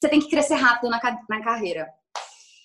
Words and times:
você 0.00 0.08
tem 0.08 0.20
que 0.20 0.30
crescer 0.30 0.54
rápido 0.54 0.88
na, 0.88 1.00
na 1.28 1.42
carreira. 1.42 1.92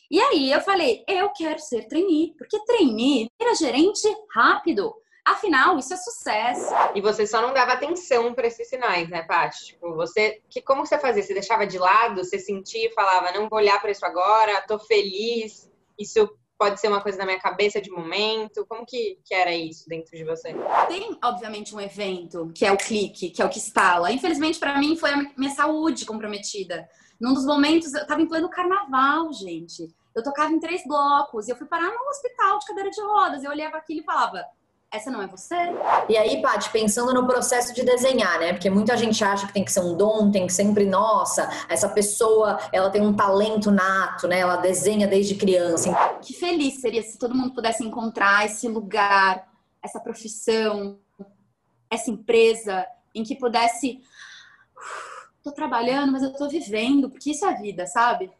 E 0.09 0.19
aí 0.19 0.51
eu 0.51 0.61
falei, 0.61 1.03
eu 1.07 1.29
quero 1.29 1.59
ser 1.59 1.87
trainee, 1.87 2.33
porque 2.37 2.63
trainee 2.65 3.27
vira 3.39 3.55
gerente 3.55 4.07
rápido. 4.33 4.93
Afinal, 5.27 5.79
isso 5.79 5.91
é 5.91 5.97
sucesso. 5.97 6.71
E 6.93 7.01
você 7.01 7.25
só 7.25 7.41
não 7.41 7.51
dava 7.51 7.73
atenção 7.73 8.33
para 8.33 8.45
esses 8.45 8.69
sinais, 8.69 9.09
né, 9.09 9.23
Paty? 9.23 9.65
Tipo, 9.65 9.95
você, 9.95 10.39
que 10.49 10.61
como 10.61 10.85
você 10.85 10.99
fazia? 10.99 11.23
Você 11.23 11.33
deixava 11.33 11.65
de 11.65 11.79
lado, 11.79 12.23
você 12.23 12.37
sentia 12.37 12.87
e 12.87 12.93
falava, 12.93 13.31
não 13.31 13.49
vou 13.49 13.57
olhar 13.57 13.81
para 13.81 13.89
isso 13.89 14.05
agora, 14.05 14.61
tô 14.67 14.77
feliz. 14.77 15.69
Isso 15.99 16.29
pode 16.59 16.79
ser 16.79 16.89
uma 16.89 17.01
coisa 17.01 17.17
da 17.17 17.25
minha 17.25 17.39
cabeça 17.39 17.81
de 17.81 17.89
momento? 17.89 18.67
Como 18.67 18.85
que, 18.85 19.19
que 19.25 19.33
era 19.33 19.51
isso 19.51 19.89
dentro 19.89 20.15
de 20.15 20.23
você? 20.23 20.53
Tem, 20.87 21.17
obviamente, 21.23 21.75
um 21.75 21.81
evento 21.81 22.51
que 22.53 22.63
é 22.63 22.71
o 22.71 22.77
clique, 22.77 23.31
que 23.31 23.41
é 23.41 23.45
o 23.45 23.49
que 23.49 23.57
instala. 23.57 24.11
Infelizmente, 24.11 24.59
para 24.59 24.77
mim, 24.77 24.95
foi 24.95 25.09
a 25.09 25.17
minha 25.35 25.51
saúde 25.55 26.05
comprometida. 26.05 26.87
Num 27.19 27.33
dos 27.33 27.45
momentos, 27.45 27.93
eu 27.93 28.05
tava 28.05 28.21
em 28.21 28.27
pleno 28.27 28.49
carnaval, 28.49 29.31
gente. 29.33 29.93
Eu 30.13 30.23
tocava 30.23 30.51
em 30.51 30.59
três 30.59 30.83
blocos 30.85 31.47
e 31.47 31.51
eu 31.51 31.55
fui 31.55 31.67
parar 31.67 31.89
no 31.89 32.09
hospital 32.09 32.59
de 32.59 32.65
cadeira 32.65 32.89
de 32.89 33.01
rodas. 33.01 33.43
Eu 33.43 33.51
olhava 33.51 33.77
aquilo 33.77 34.01
e 34.01 34.03
falava: 34.03 34.45
essa 34.95 35.11
não 35.11 35.21
é 35.21 35.27
você? 35.27 35.55
E 36.07 36.17
aí, 36.17 36.41
Paty, 36.41 36.69
pensando 36.69 37.13
no 37.13 37.27
processo 37.27 37.73
de 37.73 37.83
desenhar, 37.83 38.39
né? 38.39 38.53
Porque 38.53 38.69
muita 38.69 38.95
gente 38.95 39.21
acha 39.23 39.45
que 39.45 39.53
tem 39.53 39.65
que 39.65 39.71
ser 39.71 39.81
um 39.81 39.95
dom, 39.95 40.31
tem 40.31 40.47
que 40.47 40.53
sempre, 40.53 40.85
nossa, 40.85 41.49
essa 41.67 41.89
pessoa, 41.89 42.57
ela 42.71 42.89
tem 42.89 43.01
um 43.01 43.13
talento 43.13 43.69
nato, 43.71 44.27
né? 44.27 44.39
Ela 44.39 44.55
desenha 44.55 45.07
desde 45.07 45.35
criança. 45.35 45.93
Que 46.21 46.33
feliz 46.33 46.79
seria 46.79 47.01
se 47.01 47.17
todo 47.17 47.35
mundo 47.35 47.53
pudesse 47.53 47.83
encontrar 47.83 48.45
esse 48.45 48.67
lugar, 48.69 49.45
essa 49.83 49.99
profissão, 49.99 50.97
essa 51.89 52.09
empresa 52.09 52.85
em 53.13 53.23
que 53.23 53.35
pudesse 53.35 54.01
tô 55.45 55.51
trabalhando, 55.51 56.11
mas 56.11 56.23
eu 56.23 56.33
tô 56.33 56.49
vivendo, 56.49 57.07
porque 57.07 57.29
isso 57.29 57.45
é 57.45 57.49
a 57.49 57.55
vida, 57.55 57.85
sabe? 57.85 58.31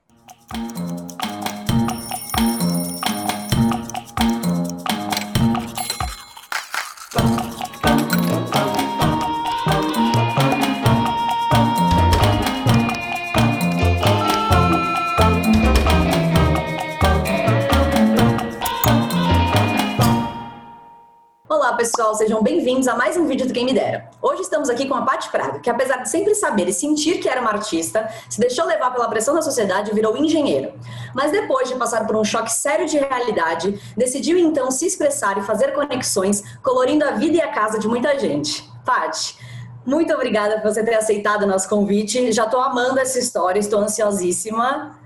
Sejam 22.16 22.42
bem-vindos 22.42 22.88
a 22.88 22.96
mais 22.96 23.18
um 23.18 23.28
vídeo 23.28 23.46
do 23.46 23.54
Quem 23.54 23.66
Me 23.66 23.74
Dera. 23.74 24.10
Hoje 24.22 24.42
estamos 24.42 24.70
aqui 24.70 24.88
com 24.88 24.96
a 24.96 25.02
Paty 25.02 25.30
Prado, 25.30 25.60
que 25.60 25.70
apesar 25.70 25.98
de 25.98 26.10
sempre 26.10 26.34
saber 26.34 26.66
e 26.70 26.72
sentir 26.74 27.20
que 27.20 27.28
era 27.28 27.42
uma 27.42 27.50
artista, 27.50 28.10
se 28.30 28.40
deixou 28.40 28.66
levar 28.66 28.92
pela 28.92 29.10
pressão 29.10 29.36
da 29.36 29.42
sociedade 29.42 29.92
e 29.92 29.94
virou 29.94 30.16
engenheiro. 30.16 30.74
Mas 31.14 31.34
depois 31.34 31.68
de 31.68 31.76
passar 31.76 32.08
por 32.08 32.16
um 32.16 32.24
choque 32.24 32.50
sério 32.50 32.86
de 32.86 32.98
realidade, 32.98 33.78
decidiu 33.98 34.38
então 34.38 34.72
se 34.72 34.86
expressar 34.86 35.38
e 35.38 35.42
fazer 35.42 35.74
conexões, 35.74 36.42
colorindo 36.64 37.04
a 37.04 37.12
vida 37.12 37.36
e 37.36 37.42
a 37.42 37.52
casa 37.52 37.78
de 37.78 37.88
muita 37.88 38.18
gente. 38.18 38.64
Paty, 38.86 39.38
muito 39.86 40.14
obrigada 40.14 40.62
por 40.62 40.72
você 40.72 40.86
ter 40.86 40.96
aceitado 40.96 41.44
o 41.44 41.48
nosso 41.48 41.68
convite. 41.68 42.32
Já 42.32 42.46
estou 42.46 42.62
amando 42.62 42.98
essa 42.98 43.20
história, 43.20 43.60
estou 43.60 43.82
ansiosíssima. 43.82 44.98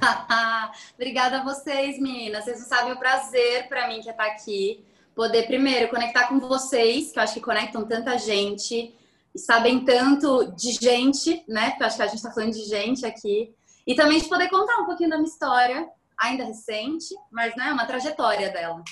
Obrigada 0.94 1.38
a 1.38 1.44
vocês, 1.44 1.98
meninas. 1.98 2.44
Vocês 2.44 2.60
não 2.60 2.68
sabem 2.68 2.92
o 2.92 2.98
prazer 2.98 3.68
para 3.68 3.88
mim 3.88 4.00
que 4.00 4.08
é 4.08 4.12
estar 4.12 4.26
aqui 4.26 4.86
poder, 5.16 5.46
primeiro, 5.46 5.88
conectar 5.88 6.28
com 6.28 6.38
vocês, 6.38 7.10
que 7.10 7.18
eu 7.18 7.22
acho 7.22 7.34
que 7.34 7.40
conectam 7.40 7.86
tanta 7.86 8.18
gente, 8.18 8.94
e 9.34 9.38
sabem 9.38 9.82
tanto 9.82 10.52
de 10.52 10.72
gente, 10.72 11.42
né? 11.48 11.70
Porque 11.70 11.82
eu 11.82 11.86
acho 11.86 11.96
que 11.96 12.02
a 12.02 12.06
gente 12.06 12.16
está 12.16 12.30
falando 12.30 12.52
de 12.52 12.64
gente 12.64 13.04
aqui. 13.06 13.52
E 13.86 13.94
também 13.94 14.20
de 14.20 14.28
poder 14.28 14.50
contar 14.50 14.78
um 14.78 14.84
pouquinho 14.84 15.08
da 15.08 15.16
minha 15.16 15.28
história, 15.28 15.88
ainda 16.18 16.44
recente, 16.44 17.14
mas 17.32 17.56
né, 17.56 17.72
uma 17.72 17.86
trajetória 17.86 18.50
dela. 18.50 18.82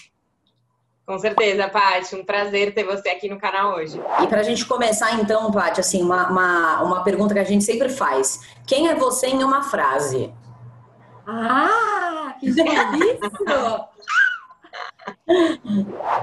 Com 1.06 1.18
certeza, 1.18 1.68
Paty. 1.68 2.16
Um 2.16 2.24
prazer 2.24 2.74
ter 2.74 2.84
você 2.84 3.10
aqui 3.10 3.28
no 3.28 3.38
canal 3.38 3.74
hoje. 3.74 4.00
E 4.22 4.26
para 4.26 4.40
a 4.40 4.44
gente 4.44 4.64
começar, 4.64 5.20
então, 5.20 5.52
Paty, 5.52 5.80
assim, 5.80 6.02
uma, 6.02 6.30
uma, 6.30 6.82
uma 6.82 7.04
pergunta 7.04 7.34
que 7.34 7.40
a 7.40 7.44
gente 7.44 7.64
sempre 7.64 7.90
faz. 7.90 8.40
Quem 8.66 8.88
é 8.88 8.94
você 8.94 9.26
em 9.26 9.44
uma 9.44 9.62
frase? 9.62 10.32
Ah, 11.26 12.34
que 12.40 12.50
delícia! 12.50 13.88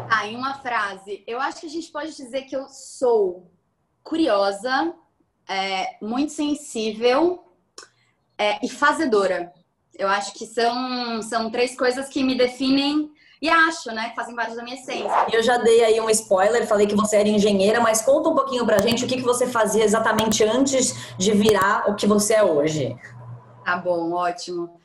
ah, 0.09 0.28
em 0.28 0.35
uma 0.35 0.56
frase, 0.56 1.23
eu 1.25 1.39
acho 1.39 1.62
que 1.62 1.67
a 1.67 1.69
gente 1.69 1.91
pode 1.91 2.16
dizer 2.16 2.44
que 2.44 2.56
eu 2.56 2.67
sou 2.67 3.51
curiosa, 4.03 4.94
é, 5.47 5.97
muito 6.01 6.31
sensível 6.31 7.44
é, 8.38 8.63
e 8.63 8.69
fazedora. 8.69 9.51
Eu 9.97 10.07
acho 10.07 10.34
que 10.34 10.45
são, 10.45 11.22
são 11.22 11.50
três 11.50 11.75
coisas 11.75 12.07
que 12.07 12.23
me 12.23 12.38
definem 12.38 13.11
e 13.41 13.50
acho, 13.50 13.91
né, 13.91 14.09
que 14.09 14.16
fazem 14.16 14.35
parte 14.35 14.56
da 14.56 14.63
minha 14.63 14.75
essência. 14.75 15.28
Eu 15.31 15.41
já 15.41 15.57
dei 15.57 15.84
aí 15.84 16.00
um 16.00 16.09
spoiler, 16.11 16.67
falei 16.67 16.85
que 16.85 16.95
você 16.95 17.17
era 17.17 17.28
engenheira, 17.28 17.79
mas 17.79 18.01
conta 18.03 18.29
um 18.29 18.35
pouquinho 18.35 18.66
pra 18.66 18.78
gente 18.78 19.03
o 19.03 19.07
que, 19.07 19.17
que 19.17 19.23
você 19.23 19.47
fazia 19.47 19.84
exatamente 19.84 20.44
antes 20.44 21.16
de 21.17 21.31
virar 21.31 21.90
o 21.90 21.95
que 21.95 22.06
você 22.06 22.35
é 22.35 22.44
hoje. 22.44 22.95
Tá 23.66 23.78
bom, 23.78 24.13
ótimo. 24.13 24.80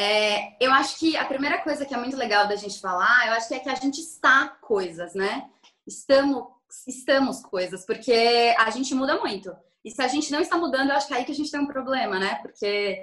É, 0.00 0.56
eu 0.58 0.72
acho 0.72 0.98
que 0.98 1.14
a 1.14 1.26
primeira 1.26 1.58
coisa 1.58 1.84
que 1.84 1.92
é 1.92 1.98
muito 1.98 2.16
legal 2.16 2.48
da 2.48 2.56
gente 2.56 2.80
falar, 2.80 3.26
eu 3.26 3.34
acho 3.34 3.48
que 3.48 3.54
é 3.54 3.58
que 3.58 3.68
a 3.68 3.74
gente 3.74 4.00
está 4.00 4.48
coisas, 4.48 5.12
né? 5.12 5.46
Estamos, 5.86 6.42
estamos 6.88 7.42
coisas, 7.42 7.84
porque 7.84 8.54
a 8.58 8.70
gente 8.70 8.94
muda 8.94 9.18
muito. 9.18 9.54
E 9.84 9.90
se 9.90 10.00
a 10.00 10.08
gente 10.08 10.32
não 10.32 10.40
está 10.40 10.56
mudando, 10.56 10.88
eu 10.88 10.96
acho 10.96 11.06
que 11.06 11.12
é 11.12 11.18
aí 11.18 11.24
que 11.26 11.32
a 11.32 11.34
gente 11.34 11.50
tem 11.50 11.60
um 11.60 11.66
problema, 11.66 12.18
né? 12.18 12.36
Porque 12.36 12.96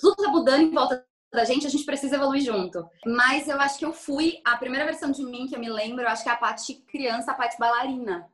tudo 0.00 0.16
está 0.18 0.32
mudando 0.32 0.62
em 0.62 0.70
volta 0.70 1.04
da 1.30 1.44
gente, 1.44 1.66
a 1.66 1.70
gente 1.70 1.84
precisa 1.84 2.16
evoluir 2.16 2.40
junto. 2.40 2.88
Mas 3.04 3.46
eu 3.46 3.60
acho 3.60 3.78
que 3.78 3.84
eu 3.84 3.92
fui, 3.92 4.40
a 4.42 4.56
primeira 4.56 4.86
versão 4.86 5.10
de 5.10 5.22
mim 5.22 5.46
que 5.46 5.54
eu 5.54 5.60
me 5.60 5.68
lembro, 5.68 6.02
eu 6.02 6.08
acho 6.08 6.22
que 6.22 6.30
é 6.30 6.32
a 6.32 6.36
parte 6.36 6.76
criança, 6.90 7.32
a 7.32 7.34
parte 7.34 7.58
bailarina. 7.58 8.26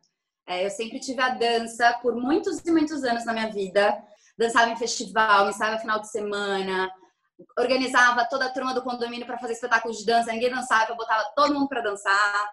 É, 0.46 0.64
eu 0.64 0.70
sempre 0.70 1.00
tive 1.00 1.20
a 1.20 1.30
dança 1.30 1.98
por 2.00 2.14
muitos 2.14 2.60
e 2.64 2.70
muitos 2.70 3.02
anos 3.02 3.24
na 3.24 3.32
minha 3.32 3.50
vida. 3.50 4.00
Dançava 4.38 4.70
em 4.70 4.76
festival, 4.76 5.50
ensaiava 5.50 5.80
final 5.80 5.98
de 5.98 6.08
semana, 6.08 6.88
organizava 7.58 8.26
toda 8.28 8.46
a 8.46 8.52
turma 8.52 8.74
do 8.74 8.82
condomínio 8.82 9.26
para 9.26 9.38
fazer 9.38 9.54
espetáculos 9.54 9.98
de 9.98 10.06
dança, 10.06 10.32
ninguém 10.32 10.50
dançava, 10.50 10.90
eu 10.90 10.96
botava 10.96 11.30
todo 11.34 11.54
mundo 11.54 11.68
para 11.68 11.80
dançar. 11.80 12.50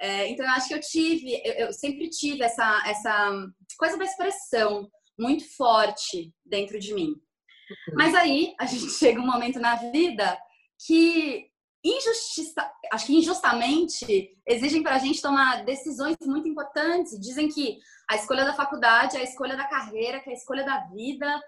É, 0.00 0.28
então 0.28 0.44
eu 0.44 0.52
acho 0.52 0.68
que 0.68 0.74
eu 0.74 0.80
tive, 0.80 1.42
eu, 1.44 1.52
eu, 1.66 1.72
sempre 1.72 2.08
tive 2.08 2.42
essa, 2.42 2.82
essa 2.86 3.32
coisa 3.78 3.98
da 3.98 4.04
expressão 4.04 4.88
muito 5.18 5.44
forte 5.56 6.32
dentro 6.44 6.78
de 6.78 6.94
mim. 6.94 7.08
Uhum. 7.08 7.94
Mas 7.94 8.14
aí 8.14 8.54
a 8.58 8.66
gente 8.66 8.90
chega 8.98 9.20
um 9.20 9.26
momento 9.26 9.60
na 9.60 9.76
vida 9.76 10.38
que 10.86 11.50
injustiça, 11.84 12.70
acho 12.92 13.06
que 13.06 13.16
injustamente 13.16 14.36
exigem 14.46 14.82
para 14.82 14.96
a 14.96 14.98
gente 14.98 15.22
tomar 15.22 15.64
decisões 15.64 16.16
muito 16.24 16.48
importantes. 16.48 17.18
Dizem 17.18 17.48
que 17.48 17.78
a 18.08 18.16
escolha 18.16 18.44
da 18.44 18.54
faculdade 18.54 19.16
é 19.16 19.20
a 19.20 19.24
escolha 19.24 19.56
da 19.56 19.68
carreira, 19.68 20.20
que 20.20 20.30
é 20.30 20.32
a 20.32 20.36
escolha 20.36 20.64
da 20.64 20.80
vida 20.88 21.40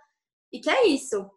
e 0.53 0.61
que 0.61 0.71
é 0.71 0.87
isso. 0.87 1.31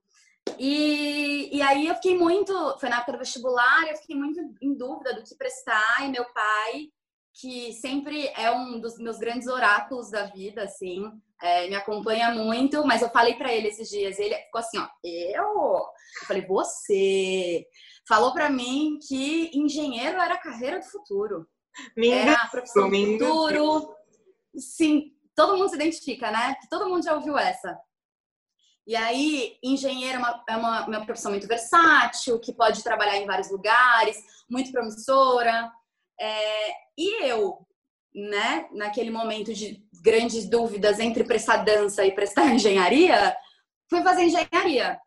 E, 0.57 1.57
e 1.57 1.61
aí 1.61 1.87
eu 1.87 1.95
fiquei 1.95 2.17
muito, 2.17 2.53
foi 2.79 2.89
na 2.89 2.97
época 2.97 3.13
do 3.13 3.19
vestibular, 3.19 3.87
eu 3.87 3.97
fiquei 3.97 4.15
muito 4.15 4.39
em 4.61 4.73
dúvida 4.75 5.13
do 5.13 5.23
que 5.23 5.35
prestar, 5.35 6.05
e 6.05 6.09
meu 6.09 6.25
pai, 6.33 6.89
que 7.33 7.73
sempre 7.73 8.27
é 8.35 8.49
um 8.51 8.79
dos 8.79 8.97
meus 8.97 9.17
grandes 9.17 9.47
oráculos 9.47 10.09
da 10.09 10.27
vida, 10.27 10.63
assim, 10.63 11.11
é, 11.41 11.67
me 11.67 11.75
acompanha 11.75 12.31
muito, 12.31 12.85
mas 12.85 13.01
eu 13.01 13.09
falei 13.09 13.35
para 13.35 13.53
ele 13.53 13.67
esses 13.67 13.89
dias, 13.89 14.17
ele 14.17 14.35
ficou 14.35 14.59
assim, 14.59 14.77
ó, 14.77 14.87
eu? 15.03 15.43
Eu 16.21 16.27
falei, 16.27 16.45
você 16.45 17.65
falou 18.07 18.33
para 18.33 18.49
mim 18.49 18.97
que 19.05 19.51
engenheiro 19.53 20.19
era 20.19 20.35
a 20.35 20.41
carreira 20.41 20.79
do 20.79 20.85
futuro. 20.85 21.45
Me 21.97 22.09
era 22.09 22.33
a 22.33 22.47
profissão 22.47 22.89
do 22.89 22.95
futuro. 22.95 23.95
Sim, 24.55 25.11
todo 25.35 25.57
mundo 25.57 25.69
se 25.69 25.75
identifica, 25.75 26.31
né? 26.31 26.55
Todo 26.69 26.87
mundo 26.87 27.03
já 27.03 27.13
ouviu 27.13 27.37
essa. 27.37 27.77
E 28.87 28.95
aí, 28.95 29.57
engenheiro 29.63 30.17
é 30.17 30.19
uma, 30.19 30.43
é 30.49 30.57
uma, 30.57 30.85
uma 30.85 31.05
profissão 31.05 31.31
muito 31.31 31.47
versátil, 31.47 32.39
que 32.39 32.53
pode 32.53 32.83
trabalhar 32.83 33.17
em 33.17 33.25
vários 33.25 33.49
lugares, 33.49 34.17
muito 34.49 34.71
promissora. 34.71 35.71
É, 36.19 36.71
e 36.97 37.23
eu, 37.23 37.65
né, 38.13 38.67
naquele 38.71 39.09
momento 39.09 39.53
de 39.53 39.83
grandes 40.03 40.47
dúvidas 40.47 40.99
entre 40.99 41.23
prestar 41.23 41.57
dança 41.57 42.05
e 42.05 42.11
prestar 42.11 42.45
engenharia, 42.53 43.35
fui 43.89 44.03
fazer 44.03 44.23
engenharia. 44.23 44.99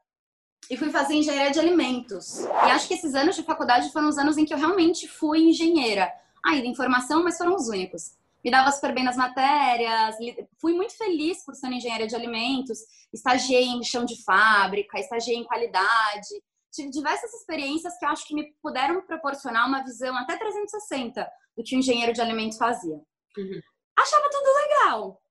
E 0.68 0.76
fui 0.76 0.90
fazer 0.90 1.14
engenharia 1.14 1.52
de 1.52 1.60
alimentos. 1.60 2.40
E 2.40 2.70
acho 2.70 2.88
que 2.88 2.94
esses 2.94 3.14
anos 3.14 3.36
de 3.36 3.44
faculdade 3.44 3.92
foram 3.92 4.08
os 4.08 4.18
anos 4.18 4.36
em 4.36 4.44
que 4.44 4.52
eu 4.52 4.58
realmente 4.58 5.06
fui 5.06 5.38
engenheira. 5.38 6.12
Ainda 6.44 6.66
em 6.66 6.74
formação, 6.74 7.22
mas 7.22 7.38
foram 7.38 7.54
os 7.54 7.68
únicos 7.68 8.18
me 8.48 8.50
dava 8.50 8.72
super 8.72 8.94
bem 8.94 9.04
nas 9.04 9.16
matérias, 9.16 10.16
fui 10.58 10.72
muito 10.72 10.96
feliz 10.96 11.44
por 11.44 11.54
ser 11.54 11.70
engenharia 11.70 12.06
de 12.06 12.16
alimentos, 12.16 12.78
estagiei 13.12 13.66
em 13.66 13.84
chão 13.84 14.06
de 14.06 14.24
fábrica, 14.24 14.98
estagiei 14.98 15.36
em 15.36 15.44
qualidade, 15.44 16.28
tive 16.72 16.88
diversas 16.88 17.30
experiências 17.34 17.98
que 17.98 18.06
eu 18.06 18.08
acho 18.08 18.26
que 18.26 18.34
me 18.34 18.54
puderam 18.62 19.02
proporcionar 19.02 19.68
uma 19.68 19.84
visão 19.84 20.16
até 20.16 20.34
360 20.38 21.30
do 21.54 21.62
que 21.62 21.76
o 21.76 21.78
engenheiro 21.78 22.14
de 22.14 22.22
alimentos 22.22 22.56
fazia. 22.56 22.94
Uhum. 23.36 23.60
Achava 23.98 24.30
tudo 24.30 24.54
legal, 24.54 25.22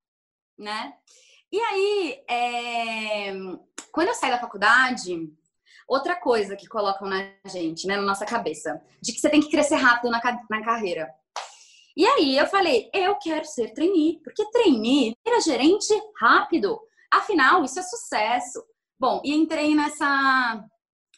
né? 0.56 0.94
E 1.52 1.60
aí, 1.60 2.24
é... 2.30 3.32
quando 3.92 4.10
eu 4.10 4.14
saí 4.14 4.30
da 4.30 4.40
faculdade, 4.40 5.28
outra 5.88 6.16
coisa 6.16 6.56
que 6.56 6.68
colocam 6.68 7.08
na 7.08 7.32
gente, 7.46 7.88
né, 7.88 7.96
na 7.96 8.04
nossa 8.04 8.28
cabeça, 8.28 8.80
de 9.02 9.12
que 9.12 9.20
você 9.20 9.30
tem 9.30 9.42
que 9.42 9.50
crescer 9.50 9.78
rápido 9.78 10.12
na, 10.12 10.22
na 10.50 10.64
carreira. 10.64 11.12
E 11.98 12.06
aí 12.06 12.38
eu 12.38 12.46
falei, 12.46 12.92
eu 12.94 13.16
quero 13.16 13.44
ser 13.44 13.74
trainee, 13.74 14.22
porque 14.24 14.48
trainee 14.52 15.16
era 15.26 15.42
gerente 15.42 15.92
rápido. 16.22 16.80
Afinal, 17.12 17.64
isso 17.64 17.80
é 17.80 17.82
sucesso. 17.82 18.64
Bom, 19.00 19.20
e 19.26 19.34
entrei 19.34 19.74
nessa, 19.74 20.64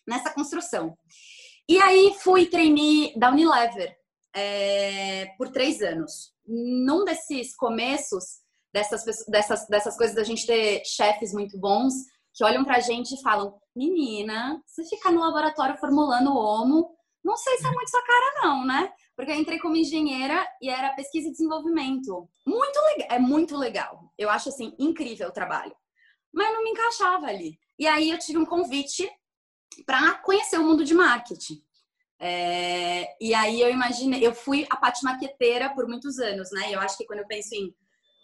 nessa 0.08 0.34
construção. 0.34 0.98
E 1.68 1.78
aí 1.80 2.16
fui 2.22 2.46
trainee 2.46 3.14
da 3.20 3.30
Unilever 3.30 3.94
é, 4.34 5.26
por 5.38 5.50
três 5.50 5.82
anos. 5.82 6.34
Num 6.48 7.04
desses 7.04 7.54
começos, 7.58 8.24
dessas, 8.74 9.04
dessas, 9.28 9.68
dessas 9.68 9.98
coisas 9.98 10.16
da 10.16 10.24
gente 10.24 10.48
ter 10.48 10.82
chefes 10.86 11.34
muito 11.34 11.60
bons, 11.60 11.94
que 12.34 12.46
olham 12.46 12.64
pra 12.64 12.80
gente 12.80 13.16
e 13.16 13.22
falam: 13.22 13.60
Menina, 13.76 14.64
você 14.66 14.86
fica 14.86 15.12
no 15.12 15.20
laboratório 15.20 15.78
formulando 15.78 16.30
o 16.30 16.38
homo, 16.38 16.90
não 17.22 17.36
sei 17.36 17.58
se 17.58 17.68
é 17.68 17.72
muito 17.72 17.90
sua 17.90 18.02
cara, 18.02 18.42
não, 18.44 18.66
né? 18.66 18.90
Porque 19.20 19.34
eu 19.34 19.36
entrei 19.36 19.60
como 19.60 19.76
engenheira 19.76 20.48
e 20.62 20.70
era 20.70 20.94
pesquisa 20.94 21.28
e 21.28 21.32
desenvolvimento. 21.32 22.30
Muito 22.48 22.80
legal, 22.80 23.08
é 23.12 23.20
muito 23.20 23.58
legal. 23.58 24.14
Eu 24.18 24.30
acho 24.30 24.48
assim 24.48 24.74
incrível 24.80 25.28
o 25.28 25.34
trabalho. 25.34 25.76
Mas 26.34 26.54
não 26.54 26.64
me 26.64 26.70
encaixava 26.70 27.26
ali. 27.26 27.60
E 27.78 27.86
aí 27.86 28.12
eu 28.12 28.18
tive 28.18 28.38
um 28.38 28.46
convite 28.46 29.12
para 29.86 30.14
conhecer 30.20 30.58
o 30.58 30.64
mundo 30.64 30.86
de 30.86 30.94
marketing. 30.94 31.62
É... 32.18 33.14
e 33.22 33.34
aí 33.34 33.60
eu 33.60 33.70
imaginei, 33.70 34.26
eu 34.26 34.34
fui 34.34 34.66
a 34.70 34.78
parte 34.78 35.04
maqueteira 35.04 35.74
por 35.74 35.86
muitos 35.86 36.18
anos, 36.20 36.50
né? 36.54 36.74
Eu 36.74 36.80
acho 36.80 36.98
que 36.98 37.06
quando 37.06 37.20
eu 37.20 37.28
penso 37.28 37.54
em 37.54 37.76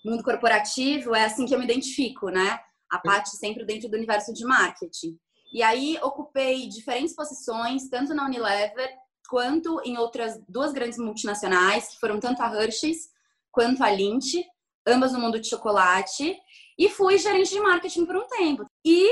mundo 0.06 0.24
corporativo, 0.24 1.13
é 1.13 1.25
assim 1.25 1.45
que 1.45 1.53
eu 1.53 1.59
me 1.59 1.65
identifico, 1.65 2.30
né? 2.30 2.57
A 2.89 3.00
parte 3.00 3.31
sempre 3.31 3.65
dentro 3.65 3.89
do 3.89 3.97
universo 3.97 4.31
de 4.31 4.45
marketing. 4.45 5.19
E 5.53 5.62
aí 5.62 6.00
ocupei 6.01 6.69
diferentes 6.69 7.13
posições, 7.13 7.89
tanto 7.89 8.13
na 8.13 8.25
Unilever 8.25 9.05
quanto 9.27 9.81
em 9.83 9.98
outras 9.98 10.39
duas 10.48 10.72
grandes 10.72 10.98
multinacionais, 10.98 11.89
que 11.89 12.00
foram 12.00 12.19
tanto 12.19 12.42
a 12.42 12.54
Hershey's 12.54 13.10
quanto 13.51 13.83
a 13.83 13.89
Lindt, 13.89 14.45
ambas 14.86 15.13
no 15.13 15.19
mundo 15.19 15.39
de 15.39 15.48
chocolate, 15.48 16.38
e 16.77 16.89
fui 16.89 17.18
gerente 17.18 17.50
de 17.50 17.60
marketing 17.60 18.06
por 18.06 18.18
um 18.18 18.27
tempo. 18.27 18.66
E 18.86 19.10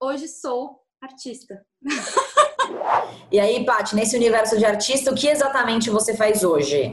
hoje 0.00 0.28
sou 0.28 0.80
artista. 1.00 1.64
E 3.30 3.38
aí, 3.38 3.64
Paty, 3.64 3.94
nesse 3.94 4.16
universo 4.16 4.58
de 4.58 4.64
artista, 4.64 5.10
o 5.10 5.14
que 5.14 5.28
exatamente 5.28 5.90
você 5.90 6.16
faz 6.16 6.44
hoje? 6.44 6.92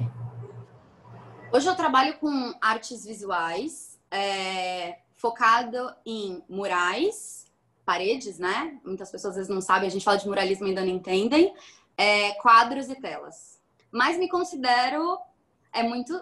Hoje 1.52 1.68
eu 1.68 1.76
trabalho 1.76 2.18
com 2.18 2.54
artes 2.62 3.06
visuais, 3.06 4.00
é, 4.12 4.98
focado 5.16 5.94
em 6.06 6.44
murais, 6.50 7.46
paredes, 7.86 8.38
né? 8.38 8.78
Muitas 8.86 9.12
pessoas 9.12 9.32
às 9.32 9.36
vezes 9.38 9.54
não 9.54 9.62
sabem, 9.62 9.88
a 9.88 9.92
gente 9.92 10.04
fala 10.04 10.18
de 10.18 10.28
muralismo 10.28 10.66
e 10.66 10.70
ainda 10.70 10.82
não 10.82 10.92
entendem 10.92 11.54
é, 11.98 12.34
quadros 12.34 12.90
e 12.90 12.96
telas. 12.96 13.60
Mas 13.92 14.18
me 14.18 14.30
considero 14.30 15.18
é 15.74 15.84
muito 15.84 16.20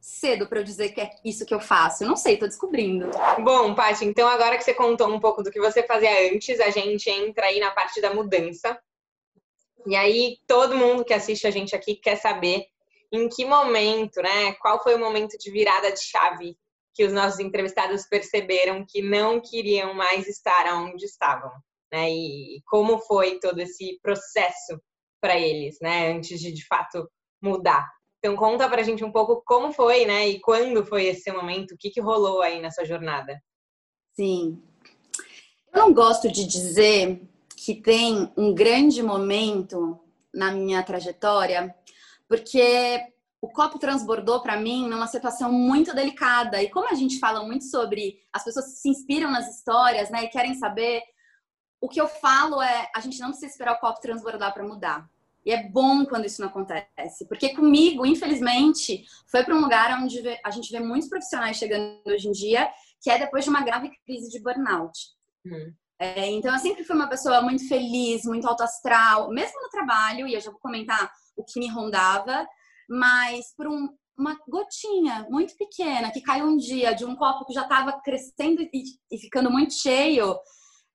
cedo 0.00 0.46
para 0.48 0.60
eu 0.60 0.64
dizer 0.64 0.90
que 0.90 1.00
é 1.00 1.10
isso 1.24 1.44
que 1.44 1.54
eu 1.54 1.60
faço. 1.60 2.02
Eu 2.02 2.08
não 2.08 2.16
sei, 2.16 2.36
tô 2.36 2.46
descobrindo. 2.46 3.10
Bom, 3.42 3.74
Paty, 3.74 4.04
então 4.04 4.28
agora 4.28 4.56
que 4.56 4.64
você 4.64 4.74
contou 4.74 5.08
um 5.08 5.20
pouco 5.20 5.42
do 5.42 5.50
que 5.50 5.60
você 5.60 5.82
fazia 5.82 6.32
antes, 6.32 6.58
a 6.60 6.70
gente 6.70 7.08
entra 7.10 7.46
aí 7.46 7.60
na 7.60 7.70
parte 7.70 8.00
da 8.00 8.14
mudança. 8.14 8.78
E 9.86 9.94
aí 9.94 10.38
todo 10.46 10.76
mundo 10.76 11.04
que 11.04 11.14
assiste 11.14 11.46
a 11.46 11.50
gente 11.50 11.74
aqui 11.74 11.94
quer 11.94 12.16
saber 12.16 12.66
em 13.12 13.28
que 13.28 13.44
momento, 13.44 14.22
né? 14.22 14.52
Qual 14.54 14.82
foi 14.82 14.94
o 14.94 14.98
momento 14.98 15.36
de 15.38 15.50
virada 15.50 15.92
de 15.92 16.00
chave 16.00 16.56
que 16.94 17.04
os 17.04 17.12
nossos 17.12 17.40
entrevistados 17.40 18.06
perceberam 18.06 18.84
que 18.86 19.02
não 19.02 19.40
queriam 19.40 19.94
mais 19.94 20.26
estar 20.26 20.66
onde 20.74 21.04
estavam, 21.04 21.50
né? 21.92 22.10
E 22.10 22.62
como 22.66 22.98
foi 22.98 23.38
todo 23.38 23.60
esse 23.60 23.98
processo 24.02 24.80
para 25.20 25.38
eles, 25.38 25.78
né? 25.80 26.12
Antes 26.12 26.40
de 26.40 26.52
de 26.52 26.66
fato 26.66 27.08
mudar. 27.42 27.88
Então 28.18 28.36
conta 28.36 28.68
para 28.68 28.82
a 28.82 28.84
gente 28.84 29.02
um 29.02 29.10
pouco 29.10 29.42
como 29.44 29.72
foi, 29.72 30.04
né? 30.04 30.28
E 30.28 30.40
quando 30.40 30.84
foi 30.84 31.06
esse 31.06 31.30
momento? 31.32 31.72
O 31.72 31.78
que, 31.78 31.90
que 31.90 32.00
rolou 32.00 32.42
aí 32.42 32.60
nessa 32.60 32.84
jornada? 32.84 33.40
Sim. 34.14 34.62
Eu 35.72 35.80
não 35.80 35.94
gosto 35.94 36.30
de 36.30 36.46
dizer 36.46 37.22
que 37.56 37.74
tem 37.74 38.30
um 38.36 38.54
grande 38.54 39.02
momento 39.02 39.98
na 40.34 40.50
minha 40.52 40.82
trajetória, 40.82 41.74
porque 42.28 43.00
o 43.40 43.48
copo 43.48 43.78
transbordou 43.78 44.42
para 44.42 44.60
mim 44.60 44.86
numa 44.88 45.06
situação 45.06 45.50
muito 45.50 45.94
delicada. 45.94 46.62
E 46.62 46.68
como 46.68 46.88
a 46.88 46.94
gente 46.94 47.18
fala 47.18 47.42
muito 47.42 47.64
sobre 47.64 48.20
as 48.32 48.44
pessoas 48.44 48.80
se 48.80 48.88
inspiram 48.88 49.30
nas 49.30 49.56
histórias, 49.56 50.10
né, 50.10 50.24
e 50.24 50.28
querem 50.28 50.54
saber 50.54 51.02
o 51.80 51.88
que 51.88 52.00
eu 52.00 52.06
falo 52.06 52.60
é 52.60 52.90
a 52.94 53.00
gente 53.00 53.18
não 53.20 53.28
precisa 53.28 53.50
esperar 53.50 53.74
o 53.74 53.78
copo 53.78 54.00
transbordar 54.00 54.52
para 54.52 54.64
mudar. 54.64 55.08
E 55.44 55.52
é 55.52 55.68
bom 55.68 56.04
quando 56.04 56.26
isso 56.26 56.42
não 56.42 56.48
acontece, 56.48 57.26
porque 57.26 57.54
comigo, 57.54 58.04
infelizmente, 58.04 59.04
foi 59.30 59.42
para 59.42 59.54
um 59.54 59.60
lugar 59.60 59.98
onde 59.98 60.20
a 60.44 60.50
gente 60.50 60.70
vê 60.70 60.80
muitos 60.80 61.08
profissionais 61.08 61.56
chegando 61.56 62.02
hoje 62.06 62.28
em 62.28 62.32
dia, 62.32 62.70
que 63.00 63.10
é 63.10 63.18
depois 63.18 63.44
de 63.44 63.50
uma 63.50 63.64
grave 63.64 63.90
crise 64.04 64.28
de 64.28 64.38
burnout. 64.42 64.98
Uhum. 65.46 65.72
É, 65.98 66.26
então, 66.30 66.52
eu 66.52 66.58
sempre 66.58 66.84
fui 66.84 66.94
uma 66.94 67.08
pessoa 67.08 67.40
muito 67.40 67.66
feliz, 67.66 68.24
muito 68.24 68.46
autoastral, 68.46 69.30
mesmo 69.30 69.60
no 69.62 69.70
trabalho, 69.70 70.26
e 70.26 70.34
eu 70.34 70.40
já 70.40 70.50
vou 70.50 70.60
comentar 70.60 71.10
o 71.36 71.44
que 71.44 71.58
me 71.58 71.68
rondava, 71.68 72.46
mas 72.88 73.54
por 73.56 73.66
um, 73.66 73.88
uma 74.18 74.38
gotinha 74.46 75.26
muito 75.30 75.56
pequena 75.56 76.10
que 76.10 76.20
caiu 76.20 76.44
um 76.44 76.56
dia 76.56 76.94
de 76.94 77.04
um 77.04 77.16
copo 77.16 77.46
que 77.46 77.52
já 77.54 77.62
estava 77.62 77.98
crescendo 78.02 78.62
e, 78.62 78.82
e 79.10 79.18
ficando 79.18 79.50
muito 79.50 79.72
cheio, 79.72 80.38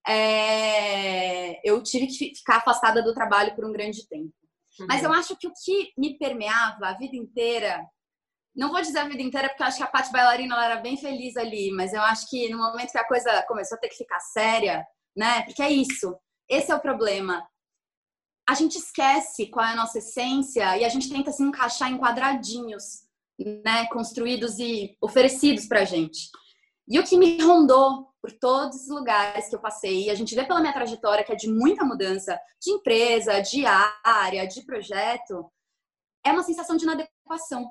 é, 0.07 1.59
eu 1.67 1.81
tive 1.81 2.07
que 2.07 2.35
ficar 2.35 2.57
afastada 2.57 3.01
do 3.01 3.13
trabalho 3.13 3.55
por 3.55 3.65
um 3.65 3.71
grande 3.71 4.07
tempo. 4.07 4.33
Uhum. 4.79 4.87
Mas 4.87 5.03
eu 5.03 5.11
acho 5.11 5.35
que 5.37 5.47
o 5.47 5.53
que 5.53 5.91
me 5.97 6.17
permeava 6.17 6.87
a 6.87 6.93
vida 6.93 7.15
inteira, 7.15 7.83
não 8.55 8.71
vou 8.71 8.81
dizer 8.81 8.99
a 8.99 9.07
vida 9.07 9.21
inteira, 9.21 9.49
porque 9.49 9.63
eu 9.63 9.67
acho 9.67 9.77
que 9.77 9.83
a 9.83 9.87
parte 9.87 10.11
bailarina 10.11 10.55
ela 10.55 10.65
era 10.65 10.75
bem 10.77 10.97
feliz 10.97 11.35
ali, 11.35 11.71
mas 11.71 11.93
eu 11.93 12.01
acho 12.01 12.29
que 12.29 12.49
no 12.49 12.57
momento 12.57 12.91
que 12.91 12.97
a 12.97 13.07
coisa 13.07 13.43
começou 13.47 13.77
a 13.77 13.79
ter 13.79 13.89
que 13.89 13.97
ficar 13.97 14.19
séria, 14.19 14.85
né? 15.15 15.41
Porque 15.43 15.61
é 15.61 15.71
isso, 15.71 16.15
esse 16.47 16.71
é 16.71 16.75
o 16.75 16.81
problema. 16.81 17.45
A 18.47 18.53
gente 18.53 18.77
esquece 18.77 19.47
qual 19.47 19.65
é 19.65 19.71
a 19.71 19.75
nossa 19.75 19.97
essência 19.97 20.77
e 20.77 20.85
a 20.85 20.89
gente 20.89 21.09
tenta 21.09 21.31
se 21.31 21.41
encaixar 21.41 21.91
em 21.91 21.97
quadradinhos, 21.97 23.05
né? 23.39 23.87
Construídos 23.87 24.59
e 24.59 24.95
oferecidos 25.01 25.65
pra 25.65 25.83
gente. 25.83 26.29
E 26.87 26.99
o 26.99 27.03
que 27.03 27.17
me 27.17 27.41
rondou 27.41 28.07
por 28.25 28.31
todos 28.31 28.81
os 28.81 28.89
lugares 28.89 29.47
que 29.47 29.55
eu 29.55 29.59
passei, 29.59 30.05
e 30.05 30.09
a 30.09 30.15
gente 30.15 30.33
vê 30.33 30.43
pela 30.43 30.59
minha 30.59 30.73
trajetória 30.73 31.23
que 31.23 31.31
é 31.31 31.35
de 31.35 31.47
muita 31.47 31.85
mudança 31.85 32.39
de 32.59 32.71
empresa, 32.71 33.39
de 33.39 33.63
área, 34.03 34.47
de 34.47 34.65
projeto, 34.65 35.45
é 36.25 36.31
uma 36.31 36.41
sensação 36.41 36.75
de 36.75 36.85
inadequação. 36.85 37.69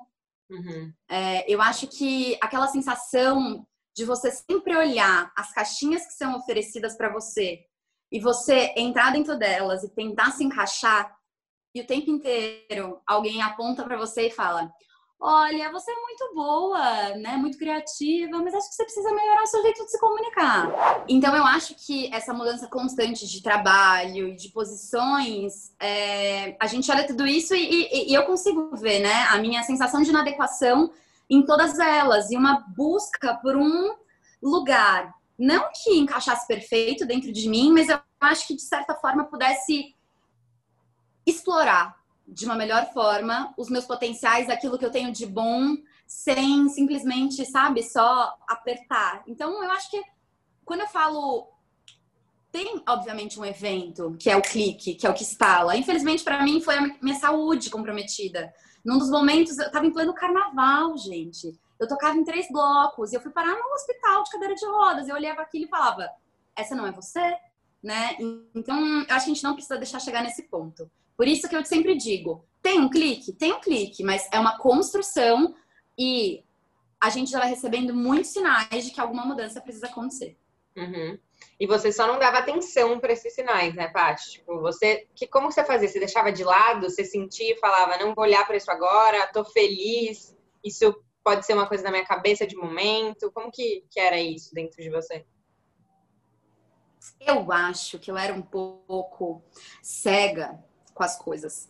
Uhum. 0.49 0.93
É, 1.09 1.51
eu 1.53 1.61
acho 1.61 1.87
que 1.87 2.37
aquela 2.41 2.67
sensação 2.67 3.67
de 3.93 4.05
você 4.05 4.31
sempre 4.31 4.73
olhar 4.77 5.29
as 5.35 5.51
caixinhas 5.51 6.05
que 6.07 6.13
são 6.13 6.37
oferecidas 6.37 6.95
para 6.95 7.11
você 7.11 7.59
e 8.09 8.17
você 8.17 8.73
entrar 8.77 9.11
dentro 9.11 9.37
delas 9.37 9.83
e 9.83 9.93
tentar 9.93 10.31
se 10.31 10.45
encaixar, 10.45 11.13
e 11.75 11.81
o 11.81 11.85
tempo 11.85 12.09
inteiro 12.09 13.01
alguém 13.05 13.41
aponta 13.41 13.83
para 13.83 13.97
você 13.97 14.27
e 14.27 14.31
fala: 14.31 14.71
Olha, 15.19 15.71
você 15.71 15.91
é 15.91 15.95
muito 15.95 16.35
boa, 16.35 17.15
né? 17.15 17.37
Muito 17.37 17.57
criativa, 17.57 18.37
mas 18.39 18.53
acho 18.53 18.69
que 18.69 18.75
você 18.75 18.83
precisa 18.83 19.13
melhorar 19.13 19.43
o 19.43 19.47
seu 19.47 19.61
jeito 19.61 19.85
de 19.85 19.91
se 19.91 19.99
comunicar. 19.99 21.05
Então, 21.07 21.35
eu 21.35 21.43
acho 21.45 21.73
que 21.75 22.13
essa 22.13 22.33
mudança 22.33 22.67
constante 22.67 23.25
de 23.25 23.41
trabalho 23.41 24.27
e 24.27 24.35
de 24.35 24.49
posições, 24.49 25.73
é... 25.79 26.55
a 26.59 26.67
gente 26.67 26.91
olha 26.91 27.07
tudo 27.07 27.25
isso 27.25 27.55
e, 27.55 27.59
e, 27.63 28.11
e 28.11 28.13
eu 28.13 28.25
consigo 28.25 28.75
ver, 28.75 28.99
né? 28.99 29.23
A 29.29 29.37
minha 29.37 29.63
sensação 29.63 30.01
de 30.01 30.09
inadequação 30.09 30.91
em 31.29 31.43
todas 31.43 31.79
elas 31.79 32.29
e 32.29 32.37
uma 32.37 32.65
busca 32.75 33.35
por 33.35 33.55
um 33.55 33.95
lugar, 34.41 35.13
não 35.39 35.69
que 35.73 35.97
encaixasse 35.97 36.45
perfeito 36.45 37.05
dentro 37.05 37.31
de 37.31 37.49
mim, 37.49 37.71
mas 37.71 37.89
eu 37.89 37.99
acho 38.19 38.47
que 38.47 38.55
de 38.55 38.61
certa 38.61 38.93
forma 38.93 39.25
pudesse 39.25 39.95
explorar 41.25 41.95
de 42.27 42.45
uma 42.45 42.55
melhor 42.55 42.91
forma 42.93 43.53
os 43.57 43.69
meus 43.69 43.85
potenciais, 43.85 44.49
aquilo 44.49 44.77
que 44.77 44.85
eu 44.85 44.91
tenho 44.91 45.11
de 45.11 45.25
bom, 45.25 45.75
sem 46.07 46.67
simplesmente, 46.69 47.45
sabe, 47.45 47.83
só 47.83 48.35
apertar. 48.47 49.23
Então, 49.27 49.63
eu 49.63 49.71
acho 49.71 49.89
que 49.89 50.01
quando 50.63 50.81
eu 50.81 50.87
falo 50.87 51.55
tem 52.55 52.81
obviamente 52.87 53.37
um 53.37 53.43
evento 53.43 54.15
que 54.17 54.29
é 54.29 54.37
o 54.37 54.41
clique, 54.41 54.95
que 54.95 55.05
é 55.05 55.09
o 55.09 55.13
que 55.13 55.23
estala. 55.23 55.75
Infelizmente 55.75 56.23
para 56.23 56.41
mim 56.41 56.61
foi 56.61 56.77
a 56.77 56.81
minha 57.01 57.19
saúde 57.19 57.69
comprometida. 57.69 58.53
Num 58.83 58.97
dos 58.97 59.09
momentos 59.09 59.57
eu 59.57 59.69
tava 59.69 59.85
em 59.85 59.91
pleno 59.91 60.13
carnaval, 60.13 60.97
gente. 60.97 61.59
Eu 61.77 61.85
tocava 61.85 62.15
em 62.15 62.23
três 62.23 62.47
blocos 62.49 63.11
e 63.11 63.15
eu 63.15 63.19
fui 63.19 63.29
parar 63.31 63.53
num 63.55 63.73
hospital 63.73 64.23
de 64.23 64.31
cadeira 64.31 64.55
de 64.55 64.65
rodas. 64.67 65.09
Eu 65.09 65.15
olhava 65.15 65.41
aquilo 65.41 65.65
e 65.65 65.67
falava: 65.67 66.09
"Essa 66.55 66.73
não 66.75 66.87
é 66.87 66.93
você?" 66.93 67.35
Né? 67.83 68.15
Então, 68.55 68.79
eu 68.79 69.15
acho 69.15 69.25
que 69.25 69.31
a 69.31 69.33
gente 69.33 69.43
não 69.43 69.53
precisa 69.53 69.77
deixar 69.77 69.99
chegar 69.99 70.23
nesse 70.23 70.43
ponto. 70.43 70.89
Por 71.17 71.27
isso 71.27 71.47
que 71.47 71.55
eu 71.55 71.63
sempre 71.65 71.95
digo: 71.95 72.45
tem 72.61 72.79
um 72.79 72.89
clique? 72.89 73.33
Tem 73.33 73.53
um 73.53 73.59
clique, 73.59 74.03
mas 74.03 74.27
é 74.31 74.39
uma 74.39 74.57
construção 74.57 75.55
e 75.97 76.43
a 76.99 77.09
gente 77.09 77.31
já 77.31 77.39
vai 77.39 77.49
recebendo 77.49 77.93
muitos 77.93 78.31
sinais 78.31 78.85
de 78.85 78.91
que 78.91 78.99
alguma 78.99 79.25
mudança 79.25 79.61
precisa 79.61 79.87
acontecer. 79.87 80.37
Uhum. 80.75 81.17
E 81.59 81.67
você 81.67 81.91
só 81.91 82.05
não 82.05 82.19
dava 82.19 82.39
atenção 82.39 82.99
para 82.99 83.13
esses 83.13 83.33
sinais, 83.33 83.73
né, 83.75 83.87
Paty? 83.87 84.31
Tipo, 84.31 84.59
você, 84.59 85.07
que 85.15 85.25
como 85.25 85.51
você 85.51 85.63
fazia? 85.63 85.87
Você 85.87 85.99
deixava 85.99 86.31
de 86.31 86.43
lado, 86.43 86.89
você 86.89 87.05
sentia 87.05 87.53
e 87.53 87.59
falava, 87.59 87.97
não 87.97 88.13
vou 88.13 88.25
olhar 88.25 88.45
para 88.45 88.57
isso 88.57 88.69
agora, 88.69 89.27
tô 89.27 89.45
feliz. 89.45 90.35
Isso 90.63 90.93
pode 91.23 91.45
ser 91.45 91.53
uma 91.53 91.67
coisa 91.67 91.83
da 91.83 91.91
minha 91.91 92.05
cabeça 92.05 92.45
de 92.45 92.55
momento. 92.55 93.31
Como 93.31 93.51
que, 93.51 93.85
que 93.89 93.99
era 93.99 94.19
isso 94.19 94.53
dentro 94.53 94.81
de 94.81 94.89
você? 94.89 95.25
Eu 97.21 97.51
acho 97.51 97.99
que 97.99 98.11
eu 98.11 98.17
era 98.17 98.33
um 98.33 98.41
pouco 98.41 99.41
cega 99.81 100.59
com 100.95 101.03
as 101.03 101.15
coisas. 101.15 101.69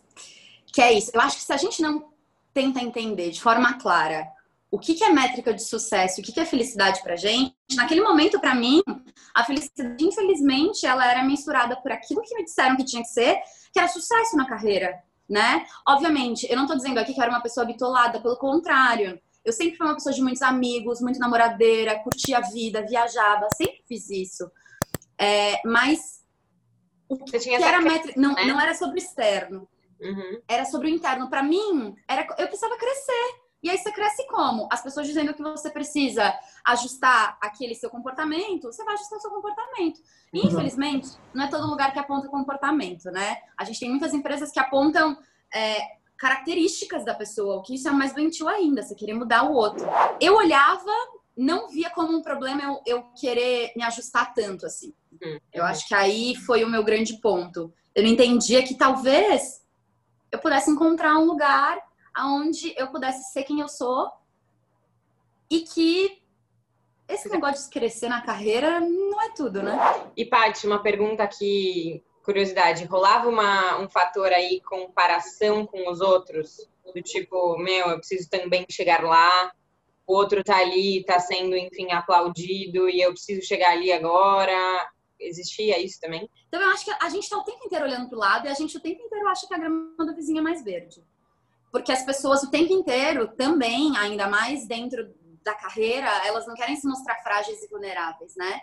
Que 0.72 0.80
é 0.80 0.92
isso. 0.92 1.10
Eu 1.12 1.20
acho 1.20 1.36
que 1.36 1.42
se 1.42 1.52
a 1.52 1.58
gente 1.58 1.82
não 1.82 2.10
tenta 2.54 2.80
entender 2.80 3.30
de 3.30 3.42
forma 3.42 3.74
clara 3.74 4.26
o 4.70 4.78
que, 4.78 4.94
que 4.94 5.04
é 5.04 5.12
métrica 5.12 5.52
de 5.52 5.62
sucesso, 5.62 6.20
o 6.20 6.24
que, 6.24 6.32
que 6.32 6.40
é 6.40 6.44
felicidade 6.44 7.02
pra 7.02 7.16
gente, 7.16 7.54
naquele 7.74 8.00
momento, 8.00 8.40
para 8.40 8.54
mim, 8.54 8.82
a 9.34 9.44
felicidade, 9.44 10.04
infelizmente, 10.04 10.86
ela 10.86 11.08
era 11.08 11.22
mensurada 11.22 11.76
por 11.76 11.92
aquilo 11.92 12.22
que 12.22 12.34
me 12.34 12.44
disseram 12.44 12.76
que 12.76 12.84
tinha 12.84 13.02
que 13.02 13.08
ser, 13.08 13.38
que 13.72 13.78
era 13.78 13.88
sucesso 13.88 14.36
na 14.36 14.46
carreira, 14.46 14.98
né? 15.28 15.66
Obviamente, 15.86 16.46
eu 16.50 16.56
não 16.56 16.66
tô 16.66 16.74
dizendo 16.74 16.98
aqui 16.98 17.14
que 17.14 17.20
eu 17.20 17.22
era 17.22 17.32
uma 17.32 17.42
pessoa 17.42 17.64
bitolada, 17.64 18.20
pelo 18.20 18.36
contrário. 18.36 19.20
Eu 19.44 19.52
sempre 19.52 19.76
fui 19.76 19.86
uma 19.86 19.94
pessoa 19.94 20.14
de 20.14 20.20
muitos 20.20 20.42
amigos, 20.42 21.00
muito 21.00 21.20
namoradeira, 21.20 22.00
curtia 22.00 22.38
a 22.38 22.40
vida, 22.40 22.82
viajava, 22.82 23.48
sempre 23.56 23.82
fiz 23.86 24.10
isso. 24.10 24.50
É, 25.18 25.60
mas 25.64 26.15
o 27.08 27.16
que, 27.24 27.38
que 27.38 27.54
era 27.54 27.80
métrica, 27.80 28.20
não, 28.20 28.34
né? 28.34 28.44
não 28.44 28.60
era 28.60 28.74
sobre 28.74 28.96
o 28.96 29.02
externo. 29.02 29.68
Uhum. 30.00 30.40
Era 30.46 30.64
sobre 30.64 30.88
o 30.88 30.90
interno. 30.90 31.28
Para 31.28 31.42
mim, 31.42 31.94
era, 32.06 32.26
eu 32.38 32.46
precisava 32.46 32.76
crescer. 32.76 33.46
E 33.62 33.70
aí 33.70 33.78
você 33.78 33.90
cresce 33.90 34.26
como? 34.28 34.68
As 34.70 34.82
pessoas 34.82 35.06
dizendo 35.06 35.34
que 35.34 35.42
você 35.42 35.70
precisa 35.70 36.32
ajustar 36.64 37.38
aquele 37.40 37.74
seu 37.74 37.90
comportamento, 37.90 38.64
você 38.70 38.84
vai 38.84 38.94
ajustar 38.94 39.18
o 39.18 39.22
seu 39.22 39.30
comportamento. 39.30 40.00
E, 40.32 40.40
uhum. 40.40 40.46
infelizmente, 40.48 41.08
não 41.34 41.44
é 41.44 41.48
todo 41.48 41.66
lugar 41.66 41.92
que 41.92 41.98
aponta 41.98 42.28
comportamento, 42.28 43.10
né? 43.10 43.38
A 43.56 43.64
gente 43.64 43.80
tem 43.80 43.88
muitas 43.88 44.12
empresas 44.12 44.52
que 44.52 44.60
apontam 44.60 45.18
é, 45.52 45.78
características 46.16 47.04
da 47.04 47.14
pessoa, 47.14 47.56
o 47.56 47.62
que 47.62 47.74
isso 47.74 47.88
é 47.88 47.90
mais 47.90 48.12
doentio 48.12 48.48
ainda, 48.48 48.82
você 48.82 48.94
querer 48.94 49.14
mudar 49.14 49.44
o 49.44 49.52
outro. 49.52 49.86
Eu 50.20 50.36
olhava, 50.36 50.92
não 51.36 51.68
via 51.68 51.90
como 51.90 52.16
um 52.16 52.22
problema 52.22 52.62
eu, 52.62 52.80
eu 52.86 53.02
querer 53.18 53.72
me 53.76 53.82
ajustar 53.82 54.32
tanto 54.34 54.66
assim. 54.66 54.94
Uhum. 55.22 55.38
Eu 55.52 55.64
acho 55.64 55.86
que 55.88 55.94
aí 55.94 56.34
foi 56.34 56.64
o 56.64 56.68
meu 56.68 56.84
grande 56.84 57.20
ponto. 57.20 57.72
Eu 57.94 58.02
não 58.02 58.10
entendia 58.10 58.62
que 58.62 58.76
talvez 58.76 59.62
eu 60.30 60.38
pudesse 60.38 60.70
encontrar 60.70 61.18
um 61.18 61.24
lugar 61.24 61.78
onde 62.18 62.74
eu 62.76 62.88
pudesse 62.88 63.32
ser 63.32 63.44
quem 63.44 63.60
eu 63.60 63.68
sou 63.68 64.10
e 65.50 65.60
que 65.60 66.22
esse 67.08 67.28
negócio 67.28 67.64
de 67.64 67.70
crescer 67.70 68.08
na 68.08 68.20
carreira 68.20 68.80
não 68.80 69.22
é 69.22 69.30
tudo, 69.30 69.62
né? 69.62 69.78
E, 70.16 70.24
Paty, 70.24 70.66
uma 70.66 70.82
pergunta 70.82 71.22
aqui, 71.22 72.02
curiosidade. 72.24 72.84
Rolava 72.84 73.28
uma, 73.28 73.78
um 73.78 73.88
fator 73.88 74.32
aí, 74.32 74.60
comparação 74.62 75.64
com 75.64 75.88
os 75.88 76.00
outros? 76.00 76.68
Do 76.92 77.00
tipo, 77.02 77.56
meu, 77.58 77.88
eu 77.88 77.98
preciso 77.98 78.28
também 78.28 78.66
chegar 78.70 79.02
lá, 79.02 79.52
o 80.06 80.14
outro 80.14 80.42
tá 80.42 80.58
ali, 80.58 81.04
tá 81.04 81.18
sendo, 81.18 81.56
enfim, 81.56 81.90
aplaudido 81.92 82.88
e 82.88 83.00
eu 83.00 83.12
preciso 83.12 83.46
chegar 83.46 83.70
ali 83.70 83.92
agora. 83.92 84.88
Existia 85.18 85.78
isso 85.82 86.00
também? 86.00 86.28
Então, 86.48 86.60
eu 86.60 86.68
acho 86.70 86.84
que 86.84 86.90
a 87.00 87.08
gente 87.08 87.28
tá 87.28 87.38
o 87.38 87.44
tempo 87.44 87.64
inteiro 87.64 87.84
olhando 87.84 88.08
pro 88.08 88.18
lado 88.18 88.46
e 88.46 88.50
a 88.50 88.54
gente 88.54 88.76
o 88.76 88.80
tempo 88.80 89.02
inteiro 89.02 89.28
acha 89.28 89.46
que 89.46 89.54
a 89.54 89.58
grama 89.58 89.96
do 89.98 90.14
vizinho 90.14 90.38
é 90.38 90.42
mais 90.42 90.62
verde 90.62 91.02
porque 91.76 91.92
as 91.92 92.04
pessoas 92.06 92.42
o 92.42 92.50
tempo 92.50 92.72
inteiro 92.72 93.28
também, 93.36 93.94
ainda 93.98 94.26
mais 94.28 94.66
dentro 94.66 95.14
da 95.44 95.54
carreira, 95.54 96.08
elas 96.26 96.46
não 96.46 96.54
querem 96.54 96.74
se 96.74 96.88
mostrar 96.88 97.16
frágeis 97.22 97.62
e 97.62 97.68
vulneráveis, 97.68 98.34
né? 98.34 98.60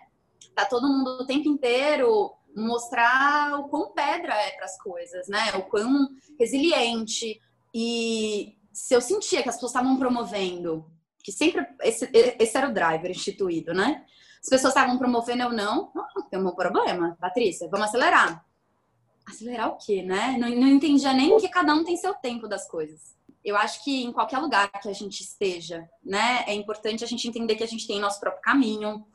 Tá 0.56 0.66
todo 0.66 0.88
mundo 0.88 1.22
o 1.22 1.26
tempo 1.28 1.48
inteiro 1.48 2.34
mostrar 2.56 3.60
o 3.60 3.70
quão 3.70 3.92
pedra 3.94 4.34
é 4.34 4.52
para 4.52 4.66
as 4.66 4.78
coisas, 4.82 5.28
né? 5.28 5.54
O 5.56 5.64
quão 5.64 6.10
resiliente. 6.40 7.40
E 7.72 8.58
se 8.72 8.96
eu 8.96 9.02
sentia 9.02 9.44
que 9.44 9.50
as 9.50 9.56
pessoas 9.56 9.72
estavam 9.72 9.96
promovendo, 9.98 10.92
que 11.24 11.32
sempre 11.32 11.68
esse, 11.82 12.10
esse 12.12 12.58
era 12.58 12.68
o 12.68 12.74
driver 12.74 13.12
instituído, 13.12 13.76
né? 13.76 14.04
As 14.44 14.50
pessoas 14.50 14.76
estavam 14.76 14.98
promovendo 14.98 15.46
ou 15.46 15.54
não, 15.54 15.92
não 15.96 16.30
tem 16.30 16.40
um 16.40 16.52
problema, 16.52 17.18
Patrícia, 17.20 17.70
vamos 17.70 17.88
acelerar 17.88 18.44
acelerar 19.26 19.70
o 19.70 19.78
quê, 19.78 20.04
né? 20.04 20.36
Não, 20.38 20.50
não 20.50 20.68
entendia 20.68 21.14
nem 21.14 21.38
que 21.38 21.48
cada 21.48 21.74
um 21.74 21.84
tem 21.84 21.96
seu 21.98 22.14
tempo 22.14 22.48
das 22.48 22.68
coisas. 22.68 23.16
Eu 23.44 23.58
acho 23.58 23.84
que 23.84 24.04
em 24.04 24.12
qualquer 24.12 24.40
lugar 24.40 24.70
que 24.82 24.88
a 24.88 24.94
gente 24.94 25.22
esteja, 25.22 25.88
né, 26.04 26.44
é 26.48 26.54
importante 26.54 27.04
a 27.04 27.08
gente 27.08 27.28
entender 27.28 27.56
que 27.56 27.64
a 27.64 27.68
gente 27.68 27.86
tem 27.86 28.00
nosso 28.00 28.20
próprio 28.20 28.42
caminho, 28.42 29.06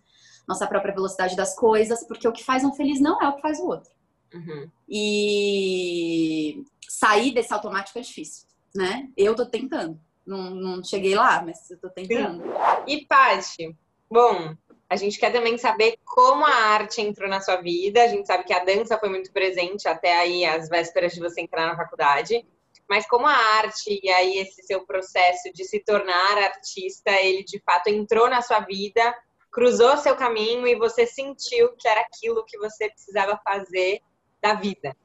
nossa 0.47 0.67
própria 0.67 0.95
velocidade 0.95 1.35
das 1.35 1.55
coisas, 1.55 2.05
porque 2.05 2.29
o 2.29 2.33
que 2.33 2.45
faz 2.45 2.65
um 2.65 2.73
feliz 2.73 3.01
não 3.01 3.21
é 3.23 3.29
o 3.29 3.37
que 3.37 3.43
faz 3.43 3.59
o 3.59 3.67
outro. 3.67 3.91
Uhum. 4.35 4.71
E 4.89 6.63
sair 6.89 7.33
desse 7.33 7.53
automático 7.55 7.99
é 7.99 8.03
difícil, 8.03 8.47
né? 8.75 9.09
Eu 9.17 9.35
tô 9.35 9.47
tentando. 9.47 9.99
Não, 10.27 10.51
não 10.51 10.85
cheguei 10.85 11.15
lá, 11.15 11.43
mas 11.43 11.71
eu 11.71 11.79
tô 11.79 11.89
tentando. 11.89 12.43
E 12.87 13.07
Paty, 13.07 13.75
bom, 14.11 14.55
a 14.90 14.97
gente 14.97 15.18
quer 15.18 15.30
também 15.30 15.59
saber 15.59 15.99
como 16.04 16.45
a 16.45 16.50
arte 16.50 17.02
entrou 17.02 17.28
na 17.28 17.40
sua 17.40 17.57
vida. 17.57 18.02
A 18.02 18.09
gente 18.09 18.26
sabe 18.26 18.45
que 18.45 18.54
a 18.54 18.64
dança 18.64 18.99
foi 18.99 19.11
muito 19.11 19.30
presente 19.33 19.87
até 19.87 20.16
aí 20.16 20.45
as 20.47 20.68
vésperas 20.68 21.12
de 21.12 21.21
você 21.21 21.42
entrar 21.42 21.66
na 21.66 21.76
faculdade. 21.76 22.47
Mas 22.88 23.07
como 23.07 23.26
a 23.26 23.33
arte 23.33 24.00
e 24.02 24.09
aí 24.09 24.38
esse 24.38 24.62
seu 24.62 24.87
processo 24.87 25.52
de 25.52 25.64
se 25.64 25.80
tornar 25.80 26.38
artista, 26.38 27.11
ele 27.21 27.45
de 27.45 27.61
fato 27.61 27.88
entrou 27.88 28.30
na 28.30 28.40
sua 28.40 28.61
vida, 28.61 29.14
cruzou 29.52 29.99
seu 29.99 30.16
caminho 30.16 30.66
e 30.66 30.75
você 30.75 31.07
sentiu 31.07 31.76
que 31.76 31.87
era 31.87 32.00
aquilo 32.00 32.45
que 32.47 32.57
você 32.57 32.88
precisava 32.88 33.38
fazer 33.45 34.00
da 34.40 34.54
vida. 34.54 34.97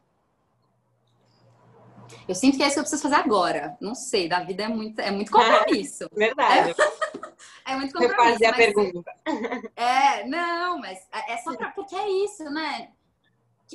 Eu 2.27 2.35
sinto 2.35 2.57
que 2.57 2.63
é 2.63 2.67
isso 2.67 2.75
que 2.75 2.79
eu 2.79 2.83
preciso 2.83 3.03
fazer 3.03 3.15
agora. 3.15 3.77
Não 3.81 3.95
sei, 3.95 4.27
da 4.27 4.43
vida 4.43 4.63
é 4.63 4.67
muito, 4.67 4.99
é 4.99 5.11
muito 5.11 5.31
compromisso. 5.33 6.07
Verdade. 6.13 6.75
É, 7.65 7.71
é 7.73 7.75
muito 7.75 7.93
compromisso. 7.93 8.31
fazer 8.31 8.45
a 8.45 8.53
pergunta. 8.53 9.11
É, 9.75 10.27
não, 10.27 10.79
mas 10.79 10.99
é, 11.11 11.33
é 11.33 11.37
só 11.37 11.55
pra, 11.55 11.71
porque 11.71 11.95
é 11.95 12.09
isso, 12.09 12.43
né? 12.45 12.89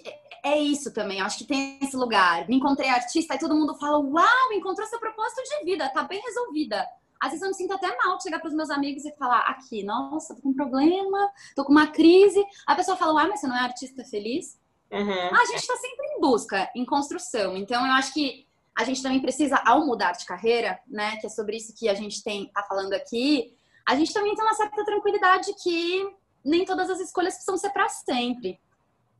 É, 0.04 0.52
é 0.52 0.58
isso 0.58 0.92
também, 0.92 1.18
eu 1.18 1.26
acho 1.26 1.38
que 1.38 1.46
tem 1.46 1.78
esse 1.82 1.96
lugar. 1.96 2.48
Me 2.48 2.56
encontrei 2.56 2.88
artista 2.88 3.34
e 3.34 3.38
todo 3.38 3.54
mundo 3.54 3.76
fala: 3.78 3.98
Uau, 3.98 4.52
encontrou 4.52 4.86
seu 4.86 4.98
propósito 4.98 5.42
de 5.42 5.64
vida, 5.64 5.88
tá 5.88 6.04
bem 6.04 6.20
resolvida. 6.20 6.86
Às 7.20 7.30
vezes 7.30 7.42
eu 7.42 7.48
me 7.48 7.54
sinto 7.54 7.72
até 7.74 7.96
mal 7.96 8.16
de 8.16 8.22
chegar 8.22 8.38
para 8.38 8.48
os 8.48 8.54
meus 8.54 8.70
amigos 8.70 9.04
e 9.04 9.12
falar: 9.16 9.40
Aqui, 9.40 9.82
nossa, 9.82 10.34
tô 10.34 10.42
com 10.42 10.50
um 10.50 10.54
problema, 10.54 11.30
tô 11.56 11.64
com 11.64 11.72
uma 11.72 11.88
crise. 11.88 12.44
A 12.66 12.74
pessoa 12.74 12.96
fala: 12.96 13.22
Ah, 13.22 13.28
mas 13.28 13.40
você 13.40 13.46
não 13.46 13.56
é 13.56 13.60
artista 13.60 14.04
feliz? 14.04 14.58
Uhum. 14.90 15.34
A 15.34 15.44
gente 15.46 15.60
está 15.60 15.76
sempre 15.76 16.06
em 16.06 16.20
busca, 16.20 16.70
em 16.74 16.84
construção. 16.84 17.56
Então, 17.56 17.86
eu 17.86 17.92
acho 17.92 18.12
que 18.12 18.46
a 18.76 18.84
gente 18.84 19.02
também 19.02 19.20
precisa, 19.20 19.60
ao 19.66 19.84
mudar 19.84 20.12
de 20.12 20.24
carreira, 20.24 20.80
né, 20.86 21.16
que 21.16 21.26
é 21.26 21.30
sobre 21.30 21.56
isso 21.56 21.74
que 21.76 21.88
a 21.88 21.94
gente 21.94 22.22
tem 22.22 22.50
tá 22.52 22.62
falando 22.62 22.92
aqui, 22.94 23.52
a 23.84 23.96
gente 23.96 24.12
também 24.12 24.34
tem 24.34 24.44
uma 24.44 24.54
certa 24.54 24.84
tranquilidade 24.84 25.52
que 25.62 26.06
nem 26.44 26.64
todas 26.64 26.88
as 26.88 27.00
escolhas 27.00 27.34
precisam 27.34 27.56
ser 27.56 27.70
para 27.70 27.88
sempre. 27.88 28.60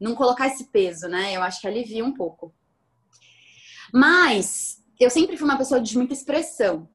Não 0.00 0.14
colocar 0.14 0.46
esse 0.46 0.64
peso, 0.64 1.08
né? 1.08 1.34
Eu 1.34 1.42
acho 1.42 1.60
que 1.60 1.66
alivia 1.66 2.04
um 2.04 2.14
pouco. 2.14 2.54
Mas 3.92 4.84
eu 5.00 5.10
sempre 5.10 5.36
fui 5.36 5.44
uma 5.44 5.58
pessoa 5.58 5.80
de 5.80 5.96
muita 5.96 6.12
expressão, 6.12 6.88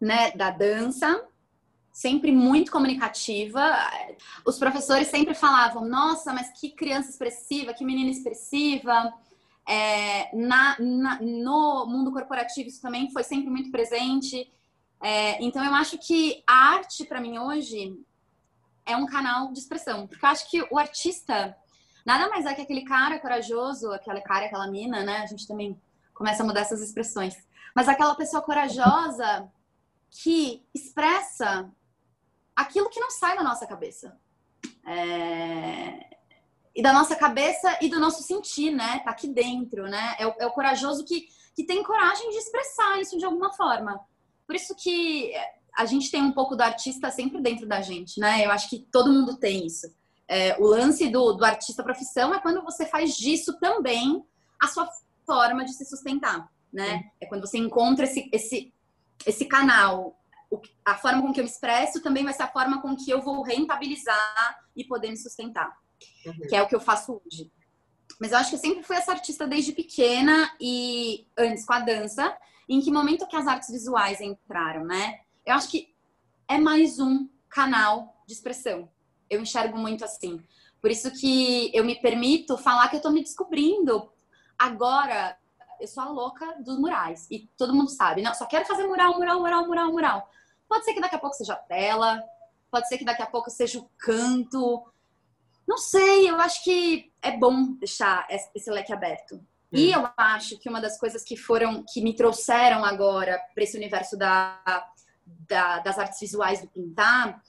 né, 0.00 0.32
da 0.32 0.50
dança, 0.50 1.24
sempre 1.94 2.32
muito 2.32 2.72
comunicativa. 2.72 3.62
Os 4.44 4.58
professores 4.58 5.06
sempre 5.06 5.32
falavam: 5.32 5.84
Nossa, 5.84 6.32
mas 6.32 6.50
que 6.50 6.70
criança 6.70 7.08
expressiva, 7.08 7.72
que 7.72 7.84
menina 7.84 8.10
expressiva. 8.10 9.14
É, 9.66 10.36
na, 10.36 10.76
na, 10.78 11.22
no 11.22 11.86
mundo 11.86 12.12
corporativo, 12.12 12.68
isso 12.68 12.82
também 12.82 13.10
foi 13.10 13.22
sempre 13.22 13.48
muito 13.48 13.70
presente. 13.70 14.52
É, 15.00 15.42
então, 15.42 15.64
eu 15.64 15.74
acho 15.74 15.96
que 15.96 16.42
a 16.46 16.74
arte, 16.74 17.04
para 17.04 17.20
mim, 17.20 17.38
hoje, 17.38 17.98
é 18.84 18.94
um 18.96 19.06
canal 19.06 19.52
de 19.52 19.60
expressão. 19.60 20.06
Porque 20.06 20.22
eu 20.22 20.28
acho 20.28 20.50
que 20.50 20.62
o 20.70 20.78
artista 20.78 21.56
nada 22.04 22.28
mais 22.28 22.44
é 22.44 22.52
que 22.52 22.60
aquele 22.60 22.84
cara 22.84 23.18
corajoso, 23.18 23.90
aquela 23.92 24.20
cara, 24.20 24.46
aquela 24.46 24.66
mina, 24.66 25.02
né? 25.02 25.18
A 25.18 25.26
gente 25.26 25.46
também 25.46 25.80
começa 26.12 26.42
a 26.42 26.46
mudar 26.46 26.60
essas 26.60 26.82
expressões. 26.82 27.34
Mas 27.74 27.88
aquela 27.88 28.14
pessoa 28.14 28.42
corajosa 28.42 29.50
que 30.10 30.62
expressa 30.74 31.70
aquilo 32.54 32.90
que 32.90 33.00
não 33.00 33.10
sai 33.10 33.36
da 33.36 33.42
nossa 33.42 33.66
cabeça. 33.66 34.18
É... 34.86 36.14
E 36.74 36.82
da 36.82 36.92
nossa 36.92 37.14
cabeça 37.14 37.78
e 37.80 37.88
do 37.88 38.00
nosso 38.00 38.22
sentir, 38.22 38.70
né? 38.70 39.00
Tá 39.00 39.10
aqui 39.10 39.28
dentro, 39.28 39.84
né? 39.84 40.16
É 40.18 40.26
o, 40.26 40.34
é 40.40 40.46
o 40.46 40.52
corajoso 40.52 41.04
que, 41.04 41.28
que 41.54 41.64
tem 41.64 41.82
coragem 41.82 42.30
de 42.30 42.36
expressar 42.36 43.00
isso 43.00 43.16
de 43.16 43.24
alguma 43.24 43.52
forma. 43.52 44.00
Por 44.46 44.56
isso 44.56 44.74
que 44.74 45.32
a 45.76 45.84
gente 45.84 46.10
tem 46.10 46.22
um 46.22 46.32
pouco 46.32 46.56
do 46.56 46.62
artista 46.62 47.10
sempre 47.10 47.40
dentro 47.40 47.66
da 47.66 47.80
gente, 47.80 48.18
né? 48.20 48.44
Eu 48.44 48.50
acho 48.50 48.68
que 48.68 48.80
todo 48.90 49.12
mundo 49.12 49.36
tem 49.36 49.66
isso. 49.66 49.92
É, 50.26 50.56
o 50.58 50.66
lance 50.66 51.08
do, 51.08 51.32
do 51.32 51.44
artista 51.44 51.82
profissão 51.82 52.34
é 52.34 52.40
quando 52.40 52.62
você 52.62 52.86
faz 52.86 53.16
disso 53.16 53.58
também 53.58 54.24
a 54.60 54.66
sua 54.66 54.88
forma 55.26 55.64
de 55.64 55.72
se 55.72 55.84
sustentar, 55.84 56.50
né? 56.72 57.10
É 57.20 57.26
quando 57.26 57.46
você 57.46 57.58
encontra 57.58 58.04
esse, 58.04 58.28
esse, 58.32 58.72
esse 59.26 59.44
canal 59.44 60.18
a 60.84 60.96
forma 60.96 61.22
com 61.22 61.32
que 61.32 61.40
eu 61.40 61.44
me 61.44 61.50
expresso 61.50 62.02
também 62.02 62.24
vai 62.24 62.32
ser 62.32 62.42
a 62.42 62.52
forma 62.52 62.80
com 62.80 62.96
que 62.96 63.10
eu 63.10 63.20
vou 63.22 63.42
rentabilizar 63.42 64.58
e 64.76 64.84
poder 64.84 65.10
me 65.10 65.16
sustentar. 65.16 65.76
uhum. 66.26 66.48
que 66.48 66.56
é 66.56 66.62
o 66.62 66.68
que 66.68 66.74
eu 66.74 66.80
faço 66.80 67.20
hoje. 67.24 67.50
Mas 68.20 68.32
eu 68.32 68.38
acho 68.38 68.50
que 68.50 68.56
eu 68.56 68.60
sempre 68.60 68.82
fui 68.82 68.96
essa 68.96 69.12
artista 69.12 69.46
desde 69.46 69.72
pequena 69.72 70.50
e 70.60 71.26
antes 71.36 71.64
com 71.64 71.72
a 71.72 71.80
dança. 71.80 72.36
Em 72.68 72.80
que 72.80 72.90
momento 72.90 73.26
que 73.26 73.36
as 73.36 73.46
artes 73.46 73.70
visuais 73.70 74.20
entraram, 74.20 74.84
né? 74.84 75.20
Eu 75.44 75.54
acho 75.54 75.68
que 75.68 75.94
é 76.48 76.58
mais 76.58 76.98
um 76.98 77.28
canal 77.48 78.22
de 78.26 78.32
expressão. 78.32 78.88
Eu 79.28 79.40
enxergo 79.40 79.76
muito 79.78 80.04
assim. 80.04 80.42
Por 80.80 80.90
isso 80.90 81.10
que 81.12 81.70
eu 81.74 81.84
me 81.84 82.00
permito 82.00 82.56
falar 82.56 82.88
que 82.88 82.96
eu 82.96 83.02
tô 83.02 83.10
me 83.10 83.22
descobrindo. 83.22 84.10
Agora, 84.58 85.36
eu 85.80 85.88
sou 85.88 86.02
a 86.02 86.08
louca 86.08 86.56
dos 86.60 86.78
murais. 86.78 87.26
E 87.30 87.48
todo 87.56 87.74
mundo 87.74 87.90
sabe, 87.90 88.22
não, 88.22 88.34
só 88.34 88.46
quero 88.46 88.66
fazer 88.66 88.86
mural, 88.86 89.14
mural, 89.14 89.40
mural, 89.40 89.66
mural, 89.66 89.92
mural. 89.92 90.30
Pode 90.68 90.84
ser 90.84 90.94
que 90.94 91.00
daqui 91.00 91.14
a 91.14 91.18
pouco 91.18 91.36
seja 91.36 91.54
tela, 91.54 92.22
pode 92.70 92.88
ser 92.88 92.98
que 92.98 93.04
daqui 93.04 93.22
a 93.22 93.26
pouco 93.26 93.50
seja 93.50 93.78
o 93.78 93.88
canto. 93.98 94.84
Não 95.66 95.78
sei, 95.78 96.28
eu 96.28 96.36
acho 96.40 96.62
que 96.62 97.12
é 97.22 97.36
bom 97.36 97.72
deixar 97.74 98.26
esse 98.28 98.70
leque 98.70 98.92
aberto. 98.92 99.40
E 99.72 99.88
hum. 99.88 100.00
eu 100.00 100.08
acho 100.16 100.58
que 100.58 100.68
uma 100.68 100.80
das 100.80 100.98
coisas 100.98 101.22
que 101.24 101.36
foram, 101.36 101.84
que 101.92 102.00
me 102.02 102.14
trouxeram 102.14 102.84
agora 102.84 103.40
para 103.54 103.64
esse 103.64 103.76
universo 103.76 104.16
da, 104.16 104.60
da, 105.24 105.80
das 105.80 105.98
artes 105.98 106.20
visuais 106.20 106.60
do 106.60 106.68
pintar, 106.68 107.42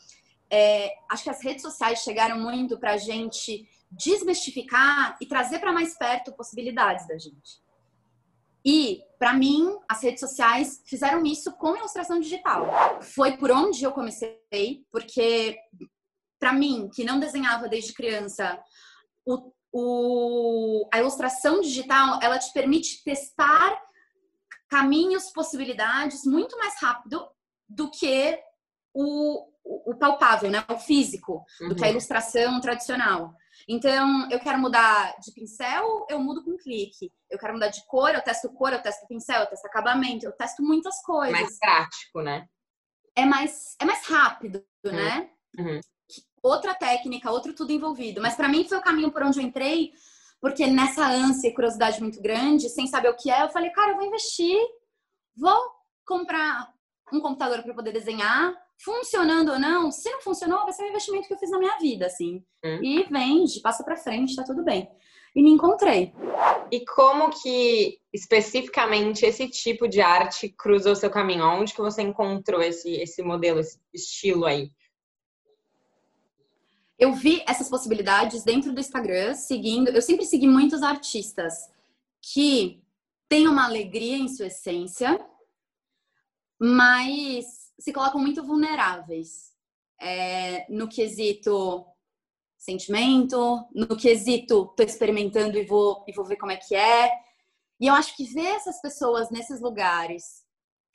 é, 0.49 0.93
acho 1.09 1.23
que 1.23 1.29
as 1.29 1.43
redes 1.43 1.61
sociais 1.61 1.99
chegaram 1.99 2.39
muito 2.39 2.77
para 2.77 2.93
a 2.93 2.97
gente 2.97 3.67
desmistificar 3.91 5.17
e 5.21 5.25
trazer 5.25 5.59
para 5.59 5.71
mais 5.71 5.97
perto 5.97 6.33
possibilidades 6.33 7.07
da 7.07 7.17
gente. 7.17 7.63
E, 8.65 9.03
para 9.19 9.33
mim, 9.33 9.77
as 9.87 10.01
redes 10.01 10.19
sociais 10.19 10.81
fizeram 10.85 11.23
isso 11.23 11.51
com 11.53 11.75
ilustração 11.75 12.19
digital. 12.19 12.99
Foi 13.01 13.37
por 13.37 13.51
onde 13.51 13.83
eu 13.83 13.91
comecei, 13.91 14.83
porque, 14.91 15.55
para 16.39 16.51
mim, 16.51 16.89
que 16.93 17.03
não 17.03 17.19
desenhava 17.19 17.69
desde 17.69 17.93
criança, 17.93 18.59
o, 19.23 19.51
o, 19.71 20.89
a 20.91 20.99
ilustração 20.99 21.61
digital 21.61 22.19
ela 22.23 22.39
te 22.39 22.51
permite 22.53 23.03
testar 23.03 23.79
caminhos, 24.67 25.31
possibilidades 25.31 26.25
muito 26.25 26.57
mais 26.57 26.73
rápido 26.81 27.29
do 27.69 27.91
que 27.91 28.39
o, 28.93 29.47
o, 29.65 29.91
o 29.91 29.95
palpável, 29.97 30.49
né? 30.49 30.63
o 30.69 30.77
físico, 30.77 31.43
uhum. 31.59 31.69
do 31.69 31.75
que 31.75 31.83
a 31.83 31.87
uhum. 31.87 31.91
ilustração 31.91 32.61
tradicional. 32.61 33.33
Então, 33.67 34.29
eu 34.29 34.39
quero 34.39 34.59
mudar 34.59 35.15
de 35.19 35.31
pincel, 35.33 36.05
eu 36.07 36.19
mudo 36.19 36.43
com 36.43 36.51
um 36.51 36.57
clique. 36.57 37.11
Eu 37.29 37.39
quero 37.39 37.53
mudar 37.53 37.69
de 37.69 37.83
cor, 37.87 38.13
eu 38.13 38.21
testo 38.21 38.53
cor, 38.53 38.71
eu 38.71 38.81
testo 38.81 39.07
pincel, 39.07 39.41
eu 39.41 39.47
testo 39.47 39.65
acabamento, 39.65 40.25
eu 40.25 40.31
testo 40.33 40.61
muitas 40.61 41.01
coisas. 41.01 41.31
Mais 41.31 41.57
prático, 41.57 42.21
né? 42.21 42.47
É 43.15 43.25
mais, 43.25 43.75
é 43.81 43.85
mais 43.85 44.05
rápido, 44.05 44.63
uhum. 44.85 44.91
né? 44.91 45.29
Uhum. 45.57 45.79
Outra 46.43 46.75
técnica, 46.75 47.31
outro 47.31 47.53
tudo 47.53 47.71
envolvido. 47.71 48.21
Mas 48.21 48.35
para 48.35 48.47
mim 48.47 48.67
foi 48.67 48.77
o 48.77 48.83
caminho 48.83 49.11
por 49.11 49.23
onde 49.23 49.39
eu 49.39 49.43
entrei, 49.43 49.93
porque 50.39 50.67
nessa 50.67 51.07
ânsia 51.07 51.47
e 51.47 51.53
curiosidade 51.53 51.99
muito 51.99 52.21
grande, 52.21 52.69
sem 52.69 52.85
saber 52.85 53.09
o 53.09 53.15
que 53.15 53.31
é, 53.31 53.41
eu 53.41 53.49
falei, 53.49 53.71
cara, 53.71 53.91
eu 53.91 53.95
vou 53.95 54.05
investir, 54.05 54.59
vou 55.35 55.59
comprar 56.05 56.71
um 57.11 57.19
computador 57.19 57.63
para 57.63 57.73
poder 57.73 57.91
desenhar, 57.91 58.53
funcionando 58.77 59.51
ou 59.51 59.59
não, 59.59 59.91
se 59.91 60.09
não 60.11 60.21
funcionou, 60.21 60.63
vai 60.63 60.73
ser 60.73 60.83
um 60.83 60.89
investimento 60.89 61.27
que 61.27 61.33
eu 61.33 61.37
fiz 61.37 61.49
na 61.49 61.59
minha 61.59 61.77
vida, 61.77 62.05
assim. 62.05 62.43
Hum. 62.63 62.79
E 62.83 63.03
vende, 63.03 63.61
passa 63.61 63.83
para 63.83 63.97
frente, 63.97 64.35
tá 64.35 64.43
tudo 64.43 64.63
bem. 64.63 64.89
E 65.35 65.43
me 65.43 65.49
encontrei. 65.49 66.13
E 66.71 66.85
como 66.85 67.29
que 67.29 67.99
especificamente 68.13 69.25
esse 69.25 69.49
tipo 69.49 69.87
de 69.87 69.99
arte 69.99 70.47
cruza 70.49 70.91
o 70.91 70.95
seu 70.95 71.09
caminho? 71.09 71.45
Onde 71.45 71.73
que 71.73 71.81
você 71.81 72.01
encontrou 72.01 72.61
esse, 72.61 72.89
esse 72.93 73.21
modelo, 73.21 73.59
esse 73.59 73.79
estilo 73.93 74.45
aí? 74.45 74.71
Eu 76.97 77.13
vi 77.13 77.43
essas 77.45 77.69
possibilidades 77.69 78.43
dentro 78.43 78.71
do 78.71 78.79
Instagram, 78.79 79.35
seguindo. 79.35 79.89
Eu 79.89 80.01
sempre 80.01 80.25
segui 80.25 80.47
muitos 80.47 80.81
artistas 80.81 81.69
que 82.21 82.81
têm 83.27 83.47
uma 83.47 83.65
alegria 83.65 84.15
em 84.15 84.29
sua 84.29 84.47
essência, 84.47 85.19
mas 86.57 87.64
se 87.79 87.91
colocam 87.93 88.19
muito 88.19 88.43
vulneráveis 88.43 89.53
é, 89.99 90.65
no 90.69 90.87
quesito 90.87 91.85
sentimento, 92.57 93.67
no 93.73 93.95
quesito 93.95 94.73
tô 94.75 94.83
experimentando 94.83 95.57
e 95.57 95.65
vou, 95.65 96.03
e 96.07 96.13
vou 96.13 96.25
ver 96.25 96.37
como 96.37 96.51
é 96.51 96.57
que 96.57 96.75
é. 96.75 97.11
E 97.79 97.87
eu 97.87 97.93
acho 97.93 98.15
que 98.15 98.25
ver 98.25 98.55
essas 98.55 98.81
pessoas 98.81 99.29
nesses 99.29 99.61
lugares, 99.61 100.45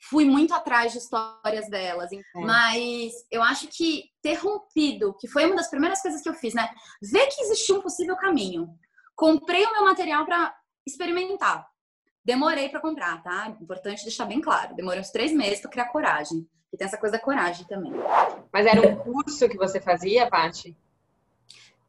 fui 0.09 0.25
muito 0.25 0.53
atrás 0.53 0.91
de 0.91 0.97
histórias 0.97 1.69
delas, 1.69 2.11
é. 2.11 2.19
mas 2.35 3.13
eu 3.29 3.41
acho 3.43 3.67
que 3.67 4.09
ter 4.21 4.33
rompido, 4.33 5.15
que 5.19 5.27
foi 5.27 5.45
uma 5.45 5.55
das 5.55 5.69
primeiras 5.69 6.01
coisas 6.01 6.21
que 6.21 6.29
eu 6.29 6.33
fiz, 6.33 6.53
né? 6.53 6.69
Ver 7.01 7.27
que 7.27 7.41
existia 7.41 7.75
um 7.75 7.81
possível 7.81 8.15
caminho. 8.17 8.67
Comprei 9.15 9.63
o 9.65 9.71
meu 9.71 9.85
material 9.85 10.25
para 10.25 10.53
experimentar. 10.85 11.70
Demorei 12.23 12.69
para 12.69 12.79
comprar, 12.79 13.21
tá? 13.23 13.55
Importante 13.61 14.03
deixar 14.03 14.25
bem 14.25 14.39
claro. 14.39 14.75
Demorei 14.75 14.99
uns 14.99 15.09
três 15.09 15.31
meses 15.31 15.59
para 15.59 15.71
criar 15.71 15.85
coragem. 15.85 16.47
E 16.71 16.77
tem 16.77 16.87
essa 16.87 16.97
coisa 16.97 17.17
da 17.17 17.23
coragem 17.23 17.65
também. 17.65 17.91
Mas 18.51 18.65
era 18.65 18.87
um 18.87 18.95
curso 18.95 19.49
que 19.49 19.57
você 19.57 19.81
fazia, 19.81 20.29
Paty? 20.29 20.75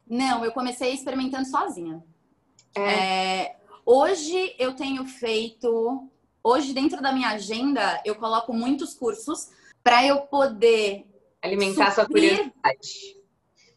Não, 0.07 0.43
eu 0.43 0.51
comecei 0.51 0.93
experimentando 0.93 1.45
sozinha. 1.45 2.03
É. 2.75 2.81
É, 2.81 3.55
hoje 3.85 4.55
eu 4.57 4.75
tenho 4.75 5.05
feito. 5.05 6.09
Hoje, 6.43 6.73
dentro 6.73 7.01
da 7.01 7.13
minha 7.13 7.29
agenda, 7.29 8.01
eu 8.03 8.15
coloco 8.15 8.51
muitos 8.51 8.93
cursos 8.93 9.51
para 9.83 10.05
eu 10.05 10.21
poder. 10.21 11.05
Alimentar 11.41 11.91
suprir, 11.91 11.93
sua 11.93 12.05
curiosidade 12.07 13.22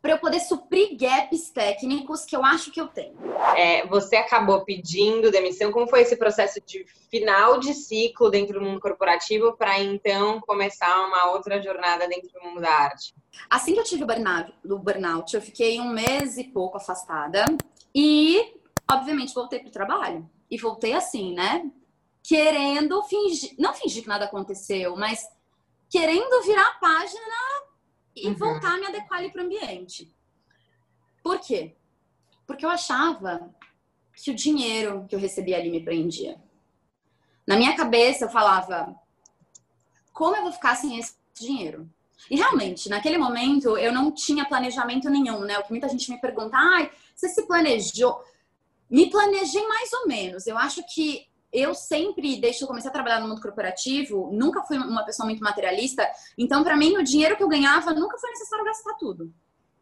para 0.06 0.14
eu 0.14 0.18
poder 0.20 0.38
suprir 0.38 0.96
gaps 0.96 1.50
técnicos 1.50 2.24
que 2.24 2.36
eu 2.36 2.44
acho 2.44 2.70
que 2.70 2.80
eu 2.80 2.86
tenho. 2.86 3.16
É, 3.56 3.84
você 3.88 4.14
acabou 4.14 4.64
pedindo 4.64 5.32
demissão. 5.32 5.72
Como 5.72 5.88
foi 5.88 6.02
esse 6.02 6.14
processo 6.14 6.60
de 6.64 6.86
final 7.10 7.58
de 7.58 7.74
ciclo 7.74 8.30
dentro 8.30 8.60
do 8.60 8.64
mundo 8.64 8.78
corporativo 8.80 9.56
para 9.56 9.80
então 9.80 10.40
começar 10.42 11.08
uma 11.08 11.32
outra 11.32 11.60
jornada 11.60 12.06
dentro 12.06 12.30
do 12.30 12.40
mundo 12.40 12.60
da 12.60 12.70
arte? 12.70 13.16
Assim 13.50 13.74
que 13.74 13.80
eu 13.80 13.84
tive 13.84 14.04
o 14.04 14.06
burnout, 14.06 14.54
do 14.64 14.78
burnout, 14.78 15.34
eu 15.34 15.42
fiquei 15.42 15.80
um 15.80 15.88
mês 15.88 16.38
e 16.38 16.44
pouco 16.44 16.76
afastada 16.76 17.44
e, 17.92 18.54
obviamente, 18.88 19.34
voltei 19.34 19.58
para 19.58 19.70
o 19.70 19.72
trabalho. 19.72 20.30
E 20.48 20.56
voltei 20.56 20.92
assim, 20.92 21.34
né? 21.34 21.68
Querendo 22.22 23.02
fingir, 23.02 23.56
não 23.58 23.74
fingir 23.74 24.04
que 24.04 24.08
nada 24.08 24.26
aconteceu, 24.26 24.94
mas 24.94 25.28
querendo 25.90 26.44
virar 26.44 26.68
a 26.68 26.78
página 26.78 27.65
e 28.16 28.28
uhum. 28.28 28.34
voltar 28.34 28.74
a 28.74 28.78
me 28.78 28.86
adequar 28.86 29.18
ali 29.18 29.30
para 29.30 29.42
o 29.42 29.44
ambiente. 29.44 30.10
Por 31.22 31.38
quê? 31.38 31.76
Porque 32.46 32.64
eu 32.64 32.70
achava 32.70 33.54
que 34.14 34.30
o 34.30 34.34
dinheiro 34.34 35.04
que 35.06 35.14
eu 35.14 35.18
recebia 35.18 35.58
ali 35.58 35.70
me 35.70 35.84
prendia. 35.84 36.40
Na 37.46 37.56
minha 37.56 37.76
cabeça 37.76 38.24
eu 38.24 38.30
falava, 38.30 38.98
como 40.12 40.34
eu 40.34 40.42
vou 40.42 40.52
ficar 40.52 40.74
sem 40.74 40.98
esse 40.98 41.14
dinheiro? 41.34 41.88
E 42.30 42.36
realmente, 42.36 42.88
naquele 42.88 43.18
momento, 43.18 43.76
eu 43.76 43.92
não 43.92 44.10
tinha 44.10 44.48
planejamento 44.48 45.10
nenhum, 45.10 45.40
né? 45.40 45.58
O 45.58 45.64
que 45.64 45.70
muita 45.70 45.88
gente 45.88 46.10
me 46.10 46.18
pergunta, 46.18 46.56
ai, 46.56 46.90
você 47.14 47.28
se 47.28 47.46
planejou? 47.46 48.24
Me 48.88 49.10
planejei 49.10 49.66
mais 49.66 49.92
ou 49.92 50.08
menos. 50.08 50.46
Eu 50.46 50.56
acho 50.56 50.82
que 50.92 51.28
eu 51.52 51.74
sempre, 51.74 52.40
desde 52.40 52.58
que 52.58 52.64
eu 52.64 52.68
comecei 52.68 52.88
a 52.88 52.92
trabalhar 52.92 53.20
no 53.20 53.28
mundo 53.28 53.40
corporativo, 53.40 54.30
nunca 54.32 54.62
fui 54.62 54.76
uma 54.76 55.04
pessoa 55.04 55.26
muito 55.26 55.42
materialista. 55.42 56.06
Então, 56.36 56.62
para 56.62 56.76
mim, 56.76 56.96
o 56.96 57.04
dinheiro 57.04 57.36
que 57.36 57.42
eu 57.42 57.48
ganhava 57.48 57.92
nunca 57.92 58.18
foi 58.18 58.30
necessário 58.30 58.64
gastar 58.64 58.94
tudo. 58.94 59.32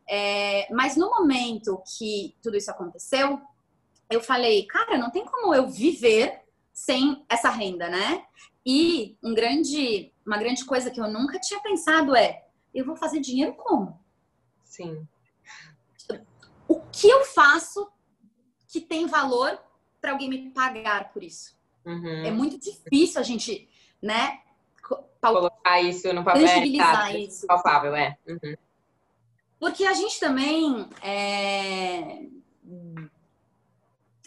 É, 0.08 0.68
mas 0.72 0.96
no 0.96 1.10
momento 1.10 1.82
que 1.98 2.36
tudo 2.42 2.56
isso 2.56 2.70
aconteceu, 2.70 3.40
eu 4.10 4.20
falei, 4.20 4.66
cara, 4.66 4.98
não 4.98 5.10
tem 5.10 5.24
como 5.24 5.54
eu 5.54 5.68
viver 5.68 6.42
sem 6.72 7.24
essa 7.28 7.50
renda, 7.50 7.88
né? 7.88 8.24
E 8.66 9.16
um 9.22 9.34
grande, 9.34 10.12
uma 10.26 10.38
grande 10.38 10.64
coisa 10.64 10.90
que 10.90 11.00
eu 11.00 11.10
nunca 11.10 11.38
tinha 11.38 11.60
pensado 11.60 12.14
é, 12.14 12.46
eu 12.74 12.84
vou 12.84 12.96
fazer 12.96 13.20
dinheiro 13.20 13.54
como? 13.54 13.98
Sim. 14.64 15.06
O 16.66 16.80
que 16.80 17.08
eu 17.08 17.24
faço 17.24 17.90
que 18.66 18.80
tem 18.80 19.06
valor 19.06 19.58
para 20.04 20.12
alguém 20.12 20.28
me 20.28 20.50
pagar 20.50 21.10
por 21.14 21.22
isso. 21.22 21.56
Uhum. 21.82 22.26
É 22.26 22.30
muito 22.30 22.58
difícil 22.58 23.18
a 23.18 23.24
gente, 23.24 23.66
né? 24.02 24.38
Colocar 25.18 25.80
isso 25.80 26.12
no 26.12 26.22
papel. 26.22 26.46
Tangibilizar 26.46 26.92
tá, 26.92 27.12
isso. 27.16 27.46
Palpável, 27.46 27.96
é. 27.96 28.18
Uhum. 28.28 28.54
Porque 29.58 29.86
a 29.86 29.94
gente 29.94 30.20
também 30.20 30.86
é... 31.00 32.26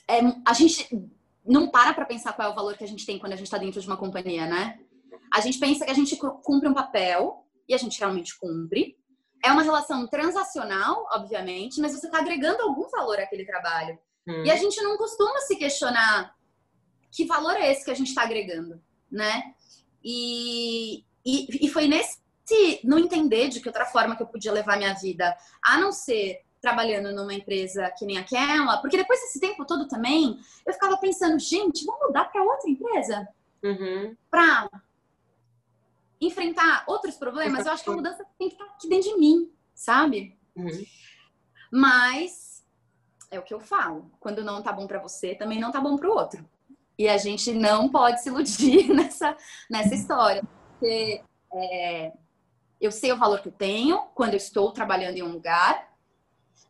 é... 0.07 0.19
a 0.43 0.53
gente 0.53 0.89
não 1.45 1.69
para 1.69 1.93
para 1.93 2.05
pensar 2.05 2.33
qual 2.33 2.47
é 2.47 2.51
o 2.51 2.55
valor 2.55 2.75
que 2.75 2.83
a 2.83 2.87
gente 2.87 3.05
tem 3.05 3.19
quando 3.19 3.33
a 3.33 3.35
gente 3.35 3.45
está 3.45 3.59
dentro 3.59 3.79
de 3.79 3.85
uma 3.85 3.97
companhia, 3.97 4.47
né? 4.47 4.79
A 5.31 5.41
gente 5.41 5.59
pensa 5.59 5.85
que 5.85 5.91
a 5.91 5.93
gente 5.93 6.15
cumpre 6.15 6.67
um 6.67 6.73
papel 6.73 7.45
e 7.69 7.75
a 7.75 7.77
gente 7.77 7.99
realmente 7.99 8.35
cumpre. 8.39 8.97
É 9.45 9.51
uma 9.51 9.61
relação 9.61 10.07
transacional, 10.07 11.07
obviamente, 11.11 11.79
mas 11.79 11.91
você 11.91 12.07
está 12.07 12.17
agregando 12.17 12.63
algum 12.63 12.89
valor 12.89 13.19
àquele 13.19 13.45
trabalho. 13.45 13.99
Hum. 14.27 14.43
E 14.43 14.51
a 14.51 14.55
gente 14.55 14.81
não 14.81 14.97
costuma 14.97 15.39
se 15.41 15.55
questionar 15.55 16.35
que 17.11 17.25
valor 17.25 17.55
é 17.55 17.71
esse 17.71 17.85
que 17.85 17.91
a 17.91 17.95
gente 17.95 18.09
está 18.09 18.23
agregando, 18.23 18.81
né? 19.09 19.53
E, 20.03 21.03
e, 21.25 21.65
e 21.65 21.69
foi 21.69 21.87
nesse 21.87 22.19
não 22.83 22.97
entender 22.97 23.49
de 23.49 23.59
que 23.59 23.67
outra 23.67 23.85
forma 23.85 24.15
que 24.15 24.23
eu 24.23 24.27
podia 24.27 24.51
levar 24.51 24.77
minha 24.77 24.93
vida, 24.93 25.35
a 25.63 25.77
não 25.77 25.91
ser 25.91 26.41
trabalhando 26.61 27.13
numa 27.13 27.33
empresa 27.33 27.91
que 27.97 28.05
nem 28.05 28.17
aquela, 28.17 28.77
porque 28.77 28.97
depois 28.97 29.19
desse 29.19 29.39
tempo 29.39 29.65
todo 29.65 29.87
também, 29.87 30.39
eu 30.65 30.73
ficava 30.73 30.97
pensando, 30.97 31.37
gente, 31.39 31.85
vamos 31.85 32.07
mudar 32.07 32.25
para 32.25 32.43
outra 32.43 32.69
empresa? 32.69 33.27
Uhum. 33.63 34.15
Para 34.29 34.69
enfrentar 36.19 36.83
outros 36.87 37.15
problemas? 37.15 37.65
Eu 37.65 37.71
acho 37.71 37.83
que 37.83 37.89
a 37.89 37.93
mudança 37.93 38.25
tem 38.37 38.49
que 38.49 38.55
estar 38.55 38.65
aqui 38.65 38.87
dentro 38.87 39.09
de 39.09 39.17
mim, 39.17 39.51
sabe? 39.73 40.37
Uhum. 40.55 40.85
Mas 41.71 42.56
é 43.29 43.39
o 43.39 43.43
que 43.43 43.53
eu 43.53 43.59
falo. 43.59 44.11
Quando 44.19 44.43
não 44.43 44.61
tá 44.61 44.71
bom 44.71 44.87
para 44.87 44.99
você, 44.99 45.35
também 45.35 45.59
não 45.59 45.71
tá 45.71 45.79
bom 45.81 45.95
para 45.95 46.09
o 46.09 46.13
outro. 46.13 46.45
E 46.97 47.07
a 47.07 47.17
gente 47.17 47.53
não 47.53 47.89
pode 47.89 48.21
se 48.21 48.29
iludir 48.29 48.89
nessa, 48.93 49.35
nessa 49.69 49.93
história. 49.93 50.43
Porque 50.71 51.21
é, 51.53 52.13
eu 52.79 52.91
sei 52.91 53.11
o 53.11 53.17
valor 53.17 53.41
que 53.41 53.49
eu 53.49 53.53
tenho 53.53 53.99
quando 54.15 54.33
eu 54.33 54.37
estou 54.37 54.71
trabalhando 54.71 55.17
em 55.17 55.23
um 55.23 55.31
lugar, 55.31 55.87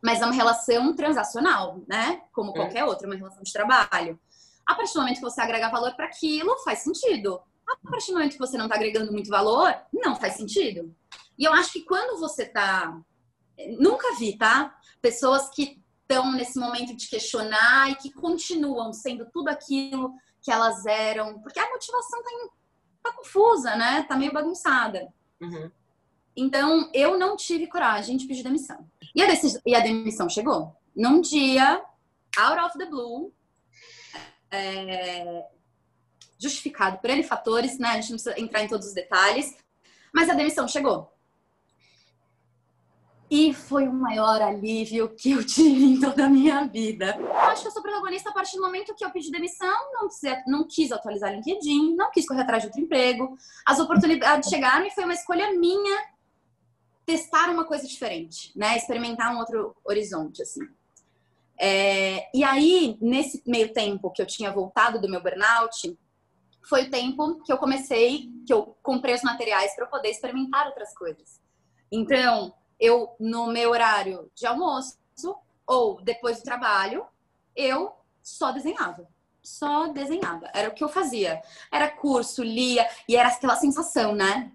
mas 0.02 0.20
é 0.20 0.24
uma 0.24 0.34
relação 0.34 0.94
transacional, 0.94 1.80
né? 1.88 2.22
Como 2.32 2.52
qualquer 2.52 2.84
outra, 2.84 3.06
uma 3.06 3.16
relação 3.16 3.42
de 3.42 3.52
trabalho. 3.52 4.18
A 4.66 4.74
partir 4.74 4.94
do 4.94 5.00
momento 5.00 5.16
que 5.16 5.22
você 5.22 5.40
agrega 5.40 5.70
valor 5.70 5.94
para 5.94 6.06
aquilo, 6.06 6.56
faz 6.58 6.80
sentido. 6.80 7.40
A 7.66 7.90
partir 7.90 8.08
do 8.08 8.14
momento 8.14 8.32
que 8.32 8.38
você 8.38 8.56
não 8.56 8.66
está 8.66 8.76
agregando 8.76 9.12
muito 9.12 9.28
valor, 9.28 9.74
não 9.92 10.14
faz 10.14 10.34
sentido. 10.34 10.94
E 11.38 11.44
eu 11.44 11.52
acho 11.52 11.72
que 11.72 11.82
quando 11.82 12.18
você 12.20 12.42
está. 12.42 12.98
Nunca 13.78 14.14
vi, 14.16 14.36
tá? 14.36 14.78
Pessoas 15.00 15.48
que 15.50 15.82
estão 16.08 16.32
nesse 16.32 16.58
momento 16.58 16.96
de 16.96 17.06
questionar 17.06 17.90
e 17.90 17.96
que 17.96 18.10
continuam 18.10 18.92
sendo 18.94 19.26
tudo 19.30 19.48
aquilo 19.48 20.14
que 20.40 20.50
elas 20.50 20.86
eram, 20.86 21.38
porque 21.40 21.60
a 21.60 21.68
motivação 21.68 22.22
tá, 22.22 22.30
em... 22.32 22.48
tá 23.02 23.12
confusa, 23.12 23.76
né? 23.76 24.04
Tá 24.04 24.16
meio 24.16 24.32
bagunçada. 24.32 25.12
Uhum. 25.40 25.70
Então, 26.34 26.90
eu 26.94 27.18
não 27.18 27.36
tive 27.36 27.66
coragem 27.66 28.16
de 28.16 28.26
pedir 28.26 28.42
demissão. 28.42 28.88
E 29.14 29.22
a, 29.22 29.26
decis... 29.26 29.60
e 29.66 29.74
a 29.74 29.80
demissão 29.80 30.28
chegou. 30.28 30.74
Num 30.96 31.20
dia, 31.20 31.82
out 32.38 32.60
of 32.60 32.78
the 32.78 32.86
blue, 32.86 33.32
é... 34.50 35.46
justificado 36.38 36.98
por 36.98 37.10
N 37.10 37.22
fatores, 37.22 37.78
né? 37.78 37.88
A 37.88 38.00
gente 38.00 38.10
não 38.10 38.16
precisa 38.16 38.40
entrar 38.40 38.62
em 38.62 38.68
todos 38.68 38.86
os 38.86 38.94
detalhes, 38.94 39.54
mas 40.14 40.30
a 40.30 40.34
demissão 40.34 40.66
chegou. 40.66 41.12
E 43.30 43.52
foi 43.52 43.86
o 43.86 43.92
maior 43.92 44.40
alívio 44.40 45.08
que 45.10 45.32
eu 45.32 45.44
tive 45.46 45.84
em 45.84 46.00
toda 46.00 46.26
a 46.26 46.28
minha 46.28 46.64
vida. 46.64 47.16
Eu 47.18 47.34
acho 47.34 47.62
que 47.62 47.68
eu 47.68 47.72
sou 47.72 47.82
protagonista 47.82 48.30
a 48.30 48.32
partir 48.32 48.56
do 48.56 48.62
momento 48.62 48.94
que 48.94 49.04
eu 49.04 49.10
pedi 49.10 49.30
demissão, 49.30 49.92
não, 49.92 50.08
quis, 50.08 50.20
não 50.46 50.66
quis 50.66 50.92
atualizar 50.92 51.32
LinkedIn, 51.32 51.94
não 51.94 52.10
quis 52.10 52.26
correr 52.26 52.42
atrás 52.42 52.62
de 52.62 52.68
outro 52.68 52.80
emprego. 52.80 53.36
As 53.66 53.78
oportunidades 53.78 54.48
chegaram 54.50 54.86
e 54.86 54.90
foi 54.90 55.04
uma 55.04 55.14
escolha 55.14 55.52
minha 55.52 56.08
testar 57.04 57.50
uma 57.50 57.64
coisa 57.64 57.86
diferente, 57.86 58.52
né? 58.54 58.76
Experimentar 58.76 59.34
um 59.34 59.38
outro 59.38 59.74
horizonte, 59.84 60.42
assim. 60.42 60.60
É, 61.58 62.28
e 62.34 62.44
aí, 62.44 62.96
nesse 63.00 63.42
meio 63.46 63.72
tempo 63.72 64.10
que 64.10 64.22
eu 64.22 64.26
tinha 64.26 64.52
voltado 64.52 65.00
do 65.00 65.08
meu 65.08 65.22
burnout, 65.22 65.98
foi 66.68 66.84
o 66.84 66.90
tempo 66.90 67.42
que 67.42 67.52
eu 67.52 67.56
comecei, 67.56 68.30
que 68.46 68.52
eu 68.52 68.76
comprei 68.82 69.14
os 69.14 69.22
materiais 69.22 69.74
para 69.74 69.86
poder 69.86 70.10
experimentar 70.10 70.66
outras 70.66 70.94
coisas. 70.94 71.40
Então, 71.90 72.54
eu, 72.78 73.14
no 73.18 73.48
meu 73.48 73.70
horário 73.70 74.30
de 74.34 74.46
almoço 74.46 74.98
ou 75.68 76.00
depois 76.02 76.38
do 76.38 76.44
trabalho, 76.44 77.04
eu 77.54 77.92
só 78.22 78.50
desenhava. 78.50 79.06
Só 79.42 79.88
desenhava. 79.88 80.50
Era 80.54 80.70
o 80.70 80.74
que 80.74 80.82
eu 80.82 80.88
fazia. 80.88 81.42
Era 81.70 81.90
curso, 81.90 82.42
lia, 82.42 82.88
e 83.06 83.14
era 83.14 83.28
aquela 83.28 83.56
sensação, 83.56 84.14
né? 84.14 84.50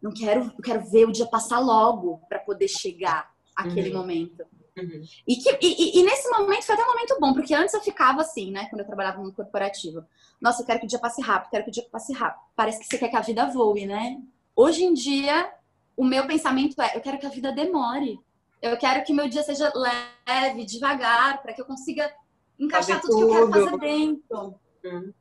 Não 0.00 0.12
quero, 0.12 0.52
eu 0.56 0.62
quero 0.62 0.80
ver 0.88 1.06
o 1.06 1.12
dia 1.12 1.26
passar 1.26 1.58
logo 1.58 2.22
para 2.28 2.38
poder 2.38 2.68
chegar 2.68 3.30
aquele 3.54 3.90
uhum. 3.90 3.98
momento. 3.98 4.44
Uhum. 4.78 5.02
E, 5.26 5.36
que, 5.36 5.58
e, 5.60 6.00
e, 6.00 6.02
nesse 6.02 6.28
momento 6.30 6.64
foi 6.64 6.74
até 6.74 6.84
um 6.84 6.88
momento 6.88 7.16
bom, 7.20 7.34
porque 7.34 7.54
antes 7.54 7.74
eu 7.74 7.82
ficava 7.82 8.22
assim, 8.22 8.50
né? 8.50 8.66
Quando 8.70 8.80
eu 8.80 8.86
trabalhava 8.86 9.22
no 9.22 9.32
corporativo. 9.32 10.04
Nossa, 10.40 10.62
eu 10.62 10.66
quero 10.66 10.80
que 10.80 10.86
o 10.86 10.88
dia 10.88 10.98
passe 10.98 11.20
rápido, 11.20 11.50
quero 11.50 11.64
que 11.64 11.70
o 11.70 11.72
dia 11.72 11.86
passe 11.90 12.12
rápido. 12.14 12.42
Parece 12.56 12.80
que 12.80 12.86
você 12.86 12.96
quer 12.96 13.08
que 13.08 13.16
a 13.16 13.20
vida 13.20 13.46
voe, 13.46 13.84
né? 13.84 14.22
Hoje 14.56 14.84
em 14.84 14.94
dia, 14.94 15.52
o 16.00 16.04
meu 16.04 16.26
pensamento 16.26 16.80
é: 16.80 16.96
eu 16.96 17.00
quero 17.02 17.18
que 17.18 17.26
a 17.26 17.30
vida 17.30 17.52
demore. 17.52 18.18
Eu 18.62 18.74
quero 18.78 19.04
que 19.04 19.12
meu 19.12 19.28
dia 19.28 19.42
seja 19.42 19.70
leve, 19.74 20.64
devagar, 20.64 21.42
para 21.42 21.52
que 21.52 21.60
eu 21.60 21.66
consiga 21.66 22.10
encaixar 22.58 23.02
tudo, 23.02 23.12
tudo, 23.12 23.26
que 23.26 23.36
eu 23.36 23.52
quero 23.52 23.64
fazer 23.64 23.78
dentro. 23.78 24.54
Hum. 24.82 25.12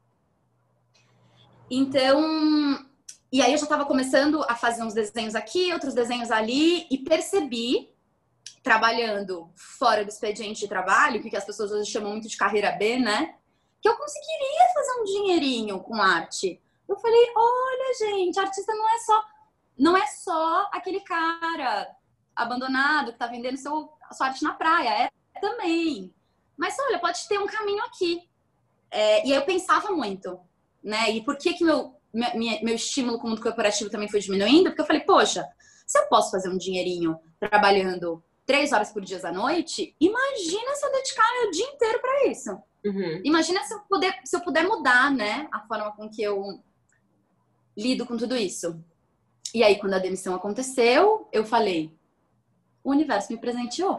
Então, 1.69 2.87
e 3.29 3.41
aí 3.41 3.51
eu 3.51 3.57
já 3.57 3.63
estava 3.63 3.85
começando 3.85 4.41
a 4.43 4.55
fazer 4.55 4.81
uns 4.83 4.93
desenhos 4.93 5.35
aqui, 5.35 5.73
outros 5.73 5.93
desenhos 5.93 6.31
ali, 6.31 6.87
e 6.89 6.97
percebi, 6.97 7.93
trabalhando 8.63 9.51
fora 9.55 10.05
do 10.05 10.09
expediente 10.09 10.61
de 10.61 10.67
trabalho, 10.69 11.21
que 11.21 11.35
as 11.35 11.45
pessoas 11.45 11.71
hoje 11.71 11.91
chamam 11.91 12.11
muito 12.11 12.29
de 12.29 12.37
carreira 12.37 12.71
B, 12.71 12.99
né? 12.99 13.35
Que 13.81 13.89
eu 13.89 13.97
conseguiria 13.97 14.73
fazer 14.73 15.01
um 15.01 15.03
dinheirinho 15.03 15.79
com 15.81 16.01
arte. 16.01 16.61
Eu 16.87 16.97
falei, 16.97 17.33
olha, 17.35 17.93
gente, 17.99 18.39
artista 18.39 18.73
não 18.73 18.89
é 18.89 18.97
só 18.99 19.38
não 19.79 19.95
é 19.95 20.05
só 20.07 20.69
aquele 20.73 20.99
cara 20.99 21.89
abandonado 22.35 23.13
que 23.13 23.17
tá 23.17 23.27
vendendo 23.27 23.57
seu, 23.57 23.89
sua 24.11 24.27
arte 24.27 24.43
na 24.43 24.53
praia, 24.53 25.05
é 25.05 25.39
também. 25.39 26.13
Mas 26.57 26.75
olha, 26.79 26.99
pode 26.99 27.27
ter 27.27 27.39
um 27.39 27.47
caminho 27.47 27.83
aqui. 27.85 28.29
É, 28.91 29.25
e 29.25 29.31
aí 29.31 29.37
eu 29.37 29.45
pensava 29.45 29.91
muito, 29.91 30.39
né? 30.83 31.09
E 31.11 31.23
por 31.23 31.37
que 31.37 31.53
que 31.53 31.63
meu, 31.63 31.95
minha, 32.13 32.61
meu 32.61 32.75
estímulo 32.75 33.17
com 33.17 33.27
o 33.27 33.29
mundo 33.29 33.41
corporativo 33.41 33.89
também 33.89 34.09
foi 34.09 34.19
diminuindo? 34.19 34.69
Porque 34.69 34.81
eu 34.81 34.85
falei, 34.85 35.01
poxa, 35.01 35.47
se 35.87 35.97
eu 35.97 36.07
posso 36.07 36.31
fazer 36.31 36.49
um 36.49 36.57
dinheirinho 36.57 37.17
trabalhando 37.39 38.23
três 38.45 38.73
horas 38.73 38.91
por 38.91 39.01
dia 39.03 39.19
à 39.25 39.31
noite, 39.31 39.95
imagina 39.99 40.75
se 40.75 40.85
eu 40.85 40.91
dedicar 40.91 41.23
o 41.47 41.51
dia 41.51 41.65
inteiro 41.67 42.01
para 42.01 42.27
isso. 42.27 42.51
Uhum. 42.83 43.21
Imagina 43.23 43.63
se 43.63 43.73
eu, 43.73 43.79
puder, 43.81 44.19
se 44.25 44.35
eu 44.35 44.41
puder 44.41 44.63
mudar, 44.63 45.11
né, 45.11 45.47
a 45.51 45.59
forma 45.61 45.91
com 45.91 46.09
que 46.09 46.21
eu 46.21 46.61
lido 47.77 48.05
com 48.05 48.17
tudo 48.17 48.35
isso. 48.35 48.83
E 49.53 49.63
aí, 49.63 49.79
quando 49.79 49.93
a 49.93 49.99
demissão 49.99 50.35
aconteceu, 50.35 51.27
eu 51.31 51.45
falei: 51.45 51.91
o 52.83 52.91
universo 52.91 53.31
me 53.31 53.37
presenteou. 53.37 53.97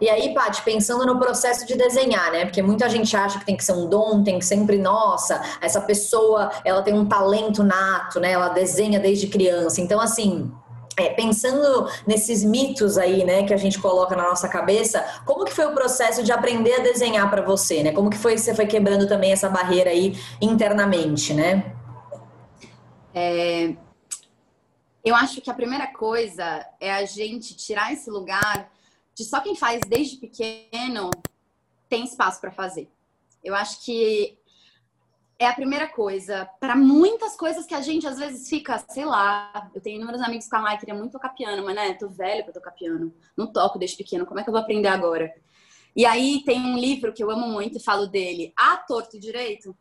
E 0.00 0.08
aí, 0.08 0.32
Paty, 0.34 0.62
pensando 0.62 1.04
no 1.06 1.18
processo 1.18 1.66
de 1.66 1.76
desenhar, 1.76 2.32
né? 2.32 2.44
Porque 2.44 2.62
muita 2.62 2.88
gente 2.88 3.16
acha 3.16 3.38
que 3.38 3.46
tem 3.46 3.56
que 3.56 3.64
ser 3.64 3.72
um 3.72 3.88
dom, 3.88 4.22
tem 4.22 4.38
que 4.38 4.44
sempre, 4.44 4.78
nossa, 4.78 5.40
essa 5.60 5.80
pessoa, 5.80 6.50
ela 6.64 6.82
tem 6.82 6.94
um 6.94 7.06
talento 7.06 7.62
nato, 7.62 8.18
né? 8.18 8.32
Ela 8.32 8.48
desenha 8.48 8.98
desde 8.98 9.26
criança. 9.26 9.80
Então, 9.80 10.00
assim, 10.00 10.50
é, 10.96 11.10
pensando 11.10 11.88
nesses 12.06 12.42
mitos 12.42 12.98
aí, 12.98 13.24
né, 13.24 13.44
que 13.44 13.54
a 13.54 13.56
gente 13.56 13.78
coloca 13.78 14.14
na 14.14 14.24
nossa 14.24 14.48
cabeça, 14.48 15.04
como 15.24 15.44
que 15.44 15.52
foi 15.52 15.66
o 15.66 15.72
processo 15.72 16.22
de 16.22 16.32
aprender 16.32 16.74
a 16.74 16.82
desenhar 16.82 17.30
para 17.30 17.42
você, 17.42 17.82
né? 17.82 17.92
Como 17.92 18.10
que 18.10 18.18
foi 18.18 18.34
que 18.34 18.40
você 18.40 18.54
foi 18.54 18.66
quebrando 18.66 19.06
também 19.06 19.32
essa 19.32 19.48
barreira 19.48 19.90
aí 19.90 20.16
internamente, 20.40 21.32
né? 21.34 21.74
É, 23.14 23.74
eu 25.04 25.14
acho 25.14 25.40
que 25.40 25.50
a 25.50 25.54
primeira 25.54 25.88
coisa 25.88 26.66
é 26.80 26.92
a 26.92 27.04
gente 27.04 27.56
tirar 27.56 27.92
esse 27.92 28.08
lugar 28.10 28.70
de 29.14 29.24
só 29.24 29.40
quem 29.40 29.56
faz 29.56 29.80
desde 29.86 30.16
pequeno 30.16 31.10
tem 31.88 32.04
espaço 32.04 32.40
para 32.40 32.50
fazer. 32.50 32.90
Eu 33.42 33.54
acho 33.54 33.84
que 33.84 34.38
é 35.38 35.46
a 35.46 35.54
primeira 35.54 35.88
coisa. 35.88 36.48
Para 36.60 36.76
muitas 36.76 37.36
coisas 37.36 37.66
que 37.66 37.74
a 37.74 37.80
gente 37.80 38.06
às 38.06 38.18
vezes 38.18 38.48
fica, 38.48 38.78
sei 38.78 39.04
lá. 39.04 39.70
Eu 39.74 39.80
tenho 39.80 39.96
inúmeros 39.96 40.22
amigos 40.22 40.44
que 40.44 40.50
falam, 40.50 40.68
ah, 40.68 40.76
queria 40.76 40.94
muito 40.94 41.12
tocar 41.12 41.30
piano, 41.30 41.64
mas 41.64 41.74
né, 41.74 41.94
tô 41.94 42.08
velho 42.08 42.44
para 42.44 42.52
tocar 42.52 42.70
piano. 42.70 43.12
Não 43.36 43.52
toco 43.52 43.78
desde 43.78 43.96
pequeno, 43.96 44.24
como 44.24 44.38
é 44.38 44.42
que 44.42 44.48
eu 44.48 44.52
vou 44.52 44.62
aprender 44.62 44.88
agora? 44.88 45.34
E 45.94 46.06
aí 46.06 46.42
tem 46.44 46.60
um 46.60 46.78
livro 46.78 47.12
que 47.12 47.22
eu 47.22 47.30
amo 47.30 47.48
muito 47.48 47.76
e 47.76 47.82
falo 47.82 48.06
dele, 48.06 48.52
A 48.56 48.78
Torto 48.78 49.16
e 49.16 49.20
Direito, 49.20 49.76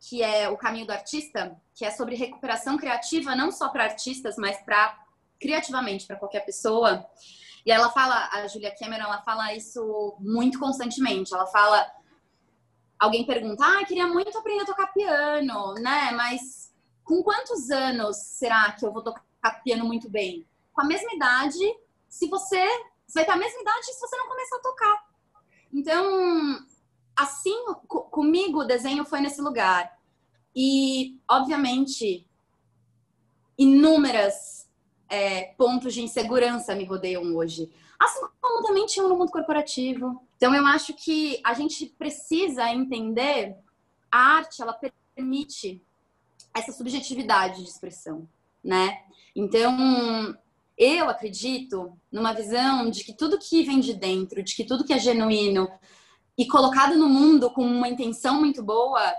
que 0.00 0.22
é 0.22 0.48
O 0.48 0.56
Caminho 0.56 0.86
do 0.86 0.92
Artista, 0.92 1.56
que 1.74 1.84
é 1.84 1.90
sobre 1.90 2.14
recuperação 2.14 2.76
criativa, 2.76 3.34
não 3.34 3.50
só 3.50 3.68
para 3.68 3.84
artistas, 3.84 4.36
mas 4.36 4.60
para 4.62 4.96
criativamente 5.40 6.06
para 6.06 6.16
qualquer 6.16 6.40
pessoa. 6.40 7.06
E 7.64 7.70
ela 7.70 7.90
fala, 7.90 8.28
a 8.32 8.46
Julia 8.46 8.74
Cameron, 8.78 9.04
ela 9.04 9.22
fala 9.22 9.54
isso 9.54 10.16
muito 10.20 10.58
constantemente. 10.58 11.34
Ela 11.34 11.46
fala, 11.46 11.86
alguém 12.98 13.26
pergunta, 13.26 13.64
ah, 13.64 13.84
queria 13.84 14.06
muito 14.06 14.36
aprender 14.38 14.62
a 14.62 14.66
tocar 14.66 14.92
piano, 14.92 15.74
né? 15.74 16.10
Mas 16.12 16.72
com 17.04 17.22
quantos 17.22 17.70
anos 17.70 18.16
será 18.16 18.72
que 18.72 18.84
eu 18.84 18.92
vou 18.92 19.02
tocar 19.02 19.62
piano 19.62 19.84
muito 19.84 20.08
bem? 20.10 20.46
Com 20.72 20.82
a 20.82 20.84
mesma 20.84 21.12
idade, 21.12 21.58
se 22.08 22.28
você, 22.28 22.64
você 23.06 23.20
vai 23.20 23.24
ter 23.24 23.32
a 23.32 23.36
mesma 23.36 23.60
idade 23.60 23.86
se 23.86 24.00
você 24.00 24.16
não 24.16 24.28
começar 24.28 24.56
a 24.56 24.60
tocar. 24.60 25.08
Então, 25.72 26.66
assim, 27.28 27.54
comigo 27.86 28.60
o 28.60 28.66
desenho 28.66 29.04
foi 29.04 29.20
nesse 29.20 29.40
lugar. 29.40 29.96
E, 30.54 31.16
obviamente, 31.28 32.26
inúmeras 33.56 34.68
é, 35.08 35.54
pontos 35.56 35.94
de 35.94 36.02
insegurança 36.02 36.74
me 36.74 36.84
rodeiam 36.84 37.34
hoje. 37.36 37.70
Assim 37.98 38.20
como 38.40 38.66
também 38.66 38.86
tinham 38.86 39.08
no 39.08 39.16
mundo 39.16 39.30
corporativo. 39.30 40.22
Então, 40.36 40.54
eu 40.54 40.66
acho 40.66 40.94
que 40.94 41.40
a 41.44 41.54
gente 41.54 41.86
precisa 41.86 42.72
entender 42.72 43.56
a 44.10 44.18
arte, 44.18 44.62
ela 44.62 44.78
permite 45.14 45.82
essa 46.54 46.72
subjetividade 46.72 47.62
de 47.62 47.68
expressão, 47.68 48.28
né? 48.64 49.02
Então, 49.34 50.36
eu 50.76 51.08
acredito 51.08 51.92
numa 52.10 52.32
visão 52.32 52.88
de 52.88 53.02
que 53.04 53.12
tudo 53.12 53.38
que 53.38 53.64
vem 53.64 53.80
de 53.80 53.94
dentro, 53.94 54.42
de 54.42 54.54
que 54.54 54.64
tudo 54.64 54.84
que 54.84 54.92
é 54.92 54.98
genuíno 54.98 55.68
e 56.38 56.46
colocado 56.46 56.96
no 56.96 57.08
mundo 57.08 57.50
com 57.50 57.62
uma 57.62 57.88
intenção 57.88 58.38
muito 58.38 58.62
boa, 58.62 59.12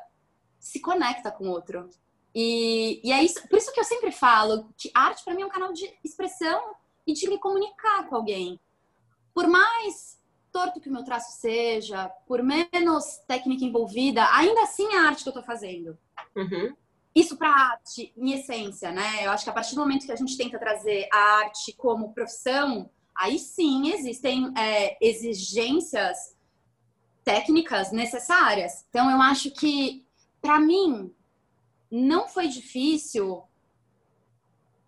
se 0.58 0.80
conecta 0.80 1.30
com 1.30 1.50
o 1.50 1.52
outro. 1.52 1.90
E, 2.34 3.02
e 3.04 3.12
é 3.12 3.22
isso, 3.22 3.46
por 3.50 3.58
isso 3.58 3.74
que 3.74 3.80
eu 3.80 3.84
sempre 3.84 4.12
falo 4.12 4.70
que 4.78 4.90
arte 4.94 5.24
para 5.26 5.36
mim 5.36 5.42
é 5.42 5.46
um 5.46 5.50
canal 5.50 5.74
de 5.74 5.92
expressão 6.02 6.76
e 7.06 7.12
de 7.12 7.28
me 7.28 7.38
comunicar 7.38 8.08
com 8.08 8.16
alguém. 8.16 8.58
Por 9.34 9.48
mais 9.48 10.18
torto 10.52 10.80
que 10.80 10.90
o 10.90 10.92
meu 10.92 11.04
traço 11.04 11.40
seja, 11.40 12.10
por 12.26 12.42
menos 12.42 13.18
técnica 13.28 13.66
envolvida, 13.66 14.26
ainda 14.34 14.64
assim 14.64 14.88
é 14.94 14.98
a 15.00 15.08
arte 15.08 15.24
que 15.24 15.30
eu 15.30 15.32
estou 15.32 15.44
fazendo. 15.44 15.98
Uhum. 16.36 16.74
Isso 17.14 17.36
para 17.38 17.50
arte, 17.50 18.14
em 18.16 18.32
essência, 18.32 18.92
né? 18.92 19.26
Eu 19.26 19.32
acho 19.32 19.44
que 19.44 19.50
a 19.50 19.54
partir 19.54 19.76
do 19.76 19.82
momento 19.82 20.06
que 20.06 20.12
a 20.12 20.16
gente 20.16 20.38
tenta 20.38 20.58
trazer 20.58 21.10
a 21.12 21.40
arte 21.40 21.74
como 21.74 22.14
profissão, 22.14 22.90
aí 23.16 23.38
sim 23.38 23.92
existem 23.92 24.52
é, 24.58 24.98
exigências 25.06 26.39
técnicas 27.30 27.92
necessárias. 27.92 28.84
Então, 28.90 29.10
eu 29.12 29.22
acho 29.22 29.52
que, 29.52 30.04
para 30.42 30.60
mim, 30.60 31.14
não 31.92 32.28
foi 32.28 32.48
difícil, 32.48 33.44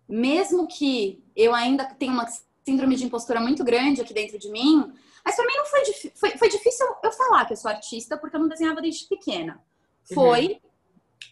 mesmo 0.08 0.66
que 0.66 1.22
eu 1.36 1.54
ainda 1.54 1.84
tenha 1.84 2.12
uma 2.12 2.26
síndrome 2.64 2.96
de 2.96 3.04
impostura 3.04 3.40
muito 3.40 3.62
grande 3.62 4.00
aqui 4.00 4.12
dentro 4.12 4.40
de 4.40 4.50
mim, 4.50 4.92
mas 5.24 5.36
para 5.36 5.46
mim 5.46 5.56
não 5.56 5.66
foi, 5.66 5.84
foi, 6.16 6.30
foi 6.36 6.48
difícil 6.48 6.84
eu 7.00 7.12
falar 7.12 7.44
que 7.44 7.52
eu 7.52 7.56
sou 7.56 7.70
artista 7.70 8.18
porque 8.18 8.34
eu 8.34 8.40
não 8.40 8.48
desenhava 8.48 8.82
desde 8.82 9.06
pequena. 9.06 9.62
Uhum. 10.10 10.14
Foi, 10.14 10.46
uhum. 10.48 10.60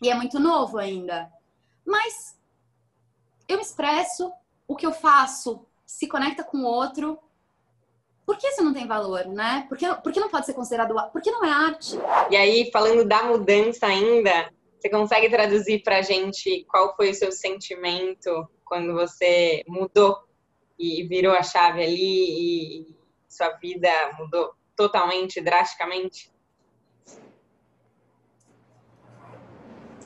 e 0.02 0.10
é 0.10 0.14
muito 0.14 0.38
novo 0.38 0.78
ainda. 0.78 1.28
Mas 1.84 2.38
eu 3.48 3.56
me 3.56 3.62
expresso, 3.62 4.32
o 4.68 4.76
que 4.76 4.86
eu 4.86 4.92
faço 4.92 5.66
se 5.84 6.06
conecta 6.06 6.44
com 6.44 6.58
o 6.58 6.66
outro. 6.66 7.18
Por 8.30 8.38
que 8.38 8.46
isso 8.46 8.62
não 8.62 8.72
tem 8.72 8.86
valor, 8.86 9.26
né? 9.26 9.66
Por 9.68 9.76
que, 9.76 9.92
por 9.92 10.12
que 10.12 10.20
não 10.20 10.30
pode 10.30 10.46
ser 10.46 10.54
considerado. 10.54 10.94
Por 11.10 11.20
que 11.20 11.32
não 11.32 11.44
é 11.44 11.50
arte? 11.50 11.96
E 12.30 12.36
aí, 12.36 12.70
falando 12.70 13.04
da 13.04 13.24
mudança 13.24 13.86
ainda, 13.86 14.52
você 14.78 14.88
consegue 14.88 15.28
traduzir 15.28 15.82
para 15.82 15.98
a 15.98 16.02
gente 16.02 16.64
qual 16.70 16.94
foi 16.94 17.10
o 17.10 17.14
seu 17.14 17.32
sentimento 17.32 18.48
quando 18.64 18.94
você 18.94 19.64
mudou 19.66 20.16
e 20.78 21.02
virou 21.08 21.34
a 21.34 21.42
chave 21.42 21.82
ali 21.82 22.86
e 22.86 22.96
sua 23.28 23.48
vida 23.54 23.90
mudou 24.16 24.54
totalmente, 24.76 25.40
drasticamente? 25.40 26.30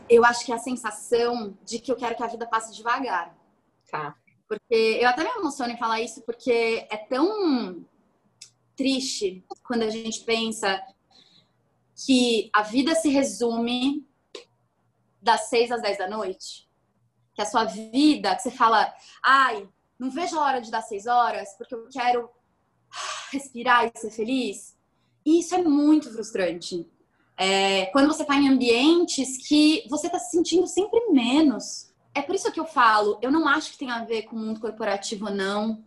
Eu 0.09 0.25
acho 0.25 0.47
que 0.47 0.53
é 0.53 0.55
a 0.55 0.59
sensação 0.59 1.55
de 1.63 1.79
que 1.79 1.93
eu 1.93 1.97
quero 1.97 2.17
que 2.17 2.23
a 2.23 2.29
vida 2.29 2.47
passe 2.47 2.75
devagar. 2.75 3.37
Tá. 3.91 4.17
Porque 4.49 4.99
eu 4.99 5.11
até 5.11 5.25
me 5.25 5.41
emociono 5.41 5.75
em 5.75 5.79
falar 5.79 6.01
isso 6.01 6.23
porque 6.23 6.87
é 6.91 6.97
tão 6.97 7.85
triste 8.77 9.45
quando 9.67 9.83
a 9.83 9.91
gente 9.91 10.21
pensa 10.25 10.83
que 12.07 12.51
a 12.53 12.63
vida 12.63 12.95
se 12.95 13.09
resume 13.09 14.07
das 15.23 15.49
seis 15.49 15.71
às 15.71 15.83
dez 15.83 15.99
da 15.99 16.09
noite? 16.09 16.69
Que 17.35 17.43
a 17.43 17.47
sua 17.47 17.65
vida, 17.65 18.35
que 18.35 18.43
você 18.43 18.51
fala, 18.51 18.93
ai, 19.23 19.69
não 19.99 20.11
vejo 20.11 20.39
a 20.39 20.43
hora 20.43 20.61
de 20.61 20.71
dar 20.71 20.83
seis 20.83 21.07
horas 21.07 21.55
porque 21.57 21.75
eu 21.75 21.89
quero 21.89 22.31
respirar 23.31 23.87
e 23.87 23.99
ser 23.99 24.11
feliz. 24.11 24.77
E 25.25 25.41
isso 25.41 25.55
é 25.55 25.63
muito 25.63 26.13
frustrante. 26.13 26.87
É, 27.37 27.87
quando 27.87 28.07
você 28.07 28.23
está 28.23 28.37
em 28.37 28.49
ambientes 28.49 29.49
que 29.49 29.85
você 29.89 30.07
está 30.07 30.19
se 30.19 30.31
sentindo 30.31 30.67
sempre 30.67 31.01
menos. 31.11 31.93
É 32.15 32.23
por 32.23 32.35
isso 32.35 32.53
que 32.53 32.61
eu 32.61 32.65
falo, 32.65 33.19
eu 33.21 33.33
não 33.33 33.49
acho 33.49 33.73
que 33.73 33.79
tem 33.79 33.91
a 33.91 34.05
ver 34.05 34.23
com 34.23 34.37
o 34.37 34.39
mundo 34.39 34.61
corporativo, 34.61 35.31
não. 35.31 35.83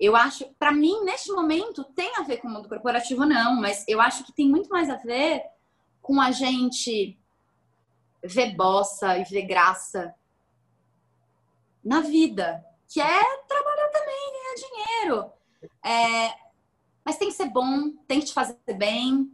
Eu 0.00 0.16
acho, 0.16 0.46
para 0.58 0.72
mim, 0.72 1.04
neste 1.04 1.30
momento, 1.30 1.84
tem 1.84 2.16
a 2.16 2.22
ver 2.22 2.38
com 2.38 2.48
o 2.48 2.50
mundo 2.50 2.70
corporativo, 2.70 3.26
não, 3.26 3.56
mas 3.60 3.84
eu 3.86 4.00
acho 4.00 4.24
que 4.24 4.32
tem 4.32 4.48
muito 4.48 4.70
mais 4.70 4.88
a 4.88 4.96
ver 4.96 5.44
com 6.00 6.18
a 6.18 6.30
gente 6.30 7.18
ver 8.24 8.56
bossa 8.56 9.18
e 9.18 9.24
ver 9.24 9.42
graça 9.42 10.14
na 11.84 12.00
vida, 12.00 12.64
que 12.88 12.98
é 12.98 13.36
trabalhar 13.46 13.88
também, 13.88 14.32
ganhar 14.32 14.54
dinheiro. 14.54 15.32
É, 15.84 16.34
mas 17.04 17.18
tem 17.18 17.28
que 17.28 17.34
ser 17.34 17.50
bom, 17.50 17.90
tem 18.08 18.20
que 18.20 18.26
te 18.26 18.32
fazer 18.32 18.56
bem. 18.76 19.30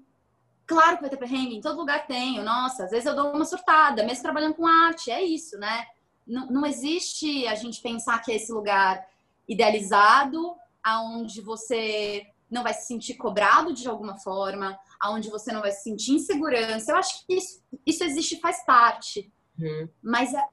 Claro 0.67 0.97
que 0.97 1.03
vai 1.03 1.11
ter 1.11 1.17
perrengue, 1.17 1.55
em 1.55 1.61
todo 1.61 1.79
lugar 1.79 2.09
tenho. 2.09 2.43
Nossa, 2.43 2.85
às 2.85 2.91
vezes 2.91 3.07
eu 3.07 3.15
dou 3.15 3.33
uma 3.33 3.45
surtada, 3.45 4.03
mesmo 4.05 4.23
trabalhando 4.23 4.55
com 4.55 4.67
arte, 4.67 5.13
é 5.13 5.23
isso, 5.23 5.57
né? 5.59 5.87
Não, 6.27 6.47
não 6.47 6.67
existe 6.67 7.47
a 7.47 7.55
gente 7.55 7.81
pensar 7.81 8.21
que 8.21 8.33
é 8.33 8.35
esse 8.35 8.53
lugar 8.53 9.07
idealizado, 9.49 10.55
aonde 10.83 11.41
você 11.41 12.27
não 12.51 12.63
vai 12.63 12.73
se 12.73 12.87
sentir 12.87 13.15
cobrado 13.15 13.73
de 13.73 13.89
alguma 13.89 14.17
forma, 14.19 14.79
aonde 15.01 15.29
você 15.29 15.53
não 15.53 15.61
vai 15.61 15.73
se 15.73 15.83
sentir 15.83 16.13
insegurança. 16.13 16.93
Eu 16.93 16.97
acho 16.97 17.27
que 17.27 17.35
isso, 17.35 17.63
isso 17.85 18.05
existe 18.05 18.41
faz 18.41 18.65
parte. 18.65 19.33
Uhum. 19.59 19.89
Mas, 20.03 20.33
é, 20.33 20.45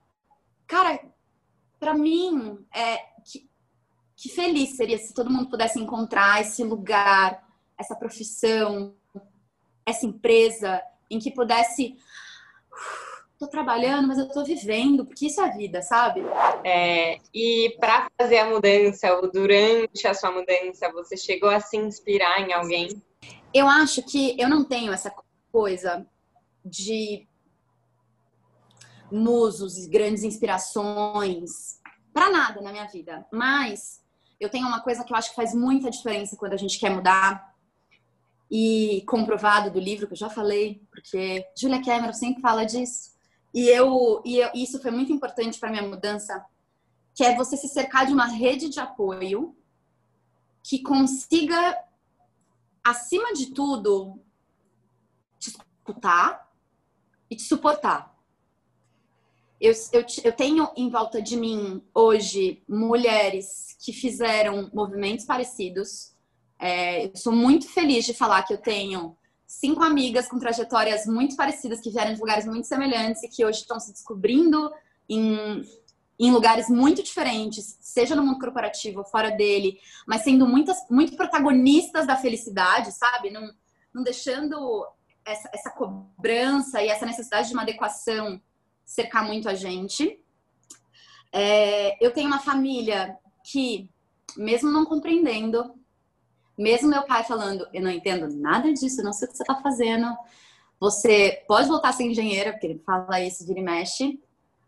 cara, 0.65 0.99
para 1.79 1.93
mim, 1.93 2.65
é 2.73 2.97
que, 3.23 3.47
que 4.15 4.29
feliz 4.29 4.75
seria 4.75 4.97
se 4.97 5.13
todo 5.13 5.29
mundo 5.29 5.49
pudesse 5.49 5.79
encontrar 5.79 6.41
esse 6.41 6.63
lugar, 6.63 7.47
essa 7.77 7.95
profissão, 7.95 8.95
essa 9.85 10.05
empresa 10.05 10.81
em 11.09 11.19
que 11.19 11.31
pudesse 11.31 11.95
tô 13.43 13.47
trabalhando, 13.47 14.07
mas 14.07 14.17
eu 14.17 14.27
tô 14.27 14.43
vivendo, 14.43 15.05
porque 15.05 15.27
isso 15.27 15.41
é 15.41 15.45
a 15.45 15.51
vida, 15.51 15.81
sabe? 15.81 16.21
É, 16.63 17.19
e 17.33 17.75
para 17.79 18.07
fazer 18.17 18.39
a 18.39 18.49
mudança, 18.49 19.13
ou 19.15 19.31
durante 19.31 20.07
a 20.07 20.13
sua 20.13 20.31
mudança, 20.31 20.91
você 20.91 21.17
chegou 21.17 21.49
a 21.49 21.59
se 21.59 21.77
inspirar 21.77 22.39
em 22.41 22.53
alguém? 22.53 23.01
Eu 23.53 23.67
acho 23.67 24.01
que 24.03 24.35
eu 24.39 24.49
não 24.49 24.63
tenho 24.63 24.91
essa 24.91 25.13
coisa 25.51 26.05
de 26.65 27.27
musos 29.11 29.77
e 29.77 29.89
grandes 29.89 30.23
inspirações 30.23 31.79
para 32.13 32.29
nada 32.29 32.61
na 32.61 32.71
minha 32.71 32.87
vida, 32.87 33.25
mas 33.31 34.01
eu 34.39 34.49
tenho 34.49 34.67
uma 34.67 34.81
coisa 34.81 35.03
que 35.03 35.13
eu 35.13 35.17
acho 35.17 35.29
que 35.29 35.35
faz 35.35 35.53
muita 35.53 35.91
diferença 35.91 36.35
quando 36.35 36.53
a 36.53 36.57
gente 36.57 36.79
quer 36.79 36.89
mudar 36.89 37.53
e 38.49 39.03
comprovado 39.07 39.69
do 39.69 39.79
livro 39.79 40.07
que 40.07 40.13
eu 40.13 40.17
já 40.17 40.29
falei, 40.29 40.81
porque 40.91 41.45
Julia 41.57 41.83
Cameron 41.83 42.13
sempre 42.13 42.41
fala 42.41 42.65
disso 42.65 43.12
e 43.53 43.67
eu 43.69 44.21
e 44.25 44.37
eu, 44.37 44.49
isso 44.55 44.81
foi 44.81 44.91
muito 44.91 45.11
importante 45.11 45.59
para 45.59 45.69
minha 45.69 45.87
mudança, 45.87 46.45
que 47.13 47.23
é 47.23 47.35
você 47.35 47.55
se 47.55 47.67
cercar 47.67 48.05
de 48.05 48.13
uma 48.13 48.25
rede 48.25 48.69
de 48.69 48.79
apoio 48.79 49.55
que 50.63 50.81
consiga 50.81 51.77
acima 52.83 53.33
de 53.33 53.51
tudo 53.53 54.19
te 55.37 55.49
escutar 55.49 56.51
e 57.29 57.35
te 57.35 57.43
suportar. 57.43 58.13
Eu, 59.59 59.73
eu, 59.93 60.05
eu 60.23 60.33
tenho 60.33 60.69
em 60.75 60.89
volta 60.89 61.21
de 61.21 61.37
mim 61.37 61.81
hoje 61.93 62.63
mulheres 62.67 63.77
que 63.79 63.93
fizeram 63.93 64.69
movimentos 64.73 65.25
parecidos. 65.25 66.13
É, 66.59 67.05
eu 67.05 67.15
sou 67.15 67.31
muito 67.31 67.69
feliz 67.69 68.05
de 68.05 68.13
falar 68.13 68.43
que 68.43 68.53
eu 68.53 68.57
tenho 68.57 69.15
cinco 69.59 69.83
amigas 69.83 70.27
com 70.27 70.39
trajetórias 70.39 71.05
muito 71.05 71.35
parecidas, 71.35 71.79
que 71.79 71.89
vieram 71.89 72.13
de 72.13 72.19
lugares 72.19 72.45
muito 72.45 72.67
semelhantes 72.67 73.23
e 73.23 73.27
que 73.27 73.45
hoje 73.45 73.59
estão 73.59 73.79
se 73.79 73.91
descobrindo 73.91 74.71
em, 75.07 75.63
em 76.19 76.31
lugares 76.31 76.69
muito 76.69 77.03
diferentes, 77.03 77.77
seja 77.79 78.15
no 78.15 78.23
mundo 78.23 78.39
corporativo 78.39 78.99
ou 78.99 79.05
fora 79.05 79.29
dele, 79.29 79.79
mas 80.07 80.23
sendo 80.23 80.47
muitas, 80.47 80.77
muito 80.89 81.15
protagonistas 81.15 82.07
da 82.07 82.15
felicidade, 82.15 82.91
sabe? 82.91 83.29
Não, 83.29 83.53
não 83.93 84.03
deixando 84.03 84.85
essa, 85.25 85.49
essa 85.53 85.69
cobrança 85.71 86.81
e 86.81 86.89
essa 86.89 87.05
necessidade 87.05 87.47
de 87.47 87.53
uma 87.53 87.63
adequação 87.63 88.41
cercar 88.83 89.25
muito 89.25 89.47
a 89.47 89.53
gente. 89.53 90.19
É, 91.31 92.05
eu 92.05 92.11
tenho 92.11 92.27
uma 92.27 92.39
família 92.39 93.17
que, 93.43 93.89
mesmo 94.35 94.71
não 94.71 94.85
compreendendo, 94.85 95.73
mesmo 96.57 96.89
meu 96.89 97.03
pai 97.03 97.23
falando, 97.23 97.67
eu 97.73 97.81
não 97.81 97.91
entendo 97.91 98.27
nada 98.35 98.71
disso, 98.71 99.03
não 99.03 99.13
sei 99.13 99.27
o 99.27 99.31
que 99.31 99.37
você 99.37 99.43
está 99.43 99.55
fazendo. 99.61 100.07
Você 100.79 101.43
pode 101.47 101.67
voltar 101.67 101.89
a 101.89 101.93
ser 101.93 102.03
engenheira, 102.03 102.51
porque 102.51 102.67
ele 102.67 102.81
fala 102.85 103.21
isso, 103.21 103.45
vira 103.45 103.59
e 103.59 103.63
mexe. 103.63 104.19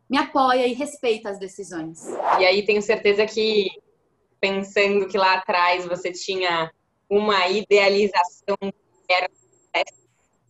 Me 0.09 0.17
apoia 0.17 0.67
e 0.67 0.73
respeita 0.73 1.29
as 1.29 1.39
decisões. 1.39 2.05
E 2.39 2.45
aí 2.45 2.65
tenho 2.65 2.81
certeza 2.81 3.25
que, 3.25 3.69
pensando 4.39 5.07
que 5.07 5.17
lá 5.17 5.35
atrás 5.35 5.85
você 5.85 6.11
tinha 6.11 6.71
uma 7.09 7.47
idealização 7.47 8.55
que 8.61 9.13
era 9.13 9.27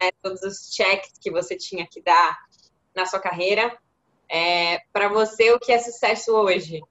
né, 0.01 0.11
todos 0.21 0.41
os 0.41 0.73
checks 0.73 1.13
que 1.19 1.31
você 1.31 1.55
tinha 1.55 1.87
que 1.89 2.01
dar 2.01 2.37
na 2.95 3.05
sua 3.05 3.19
carreira. 3.19 3.77
É, 4.29 4.79
Para 4.91 5.09
você, 5.09 5.51
o 5.51 5.59
que 5.59 5.71
é 5.71 5.79
sucesso 5.79 6.33
hoje? 6.33 6.81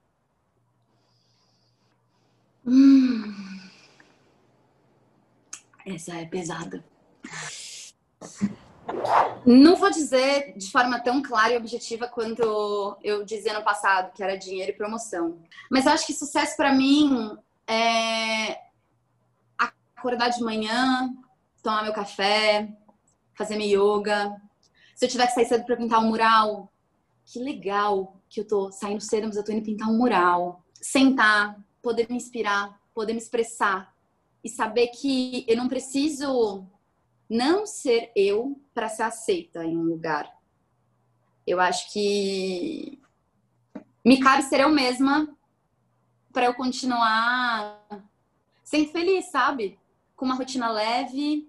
Hum. 2.66 3.03
Essa 5.86 6.16
é 6.16 6.24
pesada. 6.24 6.84
Não 9.44 9.76
vou 9.76 9.90
dizer 9.90 10.56
de 10.56 10.70
forma 10.70 10.98
tão 11.00 11.22
clara 11.22 11.52
e 11.52 11.56
objetiva 11.56 12.08
quanto 12.08 12.96
eu 13.02 13.24
dizia 13.24 13.52
no 13.52 13.62
passado, 13.62 14.12
que 14.14 14.22
era 14.22 14.36
dinheiro 14.36 14.72
e 14.72 14.76
promoção. 14.76 15.38
Mas 15.70 15.84
eu 15.84 15.92
acho 15.92 16.06
que 16.06 16.14
sucesso 16.14 16.56
para 16.56 16.72
mim 16.72 17.36
é 17.66 18.58
acordar 19.58 20.30
de 20.30 20.42
manhã, 20.42 21.14
tomar 21.62 21.82
meu 21.82 21.92
café, 21.92 22.68
fazer 23.36 23.56
meu 23.56 23.98
yoga. 24.00 24.34
Se 24.94 25.04
eu 25.04 25.08
tiver 25.08 25.26
que 25.26 25.34
sair 25.34 25.46
cedo 25.46 25.66
para 25.66 25.76
pintar 25.76 26.00
um 26.00 26.08
mural, 26.08 26.72
que 27.26 27.38
legal 27.38 28.16
que 28.28 28.40
eu 28.40 28.46
tô 28.46 28.72
saindo 28.72 29.02
cedo, 29.02 29.26
mas 29.26 29.36
eu 29.36 29.44
tô 29.44 29.52
indo 29.52 29.64
pintar 29.64 29.88
um 29.88 29.98
mural. 29.98 30.64
Sentar, 30.80 31.58
poder 31.82 32.06
me 32.08 32.16
inspirar, 32.16 32.80
poder 32.94 33.12
me 33.12 33.18
expressar 33.18 33.93
e 34.44 34.48
saber 34.48 34.88
que 34.88 35.44
eu 35.48 35.56
não 35.56 35.66
preciso 35.66 36.66
não 37.28 37.66
ser 37.66 38.12
eu 38.14 38.60
para 38.74 38.88
ser 38.88 39.04
aceita 39.04 39.64
em 39.64 39.76
um 39.76 39.84
lugar. 39.84 40.30
Eu 41.46 41.58
acho 41.58 41.90
que 41.92 43.00
me 44.04 44.20
cabe 44.20 44.42
ser 44.42 44.60
eu 44.60 44.68
mesma 44.68 45.34
para 46.32 46.46
eu 46.46 46.54
continuar 46.54 47.82
sendo 48.62 48.90
feliz, 48.90 49.30
sabe? 49.30 49.78
Com 50.14 50.26
uma 50.26 50.34
rotina 50.34 50.70
leve, 50.70 51.48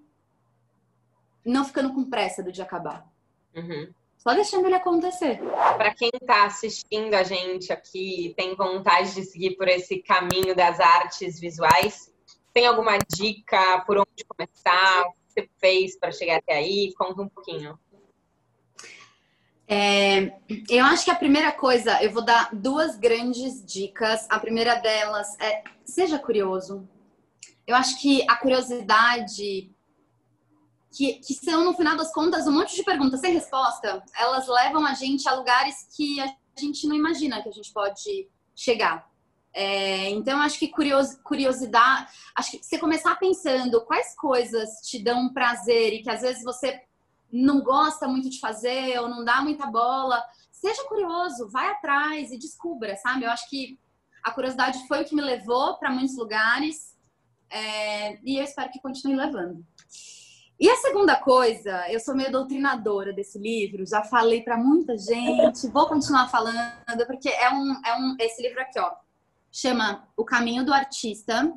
não 1.45 1.65
ficando 1.65 1.93
com 1.93 2.09
pressa 2.09 2.41
do 2.41 2.51
dia 2.51 2.63
acabar. 2.63 3.07
Uhum. 3.55 3.93
Só 4.17 4.33
deixando 4.33 4.65
ele 4.65 4.75
acontecer. 4.75 5.39
Para 5.77 5.93
quem 5.93 6.09
está 6.13 6.45
assistindo 6.45 7.13
a 7.13 7.23
gente 7.23 7.71
aqui, 7.71 8.33
tem 8.35 8.55
vontade 8.55 9.13
de 9.13 9.23
seguir 9.23 9.55
por 9.55 9.67
esse 9.67 9.99
caminho 9.99 10.55
das 10.55 10.79
artes 10.79 11.39
visuais, 11.39 12.11
tem 12.55 12.65
alguma 12.65 12.97
dica 12.97 13.83
por 13.85 13.97
onde 13.97 14.25
começar? 14.25 15.05
você 15.35 15.49
fez 15.59 15.99
para 15.99 16.11
chegar 16.11 16.37
até 16.37 16.53
aí? 16.55 16.93
Conta 16.97 17.21
um 17.21 17.27
pouquinho. 17.27 17.77
É, 19.67 20.37
eu 20.69 20.85
acho 20.85 21.03
que 21.03 21.11
a 21.11 21.15
primeira 21.15 21.51
coisa, 21.51 22.01
eu 22.01 22.11
vou 22.11 22.23
dar 22.23 22.49
duas 22.53 22.97
grandes 22.97 23.63
dicas. 23.65 24.25
A 24.29 24.39
primeira 24.39 24.75
delas 24.75 25.37
é 25.39 25.63
seja 25.83 26.17
curioso. 26.17 26.87
Eu 27.67 27.75
acho 27.75 27.99
que 27.99 28.23
a 28.29 28.37
curiosidade, 28.37 29.71
que, 30.91 31.15
que 31.15 31.33
são, 31.33 31.65
no 31.65 31.73
final 31.73 31.97
das 31.97 32.13
contas, 32.13 32.47
um 32.47 32.51
monte 32.51 32.75
de 32.75 32.83
perguntas 32.83 33.19
sem 33.19 33.33
resposta, 33.33 34.03
elas 34.17 34.47
levam 34.47 34.85
a 34.85 34.93
gente 34.93 35.27
a 35.27 35.33
lugares 35.33 35.87
que 35.95 36.21
a 36.21 36.27
gente 36.57 36.87
não 36.87 36.95
imagina 36.95 37.41
que 37.41 37.49
a 37.49 37.51
gente 37.51 37.73
pode 37.73 38.29
chegar. 38.55 39.09
É, 39.57 40.09
então, 40.09 40.41
acho 40.41 40.59
que 40.59 40.67
curios, 40.67 41.15
curiosidade, 41.23 42.11
acho 42.35 42.51
que 42.51 42.61
você 42.61 42.77
começar 42.77 43.15
pensando 43.15 43.85
quais 43.85 44.13
coisas 44.13 44.81
te 44.81 45.01
dão 45.01 45.31
prazer 45.31 45.93
e 45.93 46.03
que 46.03 46.09
às 46.09 46.19
vezes 46.19 46.43
você 46.43 46.81
não 47.31 47.61
gosta 47.61 48.05
muito 48.05 48.29
de 48.29 48.37
fazer 48.37 48.99
ou 48.99 49.07
não 49.07 49.23
dá 49.23 49.41
muita 49.41 49.65
bola, 49.65 50.21
seja 50.51 50.83
curioso, 50.83 51.47
vai 51.47 51.69
atrás 51.69 52.33
e 52.33 52.37
descubra, 52.37 52.97
sabe? 52.97 53.23
Eu 53.23 53.31
acho 53.31 53.49
que 53.49 53.79
a 54.21 54.29
curiosidade 54.31 54.85
foi 54.89 55.03
o 55.03 55.05
que 55.05 55.15
me 55.15 55.21
levou 55.21 55.77
para 55.77 55.89
muitos 55.89 56.17
lugares 56.17 56.93
é, 57.49 58.19
e 58.25 58.37
eu 58.37 58.43
espero 58.43 58.69
que 58.69 58.81
continue 58.81 59.15
levando. 59.15 59.65
E 60.59 60.69
a 60.69 60.75
segunda 60.75 61.15
coisa, 61.15 61.89
eu 61.89 62.01
sou 62.01 62.13
meio 62.13 62.31
doutrinadora 62.31 63.13
desse 63.13 63.39
livro, 63.39 63.87
já 63.87 64.03
falei 64.03 64.41
para 64.41 64.57
muita 64.57 64.97
gente, 64.97 65.69
vou 65.69 65.87
continuar 65.87 66.27
falando, 66.27 67.07
porque 67.07 67.29
é 67.29 67.49
um, 67.51 67.81
é 67.85 67.95
um 67.95 68.17
esse 68.19 68.41
livro 68.41 68.59
aqui, 68.59 68.77
ó 68.79 69.04
chama 69.55 70.05
O 70.17 70.25
Caminho 70.25 70.65
do 70.65 70.73
Artista. 70.73 71.55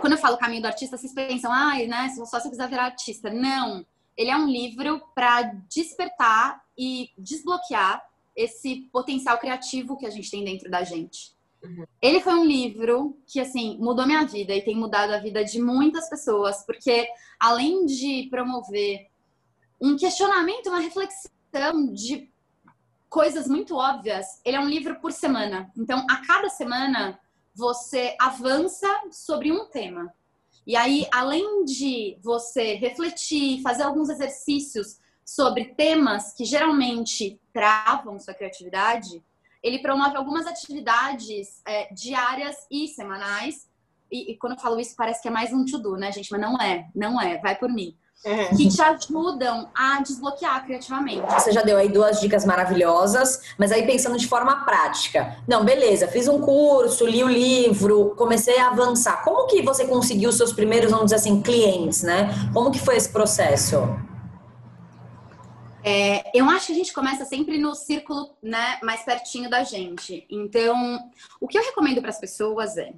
Quando 0.00 0.12
eu 0.12 0.18
falo 0.18 0.38
Caminho 0.38 0.62
do 0.62 0.68
Artista, 0.68 0.96
vocês 0.96 1.12
pensam, 1.12 1.52
ai, 1.52 1.86
ah, 1.86 1.88
né, 1.88 2.08
só 2.24 2.38
se 2.38 2.46
eu 2.46 2.50
quiser 2.52 2.68
virar 2.68 2.84
artista. 2.84 3.30
Não. 3.30 3.84
Ele 4.16 4.30
é 4.30 4.36
um 4.36 4.46
livro 4.46 5.02
para 5.12 5.42
despertar 5.68 6.64
e 6.78 7.10
desbloquear 7.18 8.00
esse 8.36 8.88
potencial 8.92 9.38
criativo 9.38 9.96
que 9.96 10.06
a 10.06 10.10
gente 10.10 10.30
tem 10.30 10.44
dentro 10.44 10.70
da 10.70 10.84
gente. 10.84 11.32
Uhum. 11.64 11.84
Ele 12.00 12.20
foi 12.20 12.34
um 12.34 12.44
livro 12.44 13.18
que, 13.26 13.40
assim, 13.40 13.76
mudou 13.78 14.06
minha 14.06 14.24
vida 14.24 14.54
e 14.54 14.62
tem 14.62 14.76
mudado 14.76 15.12
a 15.12 15.18
vida 15.18 15.44
de 15.44 15.60
muitas 15.60 16.08
pessoas, 16.08 16.64
porque 16.64 17.08
além 17.40 17.86
de 17.86 18.28
promover 18.30 19.08
um 19.80 19.96
questionamento, 19.96 20.68
uma 20.68 20.78
reflexão 20.78 21.92
de 21.92 22.30
coisas 23.10 23.48
muito 23.48 23.76
óbvias, 23.76 24.40
ele 24.44 24.56
é 24.56 24.60
um 24.60 24.68
livro 24.68 25.00
por 25.00 25.12
semana. 25.12 25.70
Então, 25.76 26.06
a 26.08 26.24
cada 26.24 26.48
semana, 26.48 27.18
você 27.52 28.16
avança 28.18 28.88
sobre 29.10 29.50
um 29.50 29.66
tema. 29.66 30.14
E 30.64 30.76
aí, 30.76 31.06
além 31.12 31.64
de 31.64 32.16
você 32.22 32.74
refletir, 32.74 33.60
fazer 33.62 33.82
alguns 33.82 34.08
exercícios 34.08 35.00
sobre 35.24 35.74
temas 35.74 36.32
que 36.32 36.44
geralmente 36.44 37.40
travam 37.52 38.18
sua 38.20 38.32
criatividade, 38.32 39.22
ele 39.62 39.80
promove 39.80 40.16
algumas 40.16 40.46
atividades 40.46 41.60
é, 41.66 41.92
diárias 41.92 42.56
e 42.70 42.86
semanais. 42.86 43.68
E, 44.10 44.32
e, 44.32 44.36
quando 44.36 44.54
eu 44.54 44.58
falo 44.60 44.78
isso, 44.78 44.94
parece 44.96 45.20
que 45.20 45.28
é 45.28 45.30
mais 45.30 45.52
um 45.52 45.64
to-do, 45.64 45.96
né, 45.96 46.12
gente? 46.12 46.30
Mas 46.30 46.40
não 46.40 46.56
é, 46.60 46.88
não 46.94 47.20
é, 47.20 47.38
vai 47.38 47.56
por 47.56 47.68
mim. 47.68 47.96
É. 48.22 48.54
que 48.54 48.68
te 48.68 48.82
ajudam 48.82 49.70
a 49.74 50.02
desbloquear 50.02 50.62
criativamente. 50.66 51.22
Você 51.32 51.52
já 51.52 51.62
deu 51.62 51.78
aí 51.78 51.88
duas 51.88 52.20
dicas 52.20 52.44
maravilhosas, 52.44 53.54
mas 53.56 53.72
aí 53.72 53.86
pensando 53.86 54.18
de 54.18 54.28
forma 54.28 54.62
prática. 54.64 55.38
Não, 55.48 55.64
beleza, 55.64 56.06
fiz 56.06 56.28
um 56.28 56.38
curso, 56.38 57.06
li 57.06 57.24
o 57.24 57.28
livro, 57.28 58.14
comecei 58.16 58.58
a 58.58 58.68
avançar. 58.68 59.24
Como 59.24 59.46
que 59.46 59.62
você 59.62 59.86
conseguiu 59.86 60.30
seus 60.32 60.52
primeiros, 60.52 60.90
vamos 60.90 61.06
dizer 61.06 61.16
assim, 61.16 61.40
clientes, 61.40 62.02
né? 62.02 62.28
Como 62.52 62.70
que 62.70 62.78
foi 62.78 62.96
esse 62.96 63.10
processo? 63.10 63.78
É, 65.82 66.30
eu 66.38 66.44
acho 66.50 66.66
que 66.66 66.72
a 66.72 66.76
gente 66.76 66.92
começa 66.92 67.24
sempre 67.24 67.56
no 67.56 67.74
círculo 67.74 68.36
né, 68.42 68.78
mais 68.82 69.02
pertinho 69.02 69.48
da 69.48 69.64
gente. 69.64 70.26
Então, 70.28 71.10
o 71.40 71.48
que 71.48 71.58
eu 71.58 71.62
recomendo 71.62 72.02
para 72.02 72.10
as 72.10 72.20
pessoas 72.20 72.76
é 72.76 72.92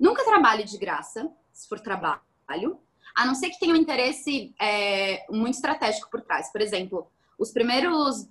nunca 0.00 0.24
trabalhe 0.24 0.64
de 0.64 0.78
graça, 0.78 1.30
se 1.52 1.68
for 1.68 1.78
trabalho 1.78 2.80
a 3.16 3.24
não 3.24 3.34
ser 3.34 3.48
que 3.48 3.58
tenha 3.58 3.72
um 3.72 3.78
interesse 3.78 4.54
é, 4.60 5.24
muito 5.30 5.54
estratégico 5.54 6.10
por 6.10 6.20
trás. 6.20 6.52
Por 6.52 6.60
exemplo, 6.60 7.06
os 7.38 7.50
primeiros 7.50 8.28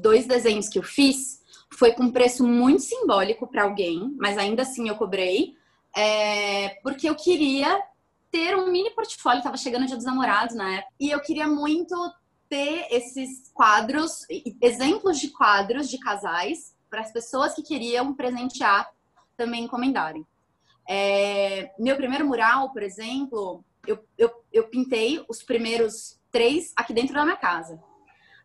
dois 0.00 0.26
desenhos 0.26 0.68
que 0.68 0.78
eu 0.78 0.82
fiz 0.82 1.40
foi 1.70 1.92
com 1.92 2.04
um 2.04 2.10
preço 2.10 2.44
muito 2.44 2.82
simbólico 2.82 3.46
para 3.46 3.62
alguém, 3.62 4.14
mas 4.18 4.36
ainda 4.36 4.62
assim 4.62 4.88
eu 4.88 4.96
cobrei, 4.96 5.54
é, 5.96 6.70
porque 6.82 7.08
eu 7.08 7.14
queria 7.14 7.80
ter 8.30 8.56
um 8.56 8.70
mini 8.72 8.90
portfólio, 8.90 9.38
estava 9.38 9.56
chegando 9.56 9.84
o 9.84 9.86
dia 9.86 9.96
dos 9.96 10.04
namorados 10.04 10.56
na 10.56 10.78
época, 10.78 10.92
e 10.98 11.10
eu 11.10 11.20
queria 11.20 11.46
muito 11.46 11.94
ter 12.48 12.88
esses 12.90 13.50
quadros, 13.54 14.26
exemplos 14.60 15.18
de 15.18 15.28
quadros 15.28 15.88
de 15.88 15.98
casais, 15.98 16.74
para 16.90 17.02
as 17.02 17.12
pessoas 17.12 17.54
que 17.54 17.62
queriam 17.62 18.14
presentear 18.14 18.90
também 19.36 19.64
encomendarem. 19.64 20.26
É, 20.88 21.70
meu 21.78 21.96
primeiro 21.96 22.26
mural, 22.26 22.72
por 22.72 22.82
exemplo, 22.82 23.62
eu, 23.88 24.04
eu, 24.16 24.30
eu 24.52 24.68
pintei 24.68 25.24
os 25.28 25.42
primeiros 25.42 26.20
três 26.30 26.72
aqui 26.76 26.92
dentro 26.92 27.14
da 27.14 27.24
minha 27.24 27.36
casa. 27.36 27.82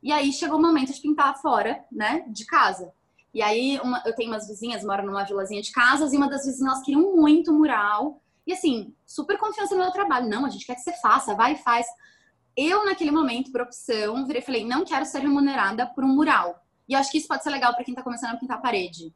E 0.01 0.11
aí 0.11 0.31
chegou 0.31 0.57
o 0.57 0.61
momento 0.61 0.93
de 0.93 1.01
pintar 1.01 1.39
fora, 1.41 1.83
né, 1.91 2.25
de 2.29 2.45
casa. 2.45 2.93
E 3.33 3.41
aí 3.41 3.79
uma, 3.83 4.01
eu 4.05 4.15
tenho 4.15 4.31
umas 4.31 4.47
vizinhas, 4.47 4.83
moro 4.83 5.05
numa 5.05 5.23
vilazinha 5.23 5.61
de 5.61 5.71
casas, 5.71 6.13
e 6.13 6.17
uma 6.17 6.29
das 6.29 6.45
vizinhas 6.45 6.81
queriam 6.81 7.15
muito 7.15 7.53
mural. 7.53 8.21
E 8.45 8.53
assim, 8.53 8.93
super 9.05 9.37
confiança 9.37 9.75
no 9.75 9.81
meu 9.81 9.91
trabalho. 9.91 10.29
Não, 10.29 10.45
a 10.45 10.49
gente 10.49 10.65
quer 10.65 10.75
que 10.75 10.81
você 10.81 10.93
faça, 11.01 11.35
vai 11.35 11.53
e 11.53 11.57
faz. 11.57 11.85
Eu, 12.55 12.85
naquele 12.85 13.11
momento, 13.11 13.51
por 13.51 13.61
opção, 13.61 14.25
virei 14.25 14.41
falei, 14.41 14.65
não 14.65 14.85
quero 14.85 15.05
ser 15.05 15.19
remunerada 15.19 15.87
por 15.87 16.03
um 16.03 16.09
mural. 16.09 16.63
E 16.87 16.93
eu 16.93 16.99
acho 16.99 17.11
que 17.11 17.17
isso 17.17 17.27
pode 17.27 17.43
ser 17.43 17.49
legal 17.49 17.73
para 17.73 17.83
quem 17.83 17.93
está 17.93 18.03
começando 18.03 18.35
a 18.35 18.37
pintar 18.37 18.57
a 18.57 18.61
parede. 18.61 19.13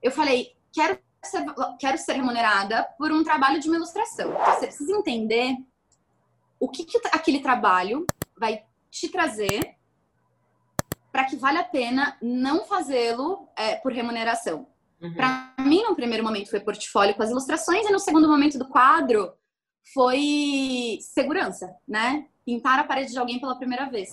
Eu 0.00 0.12
falei, 0.12 0.54
quero 0.72 0.98
ser, 1.24 1.44
quero 1.78 1.98
ser 1.98 2.14
remunerada 2.14 2.84
por 2.98 3.12
um 3.12 3.22
trabalho 3.22 3.60
de 3.60 3.68
uma 3.68 3.76
ilustração. 3.76 4.30
Então, 4.32 4.54
você 4.54 4.66
precisa 4.66 4.92
entender 4.92 5.56
o 6.58 6.68
que, 6.68 6.84
que 6.84 7.00
aquele 7.12 7.40
trabalho 7.40 8.06
vai 8.36 8.64
te 8.90 9.08
trazer 9.08 9.76
para 11.12 11.24
que 11.24 11.36
vale 11.36 11.58
a 11.58 11.64
pena 11.64 12.16
não 12.22 12.64
fazê-lo 12.64 13.48
é, 13.56 13.76
por 13.76 13.92
remuneração. 13.92 14.66
Uhum. 15.00 15.14
Para 15.14 15.54
mim, 15.58 15.82
no 15.82 15.96
primeiro 15.96 16.22
momento, 16.22 16.50
foi 16.50 16.60
portfólio 16.60 17.14
com 17.14 17.22
as 17.22 17.30
ilustrações, 17.30 17.86
e 17.86 17.92
no 17.92 17.98
segundo 17.98 18.28
momento 18.28 18.58
do 18.58 18.68
quadro 18.68 19.32
foi 19.94 20.98
segurança, 21.00 21.74
né? 21.88 22.26
Pintar 22.44 22.78
a 22.78 22.84
parede 22.84 23.12
de 23.12 23.18
alguém 23.18 23.40
pela 23.40 23.56
primeira 23.56 23.86
vez. 23.86 24.10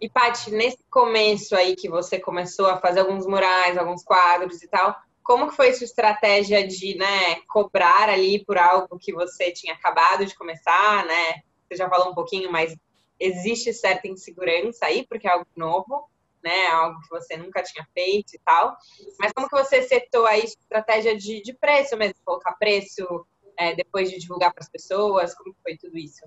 E, 0.00 0.08
Paty, 0.08 0.50
nesse 0.50 0.84
começo 0.90 1.56
aí 1.56 1.74
que 1.74 1.88
você 1.88 2.20
começou 2.20 2.66
a 2.66 2.78
fazer 2.78 3.00
alguns 3.00 3.26
murais, 3.26 3.78
alguns 3.78 4.04
quadros 4.04 4.62
e 4.62 4.68
tal, 4.68 4.94
como 5.22 5.48
que 5.48 5.56
foi 5.56 5.72
sua 5.72 5.84
estratégia 5.84 6.66
de 6.66 6.96
né, 6.96 7.36
cobrar 7.48 8.08
ali 8.08 8.44
por 8.44 8.58
algo 8.58 8.98
que 8.98 9.12
você 9.12 9.52
tinha 9.52 9.74
acabado 9.74 10.26
de 10.26 10.34
começar, 10.34 11.04
né? 11.06 11.42
Você 11.68 11.76
já 11.76 11.88
falou 11.88 12.10
um 12.10 12.14
pouquinho, 12.14 12.50
mas 12.50 12.76
existe 13.18 13.72
certa 13.72 14.08
insegurança 14.08 14.86
aí, 14.86 15.06
porque 15.06 15.26
é 15.26 15.30
algo 15.30 15.46
novo, 15.56 16.08
né? 16.42 16.66
Algo 16.68 17.00
que 17.00 17.08
você 17.08 17.36
nunca 17.36 17.62
tinha 17.62 17.86
feito 17.94 18.34
e 18.34 18.38
tal. 18.40 18.76
Mas 19.18 19.32
como 19.32 19.48
que 19.48 19.56
você 19.56 19.82
setou 19.82 20.26
aí 20.26 20.44
estratégia 20.44 21.16
de, 21.16 21.40
de 21.40 21.52
preço 21.54 21.96
mesmo? 21.96 22.16
Colocar 22.24 22.52
preço 22.54 23.26
é, 23.56 23.74
depois 23.74 24.10
de 24.10 24.18
divulgar 24.18 24.52
para 24.52 24.62
as 24.62 24.68
pessoas? 24.68 25.34
Como 25.34 25.54
foi 25.62 25.76
tudo 25.76 25.96
isso? 25.96 26.24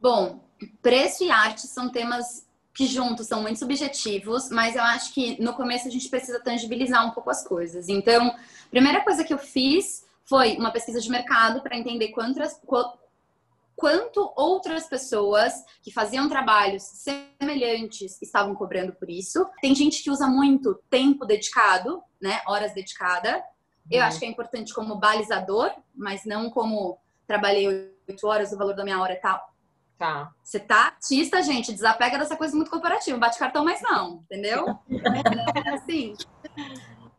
Bom, 0.00 0.40
preço 0.80 1.22
e 1.22 1.30
arte 1.30 1.66
são 1.66 1.92
temas 1.92 2.48
que 2.74 2.86
juntos 2.86 3.26
são 3.26 3.42
muito 3.42 3.58
subjetivos, 3.58 4.48
mas 4.50 4.74
eu 4.74 4.82
acho 4.82 5.12
que 5.12 5.40
no 5.42 5.52
começo 5.52 5.88
a 5.88 5.90
gente 5.90 6.08
precisa 6.08 6.40
tangibilizar 6.40 7.06
um 7.06 7.10
pouco 7.10 7.30
as 7.30 7.46
coisas. 7.46 7.88
Então, 7.88 8.28
a 8.28 8.70
primeira 8.70 9.02
coisa 9.02 9.22
que 9.22 9.32
eu 9.32 9.38
fiz 9.38 10.04
foi 10.24 10.56
uma 10.56 10.70
pesquisa 10.70 11.00
de 11.00 11.10
mercado 11.10 11.62
para 11.62 11.76
entender 11.76 12.08
quantas, 12.08 12.58
quanto 13.76 14.32
outras 14.36 14.86
pessoas 14.86 15.52
que 15.82 15.92
faziam 15.92 16.28
trabalhos 16.28 16.82
semelhantes 16.82 18.20
estavam 18.22 18.54
cobrando 18.54 18.92
por 18.94 19.10
isso. 19.10 19.46
Tem 19.60 19.74
gente 19.74 20.02
que 20.02 20.10
usa 20.10 20.26
muito 20.26 20.74
tempo 20.88 21.26
dedicado, 21.26 22.02
né, 22.20 22.40
horas 22.46 22.72
dedicada. 22.72 23.42
Eu 23.90 24.00
uhum. 24.00 24.06
acho 24.06 24.18
que 24.18 24.24
é 24.24 24.28
importante 24.28 24.72
como 24.72 24.96
balizador, 24.96 25.70
mas 25.94 26.24
não 26.24 26.48
como 26.48 26.98
trabalhei 27.26 27.68
oito 28.08 28.26
horas, 28.26 28.52
o 28.52 28.56
valor 28.56 28.74
da 28.74 28.84
minha 28.84 29.00
hora 29.00 29.12
é 29.12 29.16
tal. 29.16 29.51
Tá. 30.02 30.32
Você 30.42 30.58
tá 30.58 30.86
artista, 30.86 31.40
gente, 31.42 31.72
desapega 31.72 32.18
dessa 32.18 32.36
coisa 32.36 32.56
muito 32.56 32.72
corporativa. 32.72 33.16
Bate 33.16 33.38
cartão, 33.38 33.64
mas 33.64 33.80
não, 33.80 34.16
entendeu? 34.24 34.66
é 35.64 35.68
assim. 35.70 36.16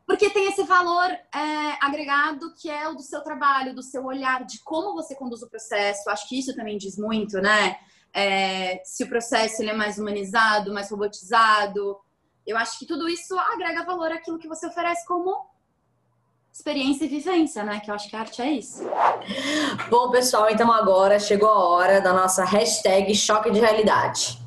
Porque 0.05 0.29
tem 0.29 0.49
esse 0.49 0.63
valor 0.63 1.09
é, 1.09 1.77
agregado 1.79 2.53
que 2.55 2.69
é 2.69 2.85
o 2.89 2.93
do 2.93 3.01
seu 3.01 3.21
trabalho, 3.21 3.73
do 3.73 3.81
seu 3.81 4.03
olhar, 4.03 4.43
de 4.43 4.59
como 4.65 4.93
você 4.93 5.15
conduz 5.15 5.41
o 5.41 5.49
processo. 5.49 6.09
Acho 6.09 6.27
que 6.27 6.37
isso 6.37 6.53
também 6.57 6.77
diz 6.77 6.97
muito, 6.97 7.39
né? 7.39 7.77
É, 8.13 8.81
se 8.83 9.05
o 9.05 9.07
processo 9.07 9.61
ele 9.61 9.69
é 9.69 9.73
mais 9.73 9.97
humanizado, 9.97 10.73
mais 10.73 10.91
robotizado. 10.91 11.97
Eu 12.45 12.57
acho 12.57 12.77
que 12.77 12.85
tudo 12.85 13.07
isso 13.07 13.33
agrega 13.39 13.85
valor 13.85 14.11
àquilo 14.11 14.37
que 14.37 14.49
você 14.49 14.67
oferece 14.67 15.07
como 15.07 15.52
experiência 16.53 17.05
e 17.05 17.07
vivência, 17.07 17.63
né? 17.63 17.79
Que 17.79 17.89
eu 17.89 17.95
acho 17.95 18.07
que 18.07 18.15
a 18.15 18.19
arte 18.19 18.39
é 18.39 18.51
isso. 18.51 18.83
Bom, 19.89 20.11
pessoal, 20.11 20.51
então 20.51 20.71
agora 20.71 21.19
chegou 21.19 21.49
a 21.49 21.67
hora 21.67 21.99
da 21.99 22.13
nossa 22.13 22.45
hashtag 22.45 23.15
choque 23.15 23.49
de 23.49 23.59
realidade. 23.59 24.37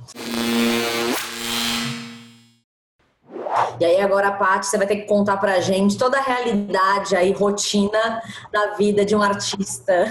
E 3.80 3.84
aí 3.84 4.00
agora, 4.00 4.30
Paty, 4.32 4.66
você 4.66 4.78
vai 4.78 4.86
ter 4.86 4.96
que 4.96 5.06
contar 5.06 5.36
pra 5.38 5.60
gente 5.60 5.98
toda 5.98 6.18
a 6.18 6.22
realidade 6.22 7.16
aí, 7.16 7.32
rotina 7.32 8.22
da 8.52 8.74
vida 8.74 9.04
de 9.04 9.16
um 9.16 9.20
artista. 9.20 10.06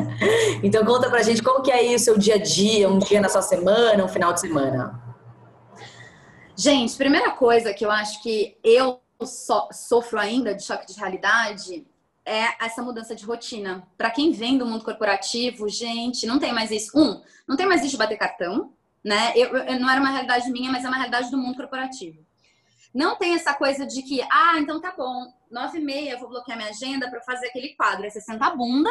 então 0.64 0.84
conta 0.84 1.10
pra 1.10 1.22
gente 1.22 1.42
como 1.42 1.62
que 1.62 1.70
é 1.70 1.74
aí 1.74 1.94
o 1.94 1.98
seu 1.98 2.16
dia 2.16 2.36
a 2.36 2.38
dia, 2.38 2.88
um 2.88 2.98
dia 2.98 3.20
na 3.20 3.28
sua 3.28 3.42
semana, 3.42 4.02
um 4.02 4.08
final 4.08 4.32
de 4.32 4.40
semana. 4.40 4.98
Gente, 6.56 6.96
primeira 6.96 7.32
coisa 7.32 7.74
que 7.74 7.84
eu 7.84 7.90
acho 7.90 8.22
que 8.22 8.56
eu 8.64 9.03
so, 9.26 9.68
sofro 9.72 10.18
ainda 10.18 10.54
de 10.54 10.62
choque 10.62 10.86
de 10.86 10.98
realidade 10.98 11.86
é 12.24 12.64
essa 12.64 12.82
mudança 12.82 13.14
de 13.14 13.24
rotina. 13.24 13.86
Para 13.98 14.10
quem 14.10 14.32
vem 14.32 14.56
do 14.56 14.64
mundo 14.64 14.84
corporativo, 14.84 15.68
gente, 15.68 16.26
não 16.26 16.38
tem 16.38 16.52
mais 16.52 16.70
isso. 16.70 16.98
Um, 16.98 17.22
não 17.46 17.56
tem 17.56 17.66
mais 17.66 17.82
isso 17.82 17.90
de 17.90 17.96
bater 17.98 18.16
cartão, 18.16 18.72
né? 19.02 19.32
Eu, 19.36 19.54
eu, 19.56 19.78
não 19.78 19.90
era 19.90 20.00
uma 20.00 20.10
realidade 20.10 20.50
minha, 20.50 20.72
mas 20.72 20.84
é 20.84 20.88
uma 20.88 20.96
realidade 20.96 21.30
do 21.30 21.36
mundo 21.36 21.56
corporativo. 21.56 22.24
Não 22.94 23.16
tem 23.16 23.34
essa 23.34 23.52
coisa 23.52 23.84
de 23.84 24.02
que, 24.02 24.22
ah, 24.30 24.58
então 24.58 24.80
tá 24.80 24.94
bom, 24.96 25.32
nove 25.50 25.78
e 25.78 25.84
meia 25.84 26.16
vou 26.16 26.28
bloquear 26.28 26.56
minha 26.56 26.70
agenda 26.70 27.10
para 27.10 27.20
fazer 27.20 27.48
aquele 27.48 27.74
quadro. 27.74 28.04
Aí 28.04 28.10
você 28.10 28.20
senta 28.20 28.46
a 28.46 28.56
bunda 28.56 28.90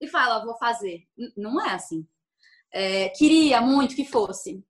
e 0.00 0.08
fala, 0.08 0.44
vou 0.44 0.56
fazer. 0.56 1.06
Não 1.36 1.64
é 1.64 1.74
assim. 1.74 2.06
É, 2.72 3.10
queria 3.10 3.60
muito 3.60 3.94
que 3.94 4.04
fosse. 4.04 4.64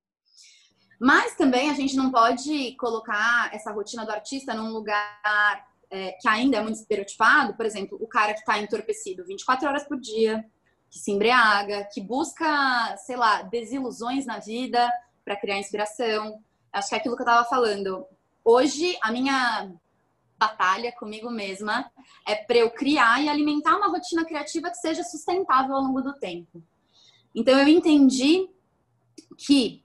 Mas 0.99 1.36
também 1.36 1.70
a 1.70 1.74
gente 1.74 1.94
não 1.94 2.11
pode 2.11 2.74
colocar 2.76 3.51
essa 3.53 3.70
rotina 3.70 4.05
do 4.05 4.12
artista 4.12 4.55
num 4.55 4.72
lugar 4.72 5.66
é, 5.90 6.12
que 6.12 6.28
ainda 6.28 6.57
é 6.57 6.62
muito 6.62 6.76
estereotipado. 6.76 7.55
Por 7.55 7.66
exemplo, 7.66 7.99
o 8.01 8.07
cara 8.07 8.32
que 8.32 8.40
está 8.40 8.59
entorpecido 8.59 9.24
24 9.24 9.68
horas 9.68 9.84
por 9.84 10.01
dia, 10.01 10.44
que 10.90 10.99
se 10.99 11.12
embriaga, 11.12 11.86
que 11.92 12.01
busca, 12.01 12.97
sei 12.99 13.16
lá, 13.16 13.42
desilusões 13.42 14.24
na 14.24 14.38
vida 14.38 14.90
para 15.24 15.36
criar 15.36 15.59
inspiração. 15.59 16.42
Acho 16.72 16.88
que 16.88 16.94
é 16.94 16.99
aquilo 16.99 17.16
que 17.16 17.22
eu 17.22 17.26
estava 17.26 17.49
falando. 17.49 18.07
Hoje, 18.44 18.97
a 19.03 19.12
minha 19.12 19.70
batalha 20.38 20.92
comigo 20.92 21.30
mesma 21.30 21.90
é 22.26 22.34
para 22.34 22.59
eu 22.59 22.70
criar 22.70 23.22
e 23.22 23.28
alimentar 23.28 23.76
uma 23.76 23.88
rotina 23.88 24.24
criativa 24.24 24.70
que 24.70 24.76
seja 24.76 25.03
sustentável 25.03 25.74
ao 25.74 25.82
longo 25.82 26.01
do 26.01 26.14
tempo. 26.14 26.62
Então, 27.34 27.59
eu 27.59 27.68
entendi 27.68 28.49
que 29.36 29.84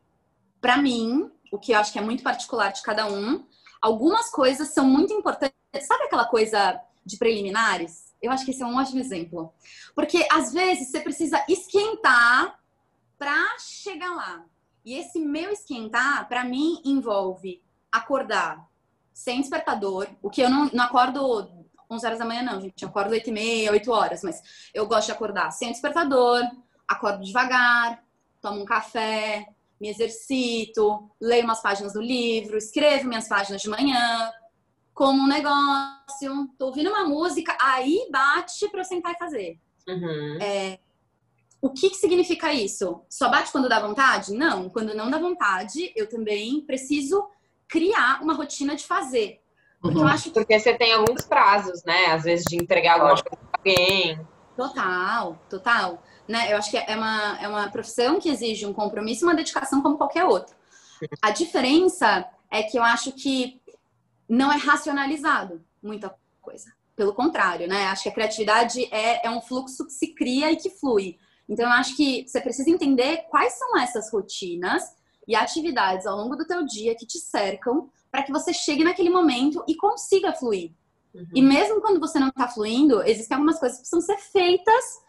para 0.61 0.77
mim, 0.77 1.29
o 1.51 1.59
que 1.59 1.73
eu 1.73 1.79
acho 1.79 1.91
que 1.91 1.99
é 1.99 2.01
muito 2.01 2.23
particular 2.23 2.71
de 2.71 2.81
cada 2.83 3.07
um, 3.07 3.45
algumas 3.81 4.29
coisas 4.29 4.69
são 4.69 4.85
muito 4.85 5.11
importantes. 5.11 5.57
Sabe 5.81 6.03
aquela 6.03 6.25
coisa 6.25 6.79
de 7.05 7.17
preliminares? 7.17 8.13
Eu 8.21 8.31
acho 8.31 8.45
que 8.45 8.51
esse 8.51 8.61
é 8.61 8.65
um 8.65 8.77
ótimo 8.77 8.99
exemplo. 8.99 9.51
Porque 9.95 10.25
às 10.31 10.53
vezes 10.53 10.89
você 10.89 11.01
precisa 11.01 11.43
esquentar 11.49 12.59
para 13.17 13.57
chegar 13.59 14.11
lá. 14.15 14.45
E 14.85 14.93
esse 14.93 15.19
meu 15.19 15.51
esquentar, 15.51 16.27
para 16.27 16.43
mim, 16.43 16.81
envolve 16.85 17.61
acordar 17.91 18.65
sem 19.13 19.41
despertador, 19.41 20.07
o 20.21 20.29
que 20.29 20.41
eu 20.41 20.49
não, 20.49 20.69
não 20.73 20.85
acordo 20.85 21.61
11 21.89 22.05
horas 22.05 22.19
da 22.19 22.25
manhã, 22.25 22.41
não, 22.41 22.61
gente. 22.61 22.81
Eu 22.81 22.89
acordo 22.89 23.11
8 23.11 23.29
e 23.29 23.31
meia, 23.33 23.71
8 23.71 23.91
horas, 23.91 24.23
mas 24.23 24.41
eu 24.73 24.87
gosto 24.87 25.07
de 25.07 25.11
acordar 25.11 25.51
sem 25.51 25.71
despertador, 25.71 26.41
acordo 26.87 27.23
devagar, 27.23 28.03
tomo 28.41 28.61
um 28.61 28.65
café, 28.65 29.47
me 29.81 29.89
exercito, 29.89 31.09
leio 31.19 31.43
umas 31.43 31.59
páginas 31.59 31.93
do 31.93 32.01
livro, 32.01 32.55
escrevo 32.55 33.07
minhas 33.07 33.27
páginas 33.27 33.59
de 33.59 33.67
manhã, 33.67 34.31
como 34.93 35.23
um 35.23 35.27
negócio, 35.27 36.47
tô 36.55 36.67
ouvindo 36.67 36.91
uma 36.91 37.03
música, 37.03 37.57
aí 37.59 38.07
bate 38.11 38.69
para 38.69 38.81
eu 38.81 38.85
sentar 38.85 39.13
e 39.13 39.17
fazer. 39.17 39.59
Uhum. 39.87 40.37
É, 40.39 40.77
o 41.59 41.71
que, 41.71 41.89
que 41.89 41.95
significa 41.95 42.53
isso? 42.53 43.01
Só 43.09 43.27
bate 43.27 43.51
quando 43.51 43.67
dá 43.67 43.79
vontade? 43.79 44.31
Não. 44.33 44.69
Quando 44.69 44.93
não 44.93 45.09
dá 45.09 45.17
vontade, 45.17 45.91
eu 45.95 46.07
também 46.07 46.61
preciso 46.61 47.27
criar 47.67 48.21
uma 48.21 48.35
rotina 48.35 48.75
de 48.75 48.85
fazer. 48.85 49.41
Porque 49.81 49.97
uhum. 49.97 50.03
eu 50.03 50.09
acho 50.09 50.25
que... 50.25 50.31
Porque 50.31 50.59
você 50.59 50.75
tem 50.75 50.93
alguns 50.93 51.23
prazos, 51.23 51.83
né? 51.83 52.05
Às 52.11 52.23
vezes 52.23 52.45
de 52.45 52.55
entregar 52.55 52.93
alguma 52.93 53.13
coisa 53.13 53.23
pra 53.23 53.49
alguém. 53.57 54.27
Total, 54.55 55.41
total 55.49 56.03
né? 56.31 56.51
Eu 56.51 56.57
acho 56.57 56.71
que 56.71 56.77
é 56.77 56.95
uma, 56.95 57.37
é 57.41 57.47
uma 57.47 57.69
profissão 57.69 58.19
que 58.19 58.29
exige 58.29 58.65
um 58.65 58.73
compromisso 58.73 59.23
e 59.23 59.27
uma 59.27 59.35
dedicação 59.35 59.81
como 59.81 59.97
qualquer 59.97 60.23
outro. 60.23 60.55
A 61.21 61.31
diferença 61.31 62.25
é 62.49 62.63
que 62.63 62.77
eu 62.77 62.83
acho 62.83 63.11
que 63.11 63.61
não 64.27 64.51
é 64.51 64.55
racionalizado 64.55 65.63
muita 65.83 66.15
coisa. 66.41 66.71
Pelo 66.95 67.13
contrário, 67.13 67.67
né? 67.67 67.87
Acho 67.87 68.03
que 68.03 68.09
a 68.09 68.13
criatividade 68.13 68.85
é, 68.93 69.25
é 69.25 69.29
um 69.29 69.41
fluxo 69.41 69.85
que 69.85 69.93
se 69.93 70.13
cria 70.13 70.51
e 70.51 70.55
que 70.55 70.69
flui. 70.69 71.17
Então, 71.49 71.65
eu 71.65 71.71
acho 71.71 71.95
que 71.97 72.25
você 72.27 72.39
precisa 72.39 72.69
entender 72.69 73.25
quais 73.29 73.53
são 73.53 73.77
essas 73.77 74.11
rotinas 74.11 74.83
e 75.27 75.35
atividades 75.35 76.05
ao 76.05 76.15
longo 76.15 76.35
do 76.35 76.45
teu 76.45 76.65
dia 76.65 76.95
que 76.95 77.05
te 77.05 77.17
cercam 77.17 77.89
para 78.09 78.23
que 78.23 78.31
você 78.31 78.53
chegue 78.53 78.83
naquele 78.83 79.09
momento 79.09 79.63
e 79.67 79.75
consiga 79.75 80.33
fluir. 80.33 80.71
Uhum. 81.13 81.27
E 81.35 81.41
mesmo 81.41 81.81
quando 81.81 81.99
você 81.99 82.19
não 82.19 82.29
está 82.29 82.47
fluindo, 82.47 83.01
existem 83.03 83.35
algumas 83.35 83.59
coisas 83.59 83.77
que 83.77 83.89
precisam 83.89 84.01
ser 84.01 84.17
feitas 84.31 85.01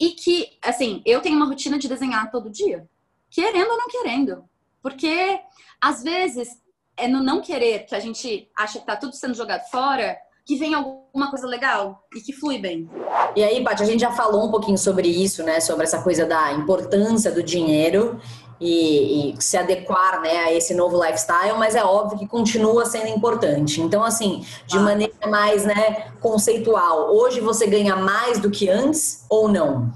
e 0.00 0.10
que, 0.12 0.48
assim, 0.64 1.02
eu 1.04 1.20
tenho 1.20 1.36
uma 1.36 1.46
rotina 1.46 1.78
de 1.78 1.86
desenhar 1.86 2.30
todo 2.30 2.50
dia, 2.50 2.88
querendo 3.30 3.70
ou 3.70 3.76
não 3.76 3.86
querendo. 3.86 4.44
Porque, 4.82 5.38
às 5.78 6.02
vezes, 6.02 6.48
é 6.96 7.06
no 7.06 7.22
não 7.22 7.42
querer 7.42 7.84
que 7.84 7.94
a 7.94 8.00
gente 8.00 8.48
acha 8.56 8.80
que 8.80 8.86
tá 8.86 8.96
tudo 8.96 9.14
sendo 9.14 9.34
jogado 9.34 9.68
fora 9.70 10.16
que 10.46 10.56
vem 10.56 10.74
alguma 10.74 11.30
coisa 11.30 11.46
legal 11.46 12.02
e 12.16 12.20
que 12.20 12.32
flui 12.32 12.58
bem. 12.58 12.90
E 13.36 13.44
aí, 13.44 13.62
Paty, 13.62 13.82
a 13.82 13.86
gente 13.86 14.00
já 14.00 14.10
falou 14.10 14.46
um 14.46 14.50
pouquinho 14.50 14.78
sobre 14.78 15.06
isso, 15.06 15.44
né? 15.44 15.60
Sobre 15.60 15.84
essa 15.84 16.02
coisa 16.02 16.24
da 16.24 16.52
importância 16.52 17.30
do 17.30 17.42
dinheiro 17.42 18.20
e, 18.60 19.30
e, 19.30 19.42
se 19.42 19.56
adequar 19.56 20.20
né, 20.20 20.36
a 20.44 20.52
esse 20.52 20.74
novo 20.74 21.02
lifestyle, 21.02 21.56
mas 21.58 21.74
é 21.74 21.82
óbvio 21.82 22.18
que 22.18 22.26
continua 22.26 22.84
sendo 22.84 23.08
importante. 23.08 23.80
Então, 23.80 24.04
assim, 24.04 24.44
de 24.66 24.76
ah. 24.76 24.80
maneira 24.80 25.26
mais 25.28 25.64
né, 25.64 26.12
conceitual, 26.20 27.10
hoje 27.14 27.40
você 27.40 27.66
ganha 27.66 27.96
mais 27.96 28.38
do 28.38 28.50
que 28.50 28.68
antes 28.68 29.24
ou 29.30 29.48
não? 29.48 29.90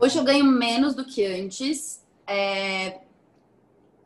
Hoje 0.00 0.18
eu 0.18 0.24
ganho 0.24 0.44
menos 0.44 0.94
do 0.94 1.04
que 1.04 1.24
antes. 1.24 2.04
É... 2.26 3.00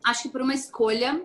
Acho 0.05 0.23
que 0.23 0.29
por 0.29 0.43
uma 0.43 0.55
escolha. 0.55 1.25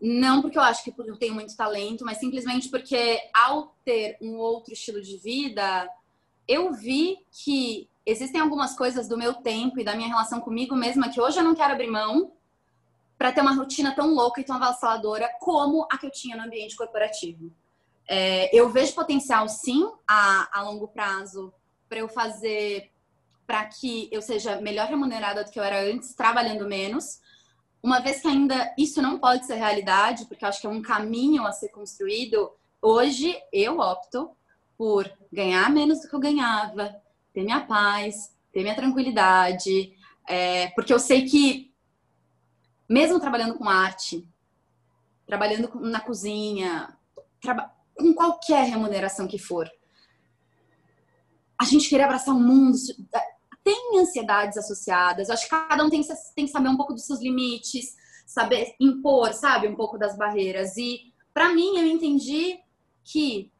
Não 0.00 0.40
porque 0.42 0.56
eu 0.56 0.62
acho 0.62 0.84
que 0.84 0.94
eu 0.96 1.16
tenho 1.16 1.34
muito 1.34 1.56
talento, 1.56 2.04
mas 2.04 2.18
simplesmente 2.18 2.68
porque 2.68 3.18
ao 3.34 3.74
ter 3.84 4.16
um 4.20 4.36
outro 4.36 4.72
estilo 4.72 5.02
de 5.02 5.16
vida, 5.16 5.90
eu 6.46 6.72
vi 6.72 7.18
que 7.32 7.88
existem 8.10 8.40
algumas 8.40 8.74
coisas 8.74 9.06
do 9.06 9.18
meu 9.18 9.34
tempo 9.34 9.78
e 9.78 9.84
da 9.84 9.94
minha 9.94 10.08
relação 10.08 10.40
comigo 10.40 10.74
mesma 10.74 11.10
que 11.10 11.20
hoje 11.20 11.38
eu 11.38 11.44
não 11.44 11.54
quero 11.54 11.74
abrir 11.74 11.90
mão 11.90 12.32
para 13.18 13.32
ter 13.32 13.42
uma 13.42 13.54
rotina 13.54 13.94
tão 13.94 14.14
louca 14.14 14.40
e 14.40 14.44
tão 14.44 14.56
avassaladora 14.56 15.28
como 15.40 15.86
a 15.92 15.98
que 15.98 16.06
eu 16.06 16.10
tinha 16.10 16.34
no 16.34 16.44
ambiente 16.44 16.74
corporativo. 16.74 17.52
É, 18.08 18.48
eu 18.56 18.70
vejo 18.70 18.94
potencial, 18.94 19.46
sim, 19.46 19.86
a, 20.08 20.48
a 20.58 20.62
longo 20.62 20.88
prazo 20.88 21.52
para 21.86 21.98
eu 21.98 22.08
fazer 22.08 22.90
para 23.46 23.64
que 23.66 24.08
eu 24.10 24.22
seja 24.22 24.60
melhor 24.60 24.88
remunerada 24.88 25.44
do 25.44 25.50
que 25.50 25.58
eu 25.58 25.64
era 25.64 25.82
antes, 25.82 26.14
trabalhando 26.14 26.66
menos. 26.66 27.20
Uma 27.82 28.00
vez 28.00 28.20
que 28.20 28.28
ainda 28.28 28.74
isso 28.78 29.02
não 29.02 29.18
pode 29.18 29.46
ser 29.46 29.54
realidade, 29.54 30.26
porque 30.26 30.44
eu 30.44 30.48
acho 30.48 30.60
que 30.60 30.66
é 30.66 30.70
um 30.70 30.82
caminho 30.82 31.46
a 31.46 31.52
ser 31.52 31.68
construído, 31.68 32.50
hoje 32.80 33.34
eu 33.52 33.78
opto 33.78 34.30
por 34.76 35.10
ganhar 35.32 35.70
menos 35.70 36.00
do 36.00 36.08
que 36.08 36.14
eu 36.14 36.20
ganhava, 36.20 36.94
ter 37.32 37.42
minha 37.42 37.60
paz, 37.60 38.34
ter 38.52 38.62
minha 38.62 38.74
tranquilidade, 38.74 39.92
é, 40.28 40.68
porque 40.68 40.92
eu 40.92 40.98
sei 40.98 41.24
que, 41.24 41.72
mesmo 42.88 43.20
trabalhando 43.20 43.56
com 43.56 43.68
arte, 43.68 44.26
trabalhando 45.26 45.70
na 45.80 46.00
cozinha, 46.00 46.96
traba 47.40 47.72
com 47.94 48.14
qualquer 48.14 48.64
remuneração 48.68 49.26
que 49.26 49.38
for, 49.38 49.70
a 51.60 51.64
gente 51.64 51.88
querer 51.88 52.04
abraçar 52.04 52.34
o 52.34 52.38
mundo 52.38 52.76
tem 53.64 54.00
ansiedades 54.00 54.56
associadas. 54.56 55.28
Acho 55.28 55.44
que 55.44 55.50
cada 55.50 55.84
um 55.84 55.90
tem, 55.90 56.00
tem 56.34 56.46
que 56.46 56.50
saber 56.50 56.68
um 56.68 56.76
pouco 56.76 56.94
dos 56.94 57.04
seus 57.04 57.20
limites, 57.20 57.96
saber 58.24 58.74
impor, 58.80 59.34
sabe, 59.34 59.68
um 59.68 59.74
pouco 59.74 59.98
das 59.98 60.16
barreiras. 60.16 60.76
E 60.76 61.12
para 61.34 61.52
mim, 61.52 61.76
eu 61.76 61.86
entendi 61.86 62.58
que 63.04 63.52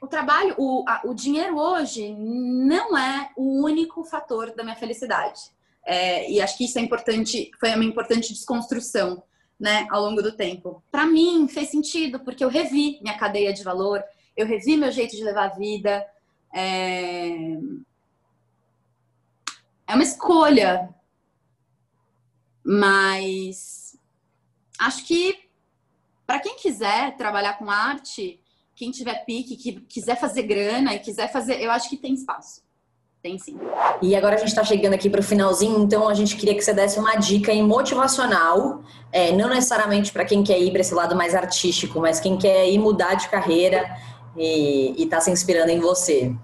o 0.00 0.06
trabalho, 0.06 0.54
o, 0.56 0.84
a, 0.88 1.02
o 1.04 1.14
dinheiro 1.14 1.58
hoje 1.58 2.14
não 2.14 2.96
é 2.96 3.30
o 3.36 3.62
único 3.62 4.02
fator 4.02 4.54
da 4.54 4.62
minha 4.62 4.76
felicidade. 4.76 5.40
É, 5.84 6.30
e 6.30 6.40
acho 6.40 6.56
que 6.56 6.64
isso 6.64 6.78
é 6.78 6.82
importante, 6.82 7.50
foi 7.58 7.74
uma 7.74 7.84
importante 7.84 8.32
desconstrução, 8.32 9.22
né, 9.58 9.86
ao 9.90 10.02
longo 10.02 10.22
do 10.22 10.32
tempo. 10.32 10.82
Para 10.90 11.06
mim 11.06 11.46
fez 11.48 11.68
sentido 11.68 12.20
porque 12.20 12.42
eu 12.42 12.48
revi 12.48 12.98
minha 13.02 13.18
cadeia 13.18 13.52
de 13.52 13.62
valor, 13.62 14.02
eu 14.34 14.46
revi 14.46 14.76
meu 14.76 14.90
jeito 14.90 15.14
de 15.14 15.22
levar 15.22 15.50
a 15.50 15.54
vida. 15.54 16.06
É, 16.54 17.58
é 19.86 19.94
uma 19.94 20.02
escolha, 20.02 20.88
mas 22.64 23.98
acho 24.78 25.04
que 25.04 25.50
para 26.26 26.40
quem 26.40 26.56
quiser 26.56 27.16
trabalhar 27.16 27.58
com 27.58 27.70
arte, 27.70 28.40
quem 28.80 28.90
tiver 28.90 29.26
pique, 29.26 29.56
que 29.56 29.72
quiser 29.82 30.18
fazer 30.18 30.44
grana 30.44 30.94
e 30.94 30.98
quiser 31.00 31.30
fazer, 31.30 31.60
eu 31.60 31.70
acho 31.70 31.90
que 31.90 31.98
tem 31.98 32.14
espaço. 32.14 32.62
Tem 33.22 33.36
sim. 33.36 33.58
E 34.00 34.16
agora 34.16 34.36
a 34.36 34.38
gente 34.38 34.48
está 34.48 34.64
chegando 34.64 34.94
aqui 34.94 35.10
para 35.10 35.20
o 35.20 35.22
finalzinho, 35.22 35.82
então 35.82 36.08
a 36.08 36.14
gente 36.14 36.34
queria 36.34 36.54
que 36.54 36.62
você 36.62 36.72
desse 36.72 36.98
uma 36.98 37.16
dica 37.16 37.52
motivacional, 37.56 38.82
é, 39.12 39.32
não 39.32 39.50
necessariamente 39.50 40.10
para 40.10 40.24
quem 40.24 40.42
quer 40.42 40.58
ir 40.58 40.70
para 40.70 40.80
esse 40.80 40.94
lado 40.94 41.14
mais 41.14 41.34
artístico, 41.34 42.00
mas 42.00 42.20
quem 42.20 42.38
quer 42.38 42.70
ir 42.70 42.78
mudar 42.78 43.16
de 43.16 43.28
carreira 43.28 43.84
e 44.34 44.94
está 44.96 45.20
se 45.20 45.30
inspirando 45.30 45.70
em 45.70 45.78
você. 45.78 46.34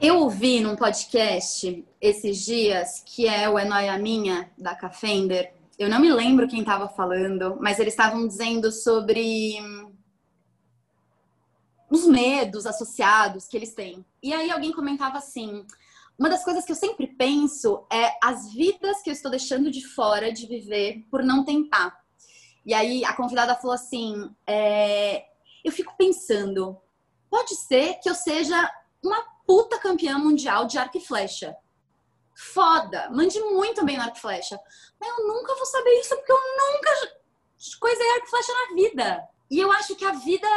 Eu 0.00 0.20
ouvi 0.20 0.60
num 0.60 0.76
podcast 0.76 1.84
esses 2.00 2.44
dias, 2.44 3.02
que 3.04 3.26
é 3.26 3.50
o 3.50 3.58
É 3.58 3.64
Noia 3.64 3.98
Minha, 3.98 4.52
da 4.56 4.76
Cafender. 4.76 5.52
Eu 5.82 5.88
não 5.88 5.98
me 5.98 6.12
lembro 6.12 6.46
quem 6.46 6.60
estava 6.60 6.88
falando, 6.88 7.58
mas 7.60 7.80
eles 7.80 7.92
estavam 7.92 8.28
dizendo 8.28 8.70
sobre 8.70 9.56
os 11.90 12.06
medos 12.06 12.66
associados 12.66 13.48
que 13.48 13.56
eles 13.56 13.74
têm. 13.74 14.04
E 14.22 14.32
aí 14.32 14.48
alguém 14.48 14.70
comentava 14.70 15.18
assim: 15.18 15.66
uma 16.16 16.30
das 16.30 16.44
coisas 16.44 16.64
que 16.64 16.70
eu 16.70 16.76
sempre 16.76 17.08
penso 17.08 17.84
é 17.92 18.12
as 18.22 18.52
vidas 18.52 19.02
que 19.02 19.10
eu 19.10 19.12
estou 19.12 19.28
deixando 19.28 19.72
de 19.72 19.84
fora 19.84 20.32
de 20.32 20.46
viver 20.46 21.04
por 21.10 21.20
não 21.24 21.44
tentar. 21.44 22.00
E 22.64 22.72
aí 22.72 23.04
a 23.04 23.12
convidada 23.12 23.56
falou 23.56 23.74
assim: 23.74 24.30
é, 24.46 25.24
eu 25.64 25.72
fico 25.72 25.96
pensando, 25.98 26.78
pode 27.28 27.56
ser 27.56 27.94
que 27.94 28.08
eu 28.08 28.14
seja 28.14 28.70
uma 29.02 29.20
puta 29.44 29.80
campeã 29.80 30.16
mundial 30.16 30.64
de 30.64 30.78
arco 30.78 30.96
e 30.96 31.00
flecha. 31.00 31.56
Foda, 32.34 33.10
mande 33.10 33.38
muito 33.40 33.84
bem 33.84 33.96
no 33.96 34.02
arco 34.02 34.18
flecha. 34.18 34.58
Mas 35.00 35.10
eu 35.10 35.26
nunca 35.26 35.54
vou 35.54 35.66
saber 35.66 35.90
isso 36.00 36.16
porque 36.16 36.32
eu 36.32 36.36
nunca 36.36 37.22
coisei 37.78 38.10
arco 38.12 38.30
flecha 38.30 38.52
na 38.52 38.74
vida. 38.74 39.28
E 39.50 39.58
eu 39.58 39.70
acho 39.72 39.94
que 39.96 40.04
a 40.04 40.12
vida 40.12 40.48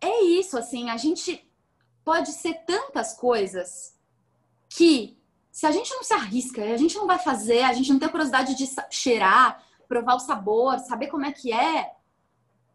é 0.00 0.22
isso, 0.22 0.56
assim, 0.56 0.90
a 0.90 0.96
gente 0.96 1.48
pode 2.04 2.32
ser 2.32 2.54
tantas 2.66 3.14
coisas 3.14 3.94
que 4.68 5.16
se 5.50 5.66
a 5.66 5.70
gente 5.70 5.92
não 5.94 6.02
se 6.02 6.12
arrisca, 6.12 6.62
a 6.62 6.76
gente 6.76 6.96
não 6.96 7.06
vai 7.06 7.18
fazer, 7.18 7.62
a 7.62 7.72
gente 7.72 7.90
não 7.92 7.98
tem 7.98 8.08
a 8.08 8.10
curiosidade 8.10 8.54
de 8.54 8.68
cheirar, 8.90 9.64
provar 9.88 10.16
o 10.16 10.20
sabor, 10.20 10.78
saber 10.80 11.06
como 11.06 11.24
é 11.24 11.32
que 11.32 11.52
é, 11.52 11.92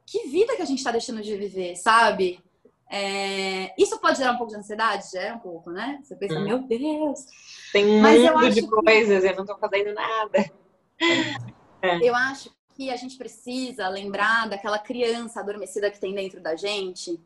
que 0.06 0.28
vida 0.28 0.56
que 0.56 0.62
a 0.62 0.66
gente 0.66 0.80
está 0.80 0.92
deixando 0.92 1.22
de 1.22 1.36
viver, 1.36 1.76
sabe? 1.76 2.44
É... 2.90 3.74
Isso 3.78 4.00
pode 4.00 4.18
gerar 4.18 4.34
um 4.34 4.38
pouco 4.38 4.52
de 4.52 4.58
ansiedade? 4.58 5.12
Gera 5.12 5.36
um 5.36 5.40
pouco, 5.40 5.70
né? 5.70 6.00
Você 6.04 6.16
pensa, 6.16 6.40
hum. 6.40 6.44
meu 6.44 6.60
Deus. 6.60 7.26
Tem 7.72 7.86
um 7.86 8.02
Mas 8.02 8.22
mundo 8.22 8.50
de 8.50 8.68
coisas, 8.68 9.22
que... 9.22 9.30
eu 9.30 9.36
não 9.36 9.44
estou 9.44 9.58
fazendo 9.58 9.94
nada. 9.94 10.52
É. 11.82 11.98
Eu 12.06 12.14
acho 12.14 12.54
que 12.76 12.90
a 12.90 12.98
gente 12.98 13.18
precisa 13.18 13.88
lembrar 13.88 14.50
daquela 14.50 14.78
criança 14.78 15.40
adormecida 15.40 15.90
que 15.90 15.98
tem 15.98 16.14
dentro 16.14 16.42
da 16.42 16.54
gente. 16.54 17.18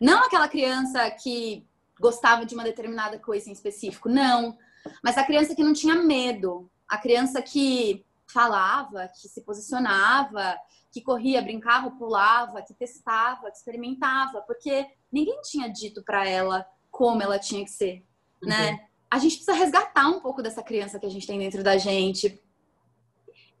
Não 0.00 0.24
aquela 0.24 0.48
criança 0.48 1.10
que 1.10 1.66
gostava 2.00 2.46
de 2.46 2.54
uma 2.54 2.62
determinada 2.62 3.18
coisa 3.18 3.50
em 3.50 3.52
específico, 3.52 4.08
não. 4.08 4.56
Mas 5.02 5.18
a 5.18 5.24
criança 5.24 5.54
que 5.54 5.64
não 5.64 5.72
tinha 5.72 5.96
medo. 5.96 6.70
A 6.88 6.96
criança 6.96 7.42
que 7.42 8.04
falava, 8.26 9.08
que 9.08 9.28
se 9.28 9.40
posicionava, 9.42 10.56
que 10.90 11.00
corria, 11.00 11.42
brincava, 11.42 11.90
pulava, 11.90 12.62
que 12.62 12.74
testava, 12.74 13.50
que 13.50 13.56
experimentava, 13.56 14.42
porque 14.42 14.86
ninguém 15.10 15.40
tinha 15.42 15.68
dito 15.68 16.02
para 16.02 16.28
ela 16.28 16.66
como 16.90 17.22
ela 17.22 17.38
tinha 17.38 17.64
que 17.64 17.70
ser, 17.70 18.04
uhum. 18.42 18.48
né? 18.48 18.88
A 19.10 19.18
gente 19.18 19.36
precisa 19.36 19.54
resgatar 19.54 20.08
um 20.08 20.20
pouco 20.20 20.42
dessa 20.42 20.62
criança 20.62 20.98
que 20.98 21.06
a 21.06 21.10
gente 21.10 21.26
tem 21.26 21.38
dentro 21.38 21.62
da 21.62 21.78
gente 21.78 22.40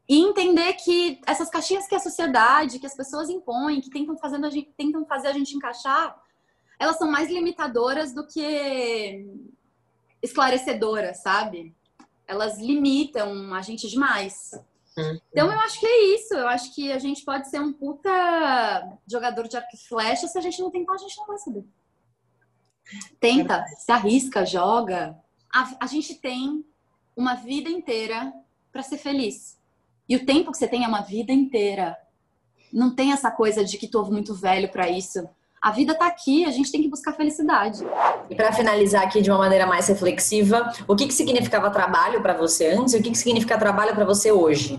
e 0.08 0.20
entender 0.20 0.72
que 0.74 1.20
essas 1.26 1.50
caixinhas 1.50 1.86
que 1.86 1.94
a 1.94 2.00
sociedade, 2.00 2.78
que 2.78 2.86
as 2.86 2.96
pessoas 2.96 3.28
impõem, 3.28 3.80
que 3.80 3.90
tentam, 3.90 4.16
fazendo 4.16 4.46
a 4.46 4.50
gente, 4.50 4.70
tentam 4.76 5.04
fazer 5.04 5.28
a 5.28 5.32
gente 5.32 5.54
encaixar, 5.54 6.18
elas 6.78 6.96
são 6.96 7.10
mais 7.10 7.28
limitadoras 7.28 8.14
do 8.14 8.26
que 8.26 9.26
esclarecedoras, 10.22 11.18
sabe? 11.18 11.74
Elas 12.26 12.58
limitam 12.58 13.54
a 13.54 13.60
gente 13.60 13.88
demais. 13.88 14.52
Então 15.30 15.52
eu 15.52 15.60
acho 15.60 15.80
que 15.80 15.86
é 15.86 16.14
isso. 16.14 16.34
Eu 16.34 16.48
acho 16.48 16.74
que 16.74 16.92
a 16.92 16.98
gente 16.98 17.24
pode 17.24 17.48
ser 17.48 17.60
um 17.60 17.72
puta 17.72 18.98
jogador 19.06 19.48
de 19.48 19.56
arco 19.56 19.74
e 19.74 19.88
flecha. 19.88 20.26
Se 20.26 20.38
a 20.38 20.40
gente 20.40 20.60
não 20.60 20.70
tentar, 20.70 20.94
a 20.94 20.98
gente 20.98 21.16
não 21.16 21.26
vai 21.26 21.38
saber. 21.38 21.64
Tenta, 23.20 23.64
se 23.76 23.92
arrisca, 23.92 24.44
joga. 24.44 25.18
A, 25.54 25.76
a 25.80 25.86
gente 25.86 26.14
tem 26.14 26.64
uma 27.16 27.34
vida 27.34 27.68
inteira 27.68 28.32
para 28.72 28.82
ser 28.82 28.98
feliz. 28.98 29.58
E 30.08 30.16
o 30.16 30.24
tempo 30.24 30.50
que 30.50 30.58
você 30.58 30.68
tem 30.68 30.84
é 30.84 30.88
uma 30.88 31.02
vida 31.02 31.32
inteira. 31.32 31.96
Não 32.72 32.94
tem 32.94 33.12
essa 33.12 33.30
coisa 33.30 33.64
de 33.64 33.76
que 33.76 33.88
tô 33.88 34.04
muito 34.04 34.34
velho 34.34 34.70
para 34.70 34.88
isso. 34.88 35.28
A 35.60 35.72
vida 35.72 35.92
está 35.92 36.06
aqui, 36.06 36.44
a 36.44 36.50
gente 36.50 36.70
tem 36.70 36.80
que 36.80 36.88
buscar 36.88 37.12
felicidade. 37.12 37.84
E 38.30 38.34
para 38.34 38.52
finalizar 38.52 39.02
aqui 39.02 39.20
de 39.20 39.30
uma 39.30 39.38
maneira 39.38 39.66
mais 39.66 39.88
reflexiva, 39.88 40.72
o 40.86 40.94
que, 40.94 41.06
que 41.06 41.12
significava 41.12 41.68
trabalho 41.70 42.22
para 42.22 42.34
você 42.34 42.68
antes 42.68 42.94
e 42.94 42.98
o 42.98 43.02
que, 43.02 43.10
que 43.10 43.18
significa 43.18 43.58
trabalho 43.58 43.94
para 43.94 44.04
você 44.04 44.30
hoje? 44.30 44.78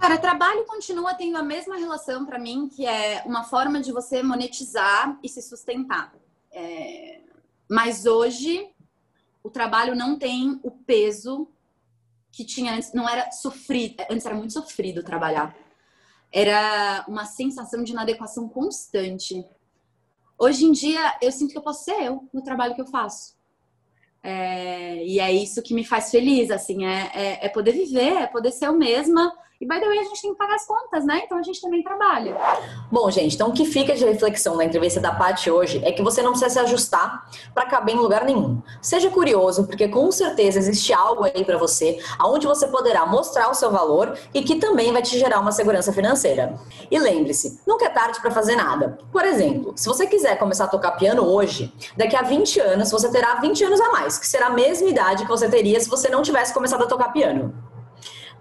Cara, 0.00 0.18
trabalho 0.18 0.64
continua 0.64 1.14
tendo 1.14 1.36
a 1.36 1.42
mesma 1.42 1.76
relação 1.76 2.24
para 2.24 2.38
mim, 2.38 2.68
que 2.68 2.86
é 2.86 3.22
uma 3.26 3.44
forma 3.44 3.80
de 3.80 3.92
você 3.92 4.22
monetizar 4.22 5.18
e 5.22 5.28
se 5.28 5.42
sustentar. 5.42 6.12
É... 6.52 7.20
Mas 7.70 8.06
hoje, 8.06 8.68
o 9.42 9.50
trabalho 9.50 9.94
não 9.94 10.18
tem 10.18 10.58
o 10.62 10.70
peso 10.70 11.48
que 12.32 12.44
tinha 12.44 12.74
antes. 12.74 12.92
Não 12.92 13.08
era 13.08 13.30
sofrido. 13.30 14.02
Antes 14.10 14.26
era 14.26 14.34
muito 14.34 14.52
sofrido 14.52 15.02
trabalhar 15.02 15.54
era 16.34 17.04
uma 17.06 17.24
sensação 17.24 17.84
de 17.84 17.92
inadequação 17.92 18.48
constante. 18.48 19.46
Hoje 20.36 20.64
em 20.64 20.72
dia, 20.72 21.16
eu 21.22 21.30
sinto 21.30 21.52
que 21.52 21.58
eu 21.58 21.62
posso 21.62 21.84
ser 21.84 22.02
eu 22.02 22.28
no 22.32 22.42
trabalho 22.42 22.74
que 22.74 22.80
eu 22.80 22.86
faço. 22.88 23.36
É, 24.20 25.04
e 25.04 25.20
é 25.20 25.32
isso 25.32 25.62
que 25.62 25.72
me 25.72 25.84
faz 25.84 26.10
feliz, 26.10 26.50
assim, 26.50 26.84
é, 26.84 27.12
é, 27.14 27.46
é, 27.46 27.48
poder 27.48 27.72
viver, 27.72 28.16
é 28.16 28.26
poder 28.26 28.50
ser 28.50 28.66
eu 28.66 28.76
mesma 28.76 29.32
e, 29.64 29.66
by 29.66 29.80
the 29.80 29.86
way, 29.86 29.98
a 29.98 30.02
gente 30.02 30.20
tem 30.20 30.30
que 30.30 30.36
pagar 30.36 30.56
as 30.56 30.66
contas, 30.66 31.06
né? 31.06 31.22
Então 31.24 31.38
a 31.38 31.42
gente 31.42 31.58
também 31.58 31.82
trabalha. 31.82 32.36
Bom, 32.92 33.10
gente, 33.10 33.34
então 33.34 33.48
o 33.48 33.52
que 33.54 33.64
fica 33.64 33.94
de 33.94 34.04
reflexão 34.04 34.56
na 34.56 34.64
entrevista 34.66 35.00
da 35.00 35.10
Paty 35.10 35.50
hoje 35.50 35.80
é 35.82 35.90
que 35.90 36.02
você 36.02 36.20
não 36.20 36.32
precisa 36.32 36.50
se 36.50 36.58
ajustar 36.58 37.30
para 37.54 37.64
caber 37.64 37.94
em 37.94 37.98
lugar 37.98 38.26
nenhum. 38.26 38.60
Seja 38.82 39.08
curioso, 39.08 39.66
porque 39.66 39.88
com 39.88 40.12
certeza 40.12 40.58
existe 40.58 40.92
algo 40.92 41.24
aí 41.24 41.42
para 41.46 41.56
você, 41.56 41.98
aonde 42.18 42.46
você 42.46 42.66
poderá 42.66 43.06
mostrar 43.06 43.48
o 43.48 43.54
seu 43.54 43.70
valor 43.70 44.18
e 44.34 44.42
que 44.42 44.56
também 44.56 44.92
vai 44.92 45.00
te 45.00 45.18
gerar 45.18 45.40
uma 45.40 45.50
segurança 45.50 45.94
financeira. 45.94 46.60
E 46.90 46.98
lembre-se, 46.98 47.58
nunca 47.66 47.86
é 47.86 47.88
tarde 47.88 48.20
para 48.20 48.30
fazer 48.30 48.56
nada. 48.56 48.98
Por 49.10 49.24
exemplo, 49.24 49.72
se 49.76 49.88
você 49.88 50.06
quiser 50.06 50.38
começar 50.38 50.64
a 50.64 50.68
tocar 50.68 50.92
piano 50.92 51.24
hoje, 51.24 51.72
daqui 51.96 52.16
a 52.16 52.22
20 52.22 52.60
anos 52.60 52.90
você 52.90 53.10
terá 53.10 53.36
20 53.36 53.64
anos 53.64 53.80
a 53.80 53.90
mais, 53.90 54.18
que 54.18 54.26
será 54.26 54.48
a 54.48 54.50
mesma 54.50 54.90
idade 54.90 55.22
que 55.22 55.30
você 55.30 55.48
teria 55.48 55.80
se 55.80 55.88
você 55.88 56.10
não 56.10 56.20
tivesse 56.20 56.52
começado 56.52 56.84
a 56.84 56.86
tocar 56.86 57.14
piano. 57.14 57.54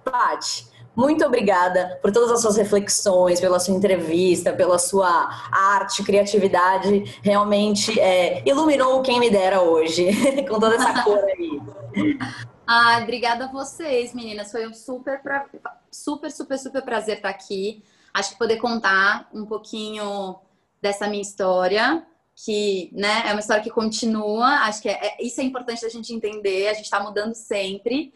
Paty, 0.04 0.73
muito 0.96 1.26
obrigada 1.26 1.98
por 2.02 2.12
todas 2.12 2.32
as 2.32 2.42
suas 2.42 2.56
reflexões, 2.56 3.40
pela 3.40 3.60
sua 3.60 3.74
entrevista, 3.74 4.54
pela 4.54 4.78
sua 4.78 5.10
arte, 5.52 6.04
criatividade. 6.04 7.20
Realmente 7.22 8.00
é, 8.00 8.48
iluminou 8.48 9.02
quem 9.02 9.20
me 9.20 9.30
dera 9.30 9.62
hoje, 9.62 10.08
com 10.48 10.60
toda 10.60 10.76
essa 10.76 11.04
cor 11.04 11.20
aí. 11.20 12.18
Ah, 12.68 13.00
obrigada 13.02 13.46
a 13.46 13.52
vocês, 13.52 14.14
meninas. 14.14 14.52
Foi 14.52 14.68
um 14.68 14.74
super, 14.74 15.22
pra... 15.22 15.46
super, 15.92 16.32
super, 16.32 16.58
super 16.58 16.82
prazer 16.84 17.18
estar 17.18 17.30
aqui. 17.30 17.84
Acho 18.14 18.32
que 18.32 18.38
poder 18.38 18.58
contar 18.58 19.28
um 19.34 19.46
pouquinho 19.46 20.36
dessa 20.82 21.08
minha 21.08 21.22
história 21.22 22.06
que 22.36 22.90
né, 22.94 23.24
é 23.28 23.32
uma 23.32 23.40
história 23.40 23.64
que 23.64 23.70
continua. 23.70 24.48
Acho 24.62 24.82
que 24.82 24.90
é, 24.90 25.18
é 25.20 25.24
isso 25.24 25.40
é 25.42 25.44
importante 25.44 25.82
da 25.82 25.90
gente 25.90 26.14
entender. 26.14 26.68
A 26.68 26.74
gente 26.74 26.86
está 26.86 27.02
mudando 27.02 27.34
sempre. 27.34 28.14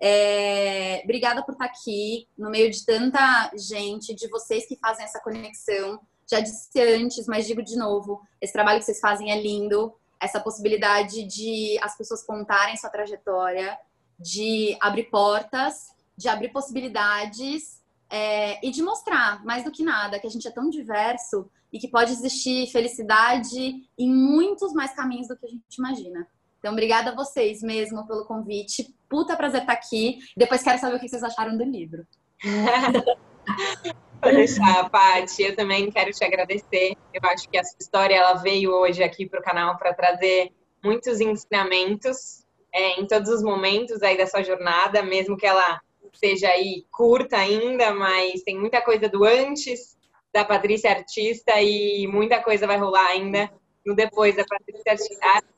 É, 0.00 1.00
obrigada 1.04 1.42
por 1.44 1.52
estar 1.52 1.64
aqui 1.64 2.28
no 2.36 2.50
meio 2.50 2.70
de 2.70 2.84
tanta 2.84 3.50
gente, 3.56 4.14
de 4.14 4.28
vocês 4.28 4.66
que 4.66 4.76
fazem 4.76 5.04
essa 5.04 5.20
conexão. 5.20 6.00
Já 6.30 6.40
disse 6.40 6.80
antes, 6.80 7.26
mas 7.26 7.46
digo 7.46 7.62
de 7.62 7.76
novo: 7.76 8.20
esse 8.40 8.52
trabalho 8.52 8.78
que 8.78 8.84
vocês 8.84 9.00
fazem 9.00 9.32
é 9.32 9.40
lindo. 9.40 9.94
Essa 10.20 10.40
possibilidade 10.40 11.24
de 11.24 11.78
as 11.80 11.96
pessoas 11.96 12.24
contarem 12.24 12.76
sua 12.76 12.90
trajetória, 12.90 13.78
de 14.18 14.76
abrir 14.80 15.04
portas, 15.04 15.88
de 16.16 16.28
abrir 16.28 16.48
possibilidades 16.48 17.80
é, 18.10 18.64
e 18.66 18.70
de 18.70 18.82
mostrar, 18.82 19.44
mais 19.44 19.62
do 19.62 19.70
que 19.70 19.84
nada, 19.84 20.18
que 20.18 20.26
a 20.26 20.30
gente 20.30 20.48
é 20.48 20.50
tão 20.50 20.68
diverso 20.68 21.48
e 21.72 21.78
que 21.78 21.88
pode 21.88 22.12
existir 22.12 22.66
felicidade 22.68 23.88
em 23.96 24.12
muitos 24.12 24.72
mais 24.72 24.92
caminhos 24.94 25.28
do 25.28 25.36
que 25.36 25.46
a 25.46 25.50
gente 25.50 25.76
imagina. 25.78 26.26
Então, 26.68 26.74
obrigada 26.74 27.10
a 27.12 27.14
vocês 27.14 27.62
mesmo 27.62 28.06
pelo 28.06 28.26
convite. 28.26 28.94
Puta 29.08 29.34
prazer 29.34 29.62
estar 29.62 29.72
aqui. 29.72 30.18
Depois 30.36 30.62
quero 30.62 30.78
saber 30.78 30.96
o 30.96 31.00
que 31.00 31.08
vocês 31.08 31.22
acharam 31.22 31.56
do 31.56 31.64
livro. 31.64 32.06
Pode 34.20 34.36
deixar, 34.36 34.90
Paty. 34.90 35.44
Eu 35.44 35.56
também 35.56 35.90
quero 35.90 36.10
te 36.10 36.22
agradecer. 36.22 36.94
Eu 37.14 37.30
acho 37.30 37.48
que 37.48 37.56
essa 37.56 37.74
história 37.80 38.14
ela 38.14 38.34
veio 38.34 38.70
hoje 38.70 39.02
aqui 39.02 39.26
para 39.26 39.40
o 39.40 39.42
canal 39.42 39.78
para 39.78 39.94
trazer 39.94 40.52
muitos 40.84 41.20
ensinamentos 41.20 42.44
é, 42.70 43.00
em 43.00 43.06
todos 43.06 43.30
os 43.30 43.42
momentos 43.42 44.02
aí 44.02 44.18
da 44.18 44.26
sua 44.26 44.42
jornada, 44.42 45.02
mesmo 45.02 45.38
que 45.38 45.46
ela 45.46 45.80
seja 46.12 46.48
aí 46.48 46.84
curta 46.90 47.38
ainda, 47.38 47.94
mas 47.94 48.42
tem 48.42 48.58
muita 48.58 48.82
coisa 48.82 49.08
do 49.08 49.24
antes 49.24 49.96
da 50.34 50.44
Patrícia 50.44 50.90
Artista 50.90 51.62
e 51.62 52.06
muita 52.06 52.42
coisa 52.42 52.66
vai 52.66 52.76
rolar 52.76 53.06
ainda 53.06 53.50
no 53.86 53.94
depois 53.94 54.36
da 54.36 54.44
Patrícia 54.44 54.92
Artista. 54.92 55.57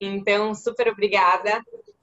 Então, 0.00 0.54
super 0.54 0.88
obrigada. 0.88 1.60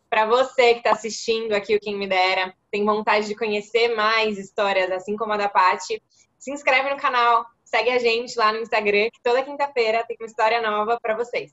Para 0.09 0.25
você 0.25 0.73
que 0.73 0.79
está 0.79 0.91
assistindo 0.91 1.53
aqui 1.53 1.75
o 1.75 1.79
Quem 1.79 1.97
Me 1.97 2.07
Dera, 2.07 2.53
tem 2.71 2.85
vontade 2.85 3.27
de 3.27 3.35
conhecer 3.35 3.95
mais 3.95 4.37
histórias, 4.37 4.91
assim 4.91 5.15
como 5.15 5.33
a 5.33 5.37
da 5.37 5.49
Paty, 5.49 6.01
se 6.37 6.51
inscreve 6.51 6.89
no 6.89 6.97
canal, 6.97 7.45
segue 7.63 7.89
a 7.89 7.97
gente 7.97 8.37
lá 8.37 8.51
no 8.51 8.59
Instagram, 8.59 9.09
que 9.11 9.21
toda 9.23 9.43
quinta-feira 9.43 10.03
tem 10.07 10.17
uma 10.19 10.27
história 10.27 10.61
nova 10.61 10.99
para 11.01 11.15
vocês. 11.15 11.51